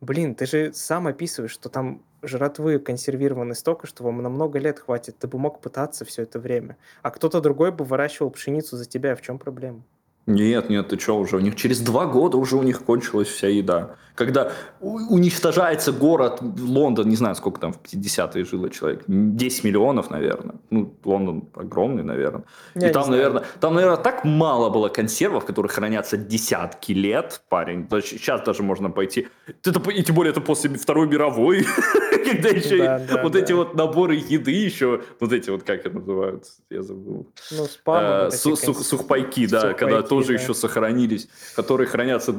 Блин, 0.00 0.34
ты 0.36 0.46
же 0.46 0.72
сам 0.72 1.06
описываешь, 1.08 1.50
что 1.50 1.68
там 1.68 2.04
жратвы 2.22 2.78
консервированы 2.78 3.54
столько, 3.56 3.86
что 3.88 4.04
вам 4.04 4.22
на 4.22 4.28
много 4.28 4.58
лет 4.60 4.78
хватит. 4.78 5.18
Ты 5.18 5.26
бы 5.26 5.38
мог 5.38 5.60
пытаться 5.60 6.04
все 6.04 6.22
это 6.22 6.38
время. 6.38 6.76
А 7.02 7.10
кто-то 7.10 7.40
другой 7.40 7.72
бы 7.72 7.84
выращивал 7.84 8.30
пшеницу 8.30 8.76
за 8.76 8.84
тебя. 8.86 9.16
В 9.16 9.22
чем 9.22 9.38
проблема? 9.38 9.82
Нет, 10.26 10.70
нет, 10.70 10.88
ты 10.88 10.98
что 10.98 11.18
уже? 11.18 11.36
У 11.36 11.40
них 11.40 11.54
через 11.56 11.80
два 11.80 12.06
года 12.06 12.38
уже 12.38 12.56
у 12.56 12.62
них 12.62 12.84
кончилась 12.84 13.28
вся 13.28 13.48
еда. 13.48 13.96
Когда 14.14 14.52
уничтожается 14.80 15.90
город 15.90 16.38
Лондон, 16.40 17.08
не 17.08 17.16
знаю, 17.16 17.34
сколько 17.34 17.60
там 17.60 17.72
в 17.72 17.80
50-е 17.82 18.44
жило 18.44 18.70
человек, 18.70 19.02
10 19.08 19.64
миллионов, 19.64 20.08
наверное. 20.08 20.54
Ну, 20.70 20.94
Лондон 21.04 21.48
огромный, 21.54 22.04
наверное. 22.04 22.44
Я 22.76 22.90
и 22.90 22.92
там, 22.92 23.10
наверное, 23.10 23.42
там, 23.60 23.74
наверное, 23.74 23.96
так 23.96 24.24
мало 24.24 24.70
было 24.70 24.88
консервов, 24.88 25.44
которые 25.44 25.70
хранятся 25.70 26.16
десятки 26.16 26.92
лет, 26.92 27.42
парень. 27.48 27.88
Сейчас 27.90 28.42
даже 28.42 28.62
можно 28.62 28.88
пойти. 28.88 29.26
Это, 29.64 29.90
и 29.90 30.02
тем 30.04 30.14
более 30.14 30.30
это 30.30 30.40
после 30.40 30.70
Второй 30.70 31.08
мировой, 31.08 31.66
когда 32.24 32.48
еще 32.50 32.78
да, 32.78 32.98
да, 33.00 33.22
вот 33.22 33.32
да. 33.32 33.40
эти 33.40 33.52
вот 33.52 33.74
наборы 33.74 34.14
еды 34.14 34.52
еще, 34.52 35.02
вот 35.18 35.32
эти 35.32 35.50
вот, 35.50 35.64
как 35.64 35.80
это 35.80 35.98
называют, 35.98 36.44
я 36.70 36.82
забыл. 36.82 37.26
Ну, 37.50 37.64
спам. 37.64 38.28
Э, 38.28 38.30
сухпайки, 38.30 39.48
да, 39.48 39.74
когда 39.74 40.02
тоже 40.16 40.36
да. 40.36 40.42
еще 40.42 40.54
сохранились, 40.54 41.28
которые 41.56 41.86
хранятся 41.86 42.34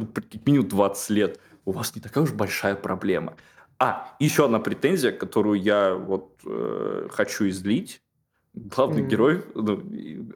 минимум 0.45 0.67
20 0.67 1.09
лет. 1.09 1.39
У 1.65 1.71
вас 1.71 1.95
не 1.95 2.01
такая 2.01 2.23
уж 2.23 2.31
большая 2.31 2.75
проблема. 2.75 3.35
А, 3.79 4.15
еще 4.19 4.45
одна 4.45 4.59
претензия, 4.59 5.11
которую 5.11 5.61
я 5.61 5.93
вот 5.95 6.39
э, 6.45 7.07
хочу 7.11 7.49
излить. 7.49 8.01
Главный 8.53 9.03
mm. 9.03 9.07
герой, 9.07 9.43
ну, 9.53 9.83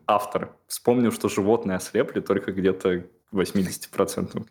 автор, 0.05 0.49
вспомнил, 0.67 1.11
что 1.11 1.29
животные 1.29 1.77
ослепли 1.77 2.19
только 2.19 2.51
где-то 2.51 3.05
80%. 3.31 4.45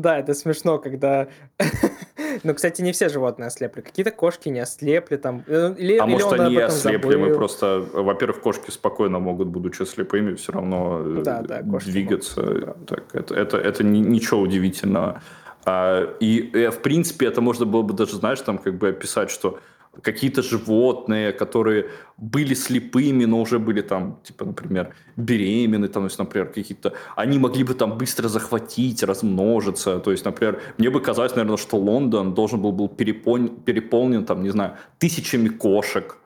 Да, 0.00 0.18
это 0.18 0.34
смешно, 0.34 0.78
когда... 0.78 1.28
ну, 2.42 2.54
кстати, 2.54 2.82
не 2.82 2.92
все 2.92 3.08
животные 3.08 3.48
ослепли. 3.48 3.80
Какие-то 3.80 4.10
кошки 4.10 4.48
не 4.48 4.60
ослепли 4.60 5.16
там. 5.16 5.44
Э, 5.46 5.74
или, 5.76 5.98
а 5.98 6.04
или 6.04 6.12
может, 6.12 6.32
они 6.32 6.56
ослепли. 6.56 7.16
Мы 7.16 7.34
просто... 7.34 7.84
Во-первых, 7.92 8.40
кошки 8.40 8.70
спокойно 8.70 9.18
могут, 9.18 9.48
будучи 9.48 9.82
слепыми, 9.84 10.34
все 10.34 10.52
равно 10.52 11.02
э, 11.04 11.22
да, 11.22 11.42
да, 11.42 11.62
двигаться. 11.62 12.42
Могут, 12.42 12.86
так, 12.86 13.04
это, 13.12 13.34
это, 13.34 13.56
это 13.56 13.84
ничего 13.84 14.40
удивительного. 14.40 15.22
А, 15.64 16.16
и, 16.20 16.50
э, 16.54 16.70
в 16.70 16.80
принципе, 16.80 17.26
это 17.26 17.40
можно 17.40 17.66
было 17.66 17.82
бы 17.82 17.94
даже, 17.94 18.16
знаешь, 18.16 18.40
там 18.40 18.58
как 18.58 18.74
бы 18.78 18.88
описать, 18.88 19.30
что 19.30 19.58
какие-то 20.02 20.42
животные, 20.42 21.32
которые 21.32 21.86
были 22.16 22.54
слепыми, 22.54 23.26
но 23.26 23.40
уже 23.40 23.58
были 23.58 23.82
там, 23.82 24.18
типа, 24.22 24.44
например, 24.44 24.94
беременны, 25.16 25.88
там, 25.88 26.04
есть, 26.04 26.18
например, 26.18 26.52
какие-то, 26.52 26.92
они 27.16 27.38
могли 27.38 27.64
бы 27.64 27.74
там 27.74 27.98
быстро 27.98 28.28
захватить, 28.28 29.02
размножиться, 29.02 29.98
то 29.98 30.10
есть, 30.10 30.24
например, 30.24 30.60
мне 30.78 30.90
бы 30.90 31.00
казалось, 31.00 31.36
наверное, 31.36 31.56
что 31.56 31.76
Лондон 31.76 32.34
должен 32.34 32.60
был 32.60 32.72
был 32.72 32.88
переполнен, 32.88 33.48
переполнен 33.48 34.24
там, 34.24 34.42
не 34.42 34.50
знаю, 34.50 34.72
тысячами 34.98 35.48
кошек, 35.48 36.16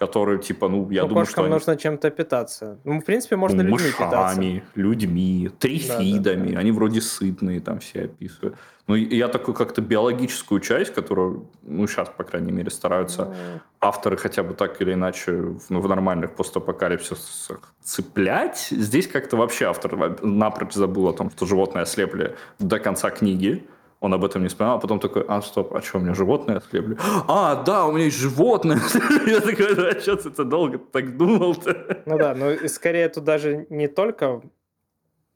которые, 0.00 0.38
типа, 0.38 0.68
ну, 0.68 0.90
я 0.90 1.02
Ну, 1.02 1.08
думаю, 1.08 1.26
что 1.26 1.42
они 1.42 1.50
нужно 1.50 1.76
чем-то 1.76 2.10
питаться. 2.10 2.78
Ну, 2.84 3.00
в 3.00 3.04
принципе, 3.04 3.36
можно 3.36 3.62
ну, 3.62 3.68
людьми 3.68 3.90
питаться. 3.90 4.40
мышами, 4.40 4.62
людьми, 4.74 5.50
трифидами. 5.58 6.54
Они 6.54 6.72
вроде 6.72 7.02
сытные 7.02 7.60
там 7.60 7.78
все 7.80 8.04
описывают. 8.04 8.56
Ну, 8.86 8.94
я 8.94 9.28
такую 9.28 9.54
как-то 9.54 9.82
биологическую 9.82 10.60
часть, 10.60 10.94
которую, 10.94 11.50
ну, 11.62 11.86
сейчас, 11.86 12.08
по 12.08 12.24
крайней 12.24 12.50
мере, 12.50 12.70
стараются 12.70 13.24
Ну, 13.24 13.60
авторы 13.80 14.16
хотя 14.16 14.42
бы 14.42 14.54
так 14.54 14.80
или 14.80 14.94
иначе 14.94 15.32
в, 15.32 15.68
ну, 15.68 15.80
в 15.80 15.88
нормальных 15.88 16.34
постапокалипсисах 16.34 17.60
цеплять. 17.82 18.68
Здесь 18.70 19.06
как-то 19.06 19.36
вообще 19.36 19.66
автор 19.66 20.18
напрочь 20.22 20.72
забыл 20.72 21.08
о 21.08 21.12
том, 21.12 21.30
что 21.30 21.44
животные 21.44 21.82
ослепли 21.82 22.34
до 22.58 22.78
конца 22.78 23.10
книги. 23.10 23.66
Он 24.00 24.14
об 24.14 24.24
этом 24.24 24.42
не 24.42 24.48
вспоминал, 24.48 24.78
а 24.78 24.80
потом 24.80 24.98
такой, 24.98 25.24
а, 25.28 25.42
стоп, 25.42 25.74
а 25.74 25.82
что, 25.82 25.98
у 25.98 26.00
меня 26.00 26.14
животное 26.14 26.56
ослепли? 26.56 26.96
А, 27.28 27.62
да, 27.62 27.84
у 27.84 27.92
меня 27.92 28.04
есть 28.04 28.16
животное. 28.16 28.80
Я 29.26 29.40
такой, 29.40 29.90
а 29.90 30.00
что 30.00 30.16
ты 30.16 30.44
долго 30.44 30.78
так 30.78 31.18
думал-то? 31.18 32.02
Ну 32.06 32.18
да, 32.18 32.32
и 32.54 32.68
скорее 32.68 33.08
тут 33.10 33.24
даже 33.24 33.66
не 33.68 33.88
только 33.88 34.40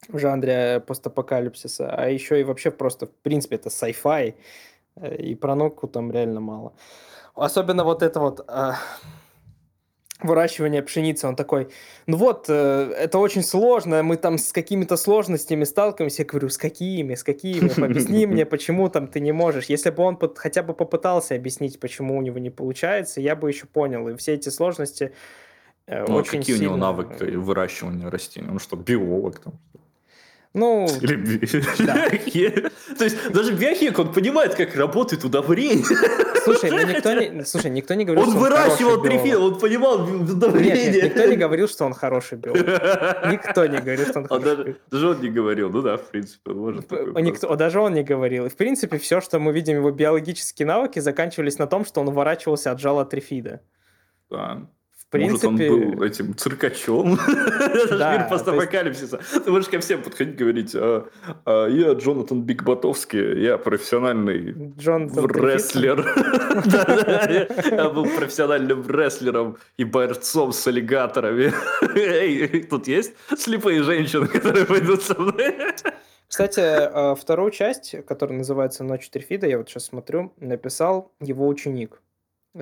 в 0.09 0.19
жанре 0.19 0.83
постапокалипсиса, 0.87 1.91
а 1.91 2.09
еще 2.09 2.41
и 2.41 2.45
вообще 2.45 2.71
просто, 2.71 3.07
в 3.07 3.15
принципе, 3.23 3.57
это 3.57 3.69
sci-fi, 3.69 4.35
э, 4.97 5.17
и 5.17 5.35
про 5.35 5.55
науку 5.55 5.87
там 5.87 6.11
реально 6.11 6.41
мало. 6.41 6.73
Особенно 7.35 7.85
вот 7.85 8.03
это 8.03 8.21
вот 8.21 8.45
а, 10.25 10.27
выращивание 10.27 10.83
пшеницы, 10.83 11.27
он 11.29 11.37
такой, 11.37 11.69
ну 12.07 12.17
вот, 12.17 12.47
э, 12.49 12.93
это 12.99 13.19
очень 13.19 13.43
сложно, 13.43 14.03
мы 14.03 14.17
там 14.17 14.39
с 14.39 14.53
какими-то 14.53 14.97
сложностями 14.97 15.65
сталкиваемся. 15.65 16.23
Я 16.23 16.27
говорю, 16.29 16.49
с 16.49 16.59
какими, 16.59 17.15
с 17.15 17.23
какими? 17.23 17.69
Объясни 17.85 18.27
мне, 18.27 18.47
почему 18.47 18.89
там 18.89 19.07
ты 19.07 19.21
не 19.21 19.33
можешь. 19.33 19.67
Если 19.67 19.91
бы 19.91 20.03
он 20.03 20.19
хотя 20.37 20.63
бы 20.63 20.75
попытался 20.75 21.35
объяснить, 21.35 21.79
почему 21.81 22.17
у 22.19 22.23
него 22.23 22.39
не 22.39 22.51
получается, 22.51 23.21
я 23.21 23.37
бы 23.37 23.49
еще 23.49 23.67
понял. 23.67 24.09
И 24.09 24.17
все 24.17 24.35
эти 24.35 24.49
сложности 24.49 25.13
э, 25.87 26.05
Ну, 26.09 26.15
а 26.15 26.19
очень 26.19 26.41
какие 26.41 26.57
у 26.57 26.59
него 26.59 26.75
сильно- 26.75 26.87
навыки 26.87 27.25
выращивания 27.37 28.11
растений? 28.11 28.49
Он 28.51 28.59
что, 28.59 28.77
биолог 28.77 29.39
там? 29.41 29.55
Ну, 30.57 30.87
Или 31.01 31.17
би- 31.17 31.39
биохи- 31.39 32.71
То 32.99 33.05
есть 33.05 33.33
даже 33.33 33.53
биохик, 33.55 33.99
он 33.99 34.13
понимает, 34.13 34.55
как 34.55 34.77
работает 34.77 35.25
удобрение. 35.25 35.85
слушай, 36.45 36.71
ну 36.71 36.87
никто 36.87 37.13
не, 37.13 37.45
слушай, 37.45 37.71
никто 37.73 37.95
не 37.95 38.05
говорил, 38.05 38.23
Он 38.25 38.31
что 38.31 38.39
выращивал 38.39 39.01
хороший 39.03 39.11
биолог. 39.11 39.23
трифид, 39.23 39.37
он 39.37 39.59
понимал 39.59 40.07
Нет, 40.09 40.31
удобрение. 40.31 40.93
нет, 40.93 41.05
никто 41.07 41.25
не 41.27 41.37
говорил, 41.37 41.67
что 41.69 41.85
он 41.87 41.93
хороший 42.03 42.39
биолог. 42.39 42.63
Никто 43.33 43.67
не 43.67 43.79
говорил, 43.79 44.07
что 44.07 44.21
он 44.21 44.25
А 44.27 44.29
хороший 44.29 44.57
даже, 44.57 44.77
даже 44.93 45.09
он 45.09 45.21
не 45.21 45.31
говорил, 45.31 45.71
ну 45.71 45.83
да, 45.83 45.97
в 45.97 46.05
принципе, 46.11 46.51
он 46.53 46.57
может 46.59 46.91
Никто, 46.93 47.57
даже 47.57 47.81
он 47.81 47.93
не 47.95 48.05
говорил. 48.05 48.47
И, 48.47 48.49
в 48.49 48.55
принципе, 48.57 48.99
все, 48.99 49.21
что 49.21 49.41
мы 49.41 49.53
видим, 49.53 49.77
его 49.79 49.91
биологические 49.91 50.67
навыки, 50.67 51.01
заканчивались 51.01 51.59
на 51.59 51.67
том, 51.67 51.85
что 51.85 52.01
он 52.01 52.09
уворачивался 52.09 52.71
от 52.71 52.79
жала 52.81 53.05
трифида. 53.05 53.61
да. 54.31 54.69
В 55.15 55.17
Может, 55.17 55.45
он 55.45 55.57
принципе, 55.57 55.95
был 55.95 56.03
этим 56.03 56.37
циркачом. 56.37 57.15
Это 57.15 57.97
Да, 57.99 58.13
же 58.13 58.19
мир 58.19 58.29
постапокалипсиса. 58.29 59.21
Ты 59.45 59.51
можешь 59.51 59.69
ко 59.69 59.79
всем 59.79 60.03
подходить 60.03 60.35
и 60.35 60.39
говорить, 60.39 60.75
«А, 60.75 61.07
а, 61.45 61.69
я 61.69 61.93
Джонатан 61.93 62.43
Бигботовский, 62.43 63.41
я 63.41 63.57
профессиональный 63.57 64.73
Джон 64.77 65.09
там 65.11 65.29
Трифид. 65.29 65.45
рестлер. 65.45 66.05
Я 67.71 67.91
был 67.91 68.07
профессиональным 68.07 68.89
рестлером 68.89 69.57
и 69.77 69.85
борцом 69.85 70.53
с 70.53 70.67
аллигаторами. 70.67 71.53
Эй, 71.97 72.63
тут 72.65 72.89
есть 72.89 73.15
слепые 73.39 73.83
женщины, 73.83 74.27
которые 74.27 74.67
пойдут 74.67 75.03
со 75.03 75.15
мной? 75.21 75.55
Кстати, 76.27 76.61
э, 76.61 77.15
вторую 77.15 77.51
часть, 77.53 77.95
которая 78.07 78.39
называется 78.39 78.83
«Ночь 78.83 79.09
Трифида», 79.09 79.47
я 79.47 79.59
вот 79.59 79.69
сейчас 79.69 79.85
смотрю, 79.85 80.33
написал 80.39 81.13
его 81.21 81.47
ученик. 81.47 82.01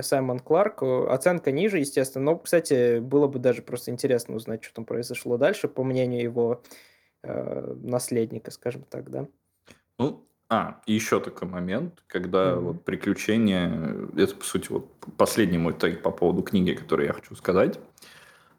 Саймон 0.00 0.40
Кларк. 0.40 0.82
Э, 0.82 1.06
Оценка 1.08 1.52
ниже, 1.52 1.78
естественно. 1.78 2.24
Но, 2.24 2.38
кстати, 2.38 2.98
было 3.00 3.26
бы 3.26 3.38
даже 3.38 3.62
просто 3.62 3.90
интересно 3.90 4.34
узнать, 4.36 4.64
что 4.64 4.74
там 4.74 4.84
произошло 4.86 5.36
дальше, 5.36 5.68
по 5.68 5.84
мнению 5.84 6.22
его 6.22 6.62
э, 7.22 7.74
наследника, 7.82 8.50
скажем 8.50 8.84
так, 8.84 9.10
да. 9.10 9.28
Ну, 9.98 10.26
а, 10.48 10.80
и 10.86 10.92
еще 10.92 11.20
такой 11.20 11.48
момент, 11.48 12.02
когда 12.06 12.56
Мгм. 12.56 12.64
вот 12.64 12.84
приключения, 12.84 14.08
это, 14.16 14.34
по 14.36 14.44
сути, 14.44 14.70
вот 14.70 14.86
последний 15.16 15.58
мой 15.58 15.74
тейк 15.74 16.02
по 16.02 16.10
поводу 16.10 16.42
книги, 16.42 16.72
который 16.72 17.06
я 17.06 17.12
хочу 17.12 17.34
сказать. 17.34 17.78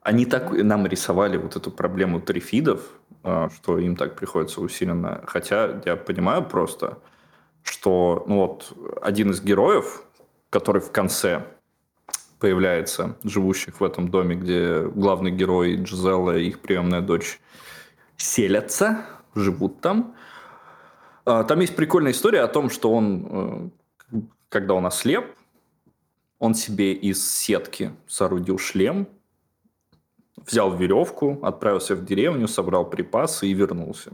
Они 0.02 0.26
так 0.26 0.52
нам 0.52 0.86
рисовали 0.86 1.38
вот 1.38 1.56
эту 1.56 1.72
проблему 1.72 2.20
трифидов, 2.20 3.00
а, 3.24 3.50
что 3.50 3.80
им 3.80 3.96
так 3.96 4.16
приходится 4.16 4.62
усиленно. 4.62 5.24
Хотя 5.26 5.82
я 5.86 5.96
понимаю 5.96 6.46
просто, 6.46 6.98
что 7.64 8.24
ну 8.28 8.38
вот 8.48 8.74
один 9.02 9.32
из 9.32 9.42
героев, 9.42 10.04
который 10.54 10.82
в 10.82 10.92
конце 10.92 11.48
появляется, 12.38 13.18
живущих 13.24 13.82
в 13.82 13.84
этом 13.84 14.10
доме, 14.10 14.36
где 14.36 14.84
главный 14.84 15.32
герой 15.32 15.78
Джизелла 15.78 16.38
и 16.38 16.50
их 16.50 16.60
приемная 16.60 17.02
дочь 17.02 17.40
селятся, 18.18 19.04
живут 19.34 19.82
там. 19.82 20.16
А, 21.26 21.44
Там 21.44 21.60
есть 21.60 21.76
прикольная 21.76 22.12
история 22.12 22.42
о 22.42 22.48
том, 22.48 22.70
что 22.70 22.94
он, 22.94 23.72
э, 24.12 24.20
когда 24.50 24.76
он 24.76 24.86
ослеп, 24.86 25.26
он 26.38 26.54
себе 26.54 26.94
из 26.94 27.28
сетки 27.28 27.92
соорудил 28.06 28.60
шлем, 28.60 29.08
взял 30.46 30.78
веревку, 30.78 31.40
отправился 31.42 31.96
в 31.96 32.06
деревню, 32.06 32.48
собрал 32.48 32.88
припасы 32.88 33.48
и 33.48 33.54
вернулся. 33.54 34.12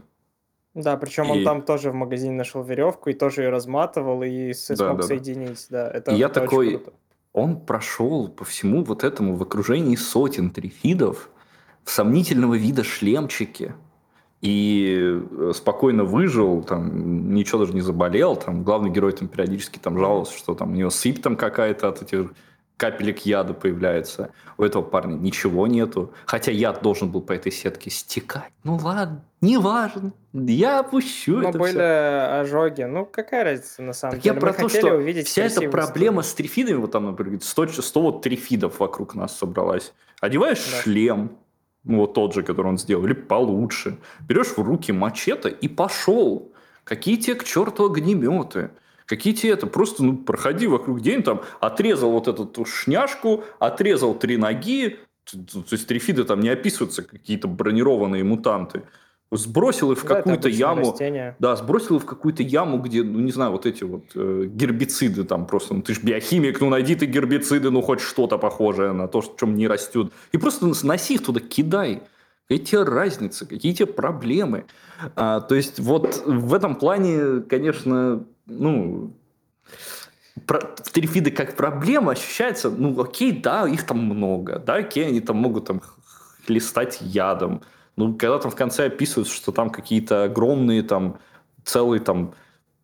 Да, 0.74 0.96
причем 0.96 1.30
он 1.30 1.38
И- 1.38 1.44
там 1.44 1.62
тоже 1.62 1.90
в 1.90 1.94
магазине 1.94 2.32
нашел 2.34 2.62
веревку 2.62 3.10
и 3.10 3.12
тоже 3.12 3.42
ее 3.42 3.50
разматывал 3.50 4.22
и 4.22 4.48
Да, 4.48 4.54
смог 4.54 4.78
да, 4.78 4.94
да. 4.94 5.02
соединить. 5.02 5.66
Да, 5.68 5.90
это, 5.90 6.12
И 6.12 6.16
я 6.16 6.26
это 6.26 6.40
такой, 6.40 6.76
круто. 6.76 6.92
Он 7.32 7.60
прошел 7.60 8.28
по 8.28 8.44
всему 8.44 8.84
вот 8.84 9.04
этому 9.04 9.34
в 9.36 9.42
окружении 9.42 9.96
сотен 9.96 10.50
трифидов 10.50 11.30
в 11.84 11.90
сомнительного 11.90 12.54
вида 12.54 12.84
шлемчике. 12.84 13.74
И 14.42 15.20
э, 15.30 15.52
спокойно 15.54 16.04
выжил, 16.04 16.62
там, 16.62 17.34
ничего 17.34 17.58
даже 17.58 17.74
не 17.74 17.82
заболел. 17.82 18.36
Там, 18.36 18.62
главный 18.64 18.90
герой 18.90 19.12
там 19.12 19.28
периодически 19.28 19.78
там 19.78 19.98
жаловался, 19.98 20.36
что 20.36 20.54
там 20.54 20.72
у 20.72 20.74
него 20.74 20.88
сыпь 20.90 21.20
там 21.20 21.36
какая-то 21.36 21.88
от 21.88 22.02
этих 22.02 22.32
капелек 22.80 23.20
яда 23.26 23.52
появляется. 23.52 24.30
У 24.56 24.64
этого 24.64 24.82
парня 24.82 25.14
ничего 25.14 25.66
нету. 25.66 26.12
Хотя 26.24 26.50
яд 26.50 26.80
должен 26.82 27.10
был 27.10 27.20
по 27.20 27.32
этой 27.32 27.52
сетке 27.52 27.90
стекать. 27.90 28.50
Ну 28.64 28.76
ладно, 28.82 29.22
неважно. 29.42 30.12
Я 30.32 30.80
опущу 30.80 31.36
Ну, 31.40 31.48
это 31.50 31.58
были 31.58 31.72
всё. 31.72 32.40
ожоги. 32.40 32.82
Ну, 32.84 33.04
какая 33.04 33.44
разница 33.44 33.82
на 33.82 33.92
самом 33.92 34.14
Так 34.14 34.22
деле? 34.22 34.34
я 34.34 34.40
про 34.40 34.52
Мы 34.52 34.58
то, 34.58 34.68
что 34.70 34.94
увидеть 34.94 35.26
вся 35.28 35.42
эта 35.44 35.68
проблема 35.68 36.22
историю. 36.22 36.24
с 36.24 36.34
трифидами, 36.34 36.76
вот 36.76 36.90
там, 36.92 37.04
например, 37.04 37.40
100, 37.42 37.66
100 37.82 38.00
вот 38.02 38.22
трифидов 38.22 38.80
вокруг 38.80 39.14
нас 39.14 39.36
собралась. 39.36 39.92
Одеваешь 40.22 40.64
Да. 40.70 40.82
шлем, 40.82 41.32
ну, 41.84 41.98
вот 41.98 42.14
тот 42.14 42.32
же, 42.34 42.42
который 42.42 42.68
он 42.68 42.78
сделал, 42.78 43.04
или 43.04 43.12
получше. 43.12 43.98
Берешь 44.26 44.56
в 44.56 44.58
руки 44.58 44.90
мачете 44.92 45.50
и 45.50 45.68
пошел. 45.68 46.50
Какие 46.84 47.16
тебе 47.16 47.34
к 47.34 47.44
черту 47.44 47.84
огнеметы? 47.90 48.70
Какие 49.10 49.32
тебе 49.32 49.54
это? 49.54 49.66
Просто 49.66 50.04
ну, 50.04 50.16
проходи 50.16 50.68
вокруг 50.68 51.00
день, 51.00 51.24
там, 51.24 51.42
отрезал 51.58 52.12
вот 52.12 52.28
эту 52.28 52.64
шняшку, 52.64 53.42
отрезал 53.58 54.14
три 54.14 54.36
ноги, 54.36 55.00
то 55.24 55.64
есть 55.72 55.88
трифиды 55.88 56.22
там 56.22 56.38
не 56.38 56.48
описываются, 56.48 57.02
какие-то 57.02 57.48
бронированные 57.48 58.22
мутанты. 58.22 58.84
Сбросил 59.32 59.90
их 59.90 59.98
в 59.98 60.06
Да, 60.06 60.14
какую-то 60.14 60.48
яму. 60.48 60.92
растения. 60.92 61.34
Да, 61.40 61.56
сбросил 61.56 61.98
в 61.98 62.06
какую-то 62.06 62.44
яму, 62.44 62.78
где, 62.78 63.02
ну, 63.02 63.18
не 63.18 63.32
знаю, 63.32 63.50
вот 63.50 63.66
эти 63.66 63.82
вот 63.82 64.04
э, 64.14 64.44
гербициды 64.46 65.24
там 65.24 65.44
просто, 65.46 65.74
ну, 65.74 65.82
ты 65.82 65.92
ж 65.92 66.00
биохимик, 66.04 66.60
ну, 66.60 66.68
найди 66.68 66.94
ты 66.94 67.06
гербициды, 67.06 67.70
ну, 67.70 67.82
хоть 67.82 68.00
что-то 68.00 68.38
похожее 68.38 68.92
на 68.92 69.08
то, 69.08 69.22
что 69.22 69.34
чем 69.40 69.56
не 69.56 69.66
растет. 69.66 70.12
И 70.30 70.38
просто 70.38 70.66
носи 70.86 71.14
их 71.14 71.24
туда, 71.24 71.40
кидай. 71.40 72.02
Какие 72.48 72.64
тебе 72.64 72.82
разницы, 72.84 73.44
какие 73.46 73.72
тебе 73.72 73.86
проблемы? 73.86 74.66
А, 75.16 75.40
то 75.40 75.56
есть 75.56 75.80
вот 75.80 76.22
в 76.26 76.54
этом 76.54 76.76
плане, 76.76 77.40
конечно, 77.42 78.24
ну, 78.50 79.12
трифиды 80.92 81.30
как 81.30 81.56
проблема 81.56 82.12
ощущается, 82.12 82.70
ну, 82.70 83.00
окей, 83.00 83.32
да, 83.32 83.68
их 83.68 83.86
там 83.86 83.98
много, 84.04 84.58
да, 84.58 84.76
окей, 84.76 85.06
они 85.08 85.20
там 85.20 85.36
могут 85.36 85.66
там 85.66 85.80
хлестать 86.46 86.98
ядом, 87.00 87.62
ну, 87.96 88.14
когда 88.14 88.38
там 88.38 88.50
в 88.50 88.56
конце 88.56 88.86
описывают, 88.86 89.28
что 89.28 89.52
там 89.52 89.70
какие-то 89.70 90.24
огромные 90.24 90.82
там 90.82 91.18
целые 91.64 92.00
там 92.00 92.34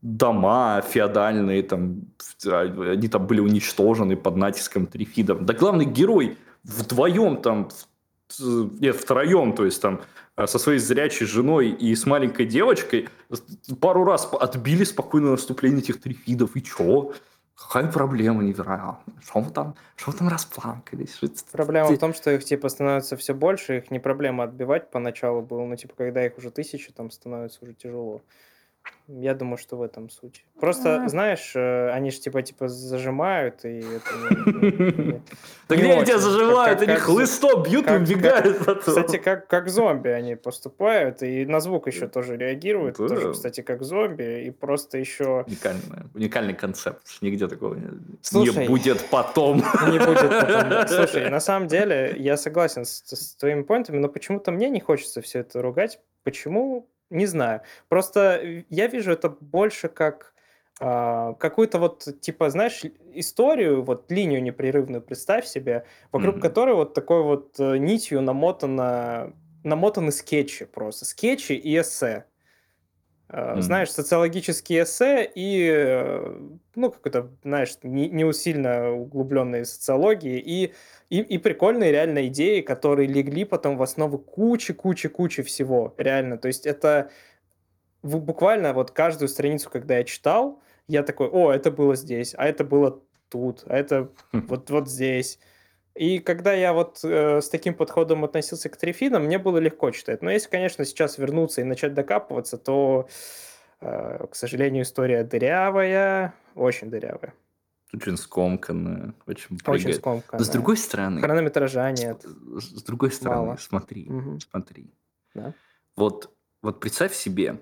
дома 0.03 0.83
феодальные, 0.83 1.63
там, 1.63 2.03
в- 2.19 2.91
они 2.93 3.09
там 3.09 3.27
были 3.27 3.41
уничтожены 3.41 4.17
под 4.17 4.37
натиском 4.37 4.87
трифидов. 4.87 5.45
Да 5.45 5.55
главный 5.55 5.87
герой 5.87 6.39
вдвоем 6.63 7.39
там, 7.39 7.69
нет, 8.39 8.97
втроем, 8.97 9.55
то 9.55 9.65
есть 9.65 9.81
там 9.83 10.01
э, 10.37 10.47
со 10.47 10.59
своей 10.59 10.79
зрячей 10.79 11.27
женой 11.27 11.71
и 11.71 11.95
с 11.95 12.07
маленькой 12.07 12.47
девочкой 12.47 13.09
пару 13.81 14.05
раз 14.05 14.29
отбили 14.33 14.85
спокойное 14.85 15.33
наступление 15.33 15.81
этих 15.81 16.01
трифидов. 16.01 16.57
И 16.57 16.63
чё? 16.63 17.13
Какая 17.55 17.91
проблема 17.91 18.43
невероятная? 18.43 19.17
Что 19.23 19.41
вы 19.41 19.51
там, 19.51 19.75
что 19.97 20.11
вы 20.11 20.19
там 20.19 20.29
это- 20.29 20.37
Проблема 21.53 21.87
в 21.97 21.99
том, 21.99 22.13
что 22.13 22.31
их 22.31 22.45
типа 22.45 22.69
становится 22.69 23.17
все 23.17 23.33
больше, 23.33 23.79
их 23.79 23.91
не 23.91 23.99
проблема 23.99 24.45
отбивать 24.45 24.91
поначалу 24.91 25.41
было, 25.41 25.65
но 25.65 25.77
типа 25.77 25.95
когда 25.97 26.27
их 26.27 26.37
уже 26.37 26.51
тысячи, 26.51 26.93
там 26.93 27.11
становится 27.11 27.61
уже 27.63 27.73
тяжело. 27.73 28.21
Я 29.09 29.35
думаю, 29.35 29.57
что 29.57 29.77
в 29.77 29.83
этом 29.83 30.11
суть. 30.11 30.45
Просто, 30.59 31.05
А. 31.05 31.09
знаешь, 31.09 31.53
э, 31.55 31.91
они 31.91 32.11
же 32.11 32.19
типа 32.19 32.43
типа 32.43 32.67
зажимают, 32.67 33.65
и 33.65 33.79
это 33.79 35.21
Да 35.69 35.77
где 35.77 35.93
они 35.93 36.05
тебя 36.05 36.19
зажимают? 36.19 36.83
Они 36.83 36.97
хлыстом 36.97 37.63
бьют 37.63 37.89
и 37.89 37.95
убегают 37.95 38.59
потом. 38.59 38.83
Кстати, 38.83 39.19
как, 39.19 39.47
как 39.47 39.69
зомби 39.69 40.09
они 40.09 40.35
поступают, 40.35 41.23
и 41.23 41.47
на 41.47 41.61
звук 41.61 41.87
еще 41.87 42.09
тоже 42.09 42.37
реагируют, 42.37 42.97
тоже, 42.97 43.33
кстати, 43.33 43.61
как 43.61 43.85
зомби, 43.85 44.45
и 44.45 44.51
просто 44.51 44.99
еще 44.99 45.45
Уникальный, 46.15 46.55
концепт. 46.55 47.03
Нигде 47.21 47.47
такого 47.47 47.75
не, 47.75 48.67
будет 48.67 49.09
потом. 49.09 49.59
не 49.89 49.99
будет 49.99 50.31
потом. 50.31 50.89
Слушай, 50.89 51.31
на 51.31 51.41
самом 51.41 51.69
деле, 51.69 52.15
я 52.19 52.37
согласен 52.37 52.85
с, 52.85 53.05
с 53.07 53.37
твоими 53.37 53.63
поинтами, 53.63 53.99
но 53.99 54.09
почему-то 54.09 54.51
мне 54.51 54.69
не 54.69 54.81
хочется 54.81 55.21
все 55.21 55.41
это 55.41 55.63
ругать. 55.63 56.01
Почему? 56.25 56.89
Не 57.11 57.27
знаю. 57.27 57.63
Просто 57.89 58.41
я 58.69 58.87
вижу 58.89 59.13
это 59.13 59.29
больше 59.31 59.89
как 59.89 60.35
а, 60.81 61.35
какую-то 61.35 61.79
вот, 61.79 62.21
типа, 62.21 62.51
знаешь, 62.51 62.83
историю, 63.15 63.83
вот 63.83 64.11
линию 64.11 64.43
непрерывную 64.43 65.01
представь 65.03 65.47
себе, 65.47 65.87
вокруг 66.13 66.37
Мгм. 66.37 66.43
которой 66.43 66.75
вот 66.75 66.95
такой 66.95 67.23
вот 67.23 67.59
э, 67.59 67.79
нитью 67.79 68.21
намотано, 68.23 69.33
намотаны 69.65 70.13
скетчи 70.13 70.65
просто. 70.67 71.05
Скетчи 71.05 71.53
и 71.53 71.79
эссе. 71.79 72.27
Мгм. 73.29 73.61
Знаешь, 73.61 73.91
социологические 73.91 74.85
эссе 74.85 75.29
и, 75.35 75.69
э, 75.69 76.39
ну, 76.77 76.91
как 76.93 77.07
это, 77.07 77.31
знаешь, 77.43 77.77
не, 77.83 78.09
не 78.09 78.33
сильно 78.33 78.93
углубленные 78.93 79.65
социологии, 79.65 80.39
и, 80.39 80.73
и, 81.11 81.21
и 81.21 81.39
прикольные 81.39 81.91
реально 81.91 82.29
идеи, 82.29 82.61
которые 82.61 83.09
легли 83.09 83.45
потом 83.45 83.77
в 83.79 83.83
основу 83.83 84.19
кучи-кучи-кучи 84.19 85.43
всего, 85.43 85.93
реально. 85.99 86.39
То 86.39 86.47
есть 86.47 86.67
это 86.67 87.11
буквально 88.03 88.73
вот 88.73 88.93
каждую 88.93 89.29
страницу, 89.29 89.71
когда 89.71 89.99
я 89.99 90.05
читал, 90.05 90.63
я 90.87 91.03
такой, 91.03 91.29
о, 91.29 91.51
это 91.51 91.73
было 91.73 91.97
здесь, 91.97 92.33
а 92.39 92.47
это 92.47 92.63
было 92.63 93.03
тут, 93.29 93.65
а 93.67 93.77
это 93.77 94.13
вот, 94.33 94.71
вот 94.71 94.89
здесь. 94.89 95.41
И 95.97 96.19
когда 96.19 96.53
я 96.53 96.73
вот 96.75 97.01
э, 97.05 97.41
с 97.41 97.49
таким 97.49 97.75
подходом 97.75 98.25
относился 98.25 98.69
к 98.69 98.77
трифинам, 98.77 99.25
мне 99.25 99.39
было 99.39 99.59
легко 99.59 99.91
читать. 99.91 100.23
Но 100.23 100.31
если, 100.31 100.51
конечно, 100.51 100.85
сейчас 100.85 101.17
вернуться 101.19 101.63
и 101.63 101.65
начать 101.65 101.95
докапываться, 101.95 102.59
то, 102.59 103.09
э, 103.81 104.27
к 104.31 104.35
сожалению, 104.35 104.83
история 104.83 105.25
дырявая, 105.25 106.35
очень 106.55 106.91
дырявая, 106.91 107.35
Очень 107.95 108.17
скомканно, 108.17 109.15
очень 109.27 109.57
очень 109.57 109.65
прыгает. 109.65 109.97
скомканная. 109.97 110.41
Но 110.41 110.45
с 110.45 110.49
другой 110.51 110.77
стороны, 110.77 111.21
Хронометража 111.21 111.91
нет. 111.93 112.23
с 112.25 112.65
с 112.79 112.83
другой 112.83 113.11
стороны, 113.13 113.45
Мало. 113.47 113.57
смотри, 113.57 114.05
Мгм. 114.11 114.39
смотри. 114.39 114.93
Да. 115.35 115.53
Вот, 115.97 116.35
вот 116.63 116.81
представь 116.81 117.15
себе, 117.15 117.61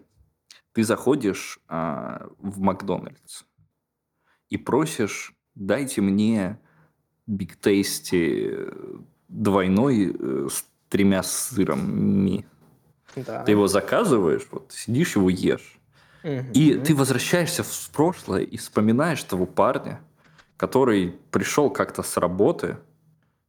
ты 0.72 0.84
заходишь 0.84 1.60
а, 1.68 2.28
в 2.38 2.60
Макдональдс 2.60 3.44
и 4.48 4.56
просишь, 4.56 5.34
дайте 5.54 6.00
мне 6.00 6.58
Биг 7.26 7.56
Тейсти 7.56 8.54
двойной 9.28 10.14
э, 10.18 10.48
с 10.50 10.64
тремя 10.88 11.22
сырами. 11.22 12.46
Да. 13.16 13.42
Ты 13.44 13.52
его 13.52 13.66
заказываешь, 13.66 14.46
вот 14.50 14.72
сидишь 14.72 15.16
его 15.16 15.30
ешь. 15.30 15.78
Мгм. 16.22 16.52
И 16.52 16.74
ты 16.74 16.94
возвращаешься 16.94 17.62
в 17.62 17.90
прошлое 17.92 18.42
и 18.42 18.56
вспоминаешь 18.56 19.22
того 19.22 19.46
парня, 19.46 20.00
который 20.56 21.14
пришел 21.30 21.70
как-то 21.70 22.02
с 22.02 22.16
работы, 22.16 22.76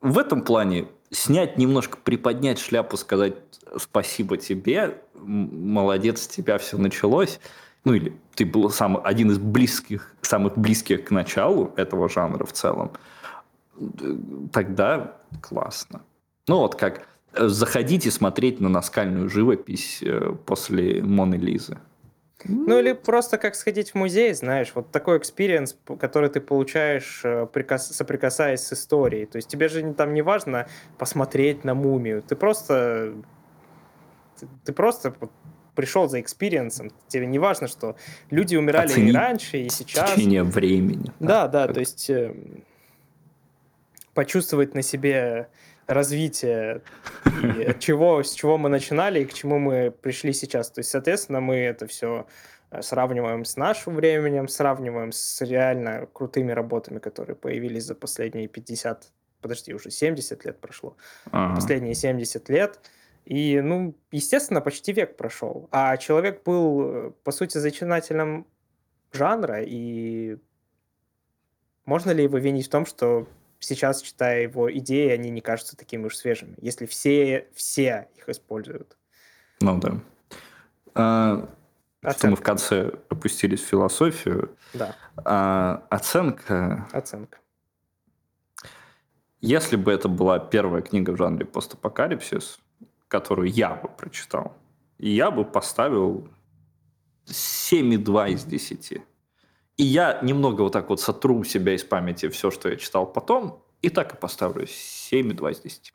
В 0.00 0.18
этом 0.18 0.42
плане 0.42 0.86
снять 1.10 1.58
немножко, 1.58 1.98
приподнять 2.02 2.58
шляпу, 2.58 2.96
сказать 2.96 3.34
спасибо 3.78 4.36
тебе, 4.36 4.98
молодец, 5.14 6.22
с 6.22 6.28
тебя 6.28 6.58
все 6.58 6.78
началось. 6.78 7.40
Ну 7.84 7.94
или 7.94 8.16
ты 8.34 8.44
был 8.44 8.68
сам, 8.70 9.00
один 9.02 9.30
из 9.30 9.38
близких, 9.38 10.14
самых 10.20 10.58
близких 10.58 11.04
к 11.04 11.10
началу 11.10 11.72
этого 11.76 12.08
жанра 12.08 12.44
в 12.44 12.52
целом. 12.52 12.92
Тогда 14.52 15.18
классно. 15.40 16.02
Ну 16.48 16.58
вот 16.58 16.74
как 16.74 17.06
э, 17.32 17.46
заходите 17.48 18.10
смотреть 18.10 18.60
на 18.60 18.68
наскальную 18.68 19.28
живопись 19.28 20.02
э, 20.02 20.34
после 20.46 21.02
Моны 21.02 21.36
Лизы. 21.36 21.78
Ну 22.44 22.78
или 22.78 22.92
просто 22.92 23.38
как 23.38 23.54
сходить 23.54 23.92
в 23.92 23.94
музей, 23.94 24.32
знаешь, 24.34 24.72
вот 24.74 24.90
такой 24.90 25.18
experience, 25.18 25.76
который 25.98 26.28
ты 26.28 26.40
получаешь, 26.40 27.22
э, 27.24 27.46
прикас- 27.52 27.92
соприкасаясь 27.92 28.60
с 28.60 28.72
историей. 28.74 29.26
То 29.26 29.36
есть 29.36 29.48
тебе 29.48 29.68
же 29.68 29.94
там 29.94 30.12
не 30.12 30.22
важно 30.22 30.68
посмотреть 30.98 31.64
на 31.64 31.74
мумию, 31.74 32.22
ты 32.22 32.36
просто 32.36 33.14
ты, 34.38 34.46
ты 34.66 34.72
просто 34.74 35.14
пришел 35.74 36.08
за 36.08 36.20
experience 36.20 36.74
ом. 36.74 36.90
Тебе 37.08 37.26
не 37.26 37.38
важно, 37.38 37.68
что 37.68 37.96
люди 38.30 38.54
умирали 38.56 38.88
и 38.88 38.92
Оценить 38.92 39.14
раньше, 39.14 39.58
и 39.58 39.68
сейчас. 39.70 40.12
Течение 40.12 40.42
времени. 40.42 41.10
Да, 41.20 41.48
да, 41.48 41.66
как- 41.66 41.74
то 41.74 41.80
есть 41.80 42.10
э, 42.10 42.34
почувствовать 44.14 44.74
на 44.74 44.82
себе 44.82 45.48
развитие 45.86 46.82
и 47.58 47.62
от 47.64 47.78
чего, 47.80 48.22
с 48.22 48.32
чего 48.32 48.58
мы 48.58 48.68
начинали 48.68 49.20
и 49.20 49.24
к 49.24 49.32
чему 49.32 49.58
мы 49.58 49.90
пришли 49.90 50.32
сейчас. 50.32 50.70
То 50.70 50.80
есть, 50.80 50.90
соответственно, 50.90 51.40
мы 51.40 51.56
это 51.56 51.86
все 51.86 52.26
сравниваем 52.80 53.44
с 53.44 53.56
нашим 53.56 53.94
временем, 53.94 54.48
сравниваем 54.48 55.12
с 55.12 55.40
реально 55.42 56.06
крутыми 56.12 56.52
работами, 56.52 56.98
которые 56.98 57.36
появились 57.36 57.84
за 57.84 57.94
последние 57.94 58.48
50, 58.48 59.12
подожди, 59.40 59.72
уже 59.72 59.90
70 59.90 60.44
лет 60.44 60.60
прошло, 60.60 60.96
Ага. 61.30 61.54
последние 61.54 61.94
70 61.94 62.48
лет. 62.48 62.80
И, 63.24 63.60
ну, 63.60 63.94
естественно, 64.12 64.60
почти 64.60 64.92
век 64.92 65.16
прошел. 65.16 65.68
А 65.72 65.96
человек 65.96 66.42
был, 66.44 66.82
э, 66.82 67.10
по 67.24 67.32
сути, 67.32 67.58
зачинателем 67.58 68.46
жанра, 69.12 69.62
и 69.62 70.36
можно 71.84 72.10
ли 72.10 72.24
его 72.24 72.38
винить 72.38 72.66
в 72.66 72.70
том, 72.70 72.86
что 72.86 73.26
сейчас, 73.60 74.02
читая 74.02 74.42
его 74.42 74.72
идеи, 74.78 75.10
они 75.10 75.30
не 75.30 75.40
кажутся 75.40 75.76
такими 75.76 76.04
уж 76.06 76.16
свежими, 76.16 76.54
если 76.60 76.86
все, 76.86 77.48
все 77.54 78.08
их 78.16 78.28
используют? 78.28 78.96
Ну 79.60 79.78
да. 79.78 80.00
А, 80.94 81.48
что 82.10 82.28
мы 82.28 82.36
в 82.36 82.42
конце 82.42 82.92
опустились 83.08 83.60
в 83.62 83.66
философию. 83.66 84.56
Да, 84.74 84.94
А, 85.24 85.86
оценка. 85.90 86.86
оценка. 86.92 87.38
Если 89.40 89.76
бы 89.76 89.92
это 89.92 90.08
была 90.08 90.38
первая 90.38 90.82
книга 90.82 91.10
в 91.10 91.16
жанре 91.16 91.44
постапокалипсис, 91.44 92.58
которую 93.08 93.48
я 93.48 93.74
бы 93.74 93.88
прочитал, 93.88 94.56
я 94.98 95.30
бы 95.30 95.44
поставил 95.44 96.28
7,2 97.26 98.30
из 98.32 98.44
10. 98.44 99.02
И 99.76 99.82
я 99.84 100.18
немного 100.22 100.62
вот 100.62 100.72
так 100.72 100.88
вот 100.88 101.00
сотру 101.00 101.36
у 101.38 101.44
себя 101.44 101.74
из 101.74 101.84
памяти 101.84 102.28
все, 102.28 102.50
что 102.50 102.68
я 102.68 102.76
читал 102.76 103.06
потом, 103.06 103.62
и 103.82 103.90
так 103.90 104.14
и 104.14 104.16
поставлю 104.16 104.64
7,2 104.64 105.50
из 105.52 105.60
10. 105.60 105.92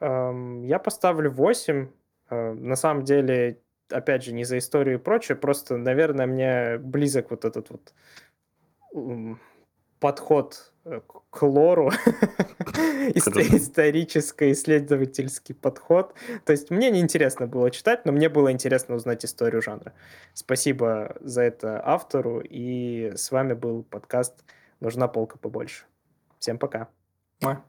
Эм, 0.00 0.62
Я 0.64 0.78
поставлю 0.78 1.30
8. 1.30 1.88
Э, 2.30 2.52
На 2.52 2.76
самом 2.76 3.04
деле, 3.04 3.60
опять 3.90 4.24
же, 4.24 4.32
не 4.32 4.44
за 4.44 4.58
историю 4.58 4.98
и 4.98 5.02
прочее, 5.02 5.36
просто, 5.36 5.76
наверное, 5.76 6.26
мне 6.26 6.78
близок 6.78 7.30
вот 7.30 7.44
этот 7.44 7.70
вот 7.70 7.94
подход 9.98 10.72
к 11.06 11.20
к 11.30 11.42
лору, 11.42 11.90
историческо-исследовательский 13.14 15.54
подход. 15.54 16.14
То 16.44 16.52
есть 16.52 16.70
мне 16.70 16.90
неинтересно 16.90 17.46
было 17.46 17.70
читать, 17.70 18.04
но 18.04 18.12
мне 18.12 18.28
было 18.28 18.52
интересно 18.52 18.96
узнать 18.96 19.24
историю 19.24 19.62
жанра. 19.62 19.94
Спасибо 20.34 21.16
за 21.20 21.40
это 21.42 21.80
автору, 21.84 22.40
и 22.40 23.12
с 23.14 23.30
вами 23.30 23.54
был 23.54 23.84
подкаст 23.84 24.44
«Нужна 24.80 25.06
полка 25.08 25.38
побольше». 25.38 25.84
Всем 26.38 26.58
пока. 26.58 26.88
Муа. 27.40 27.62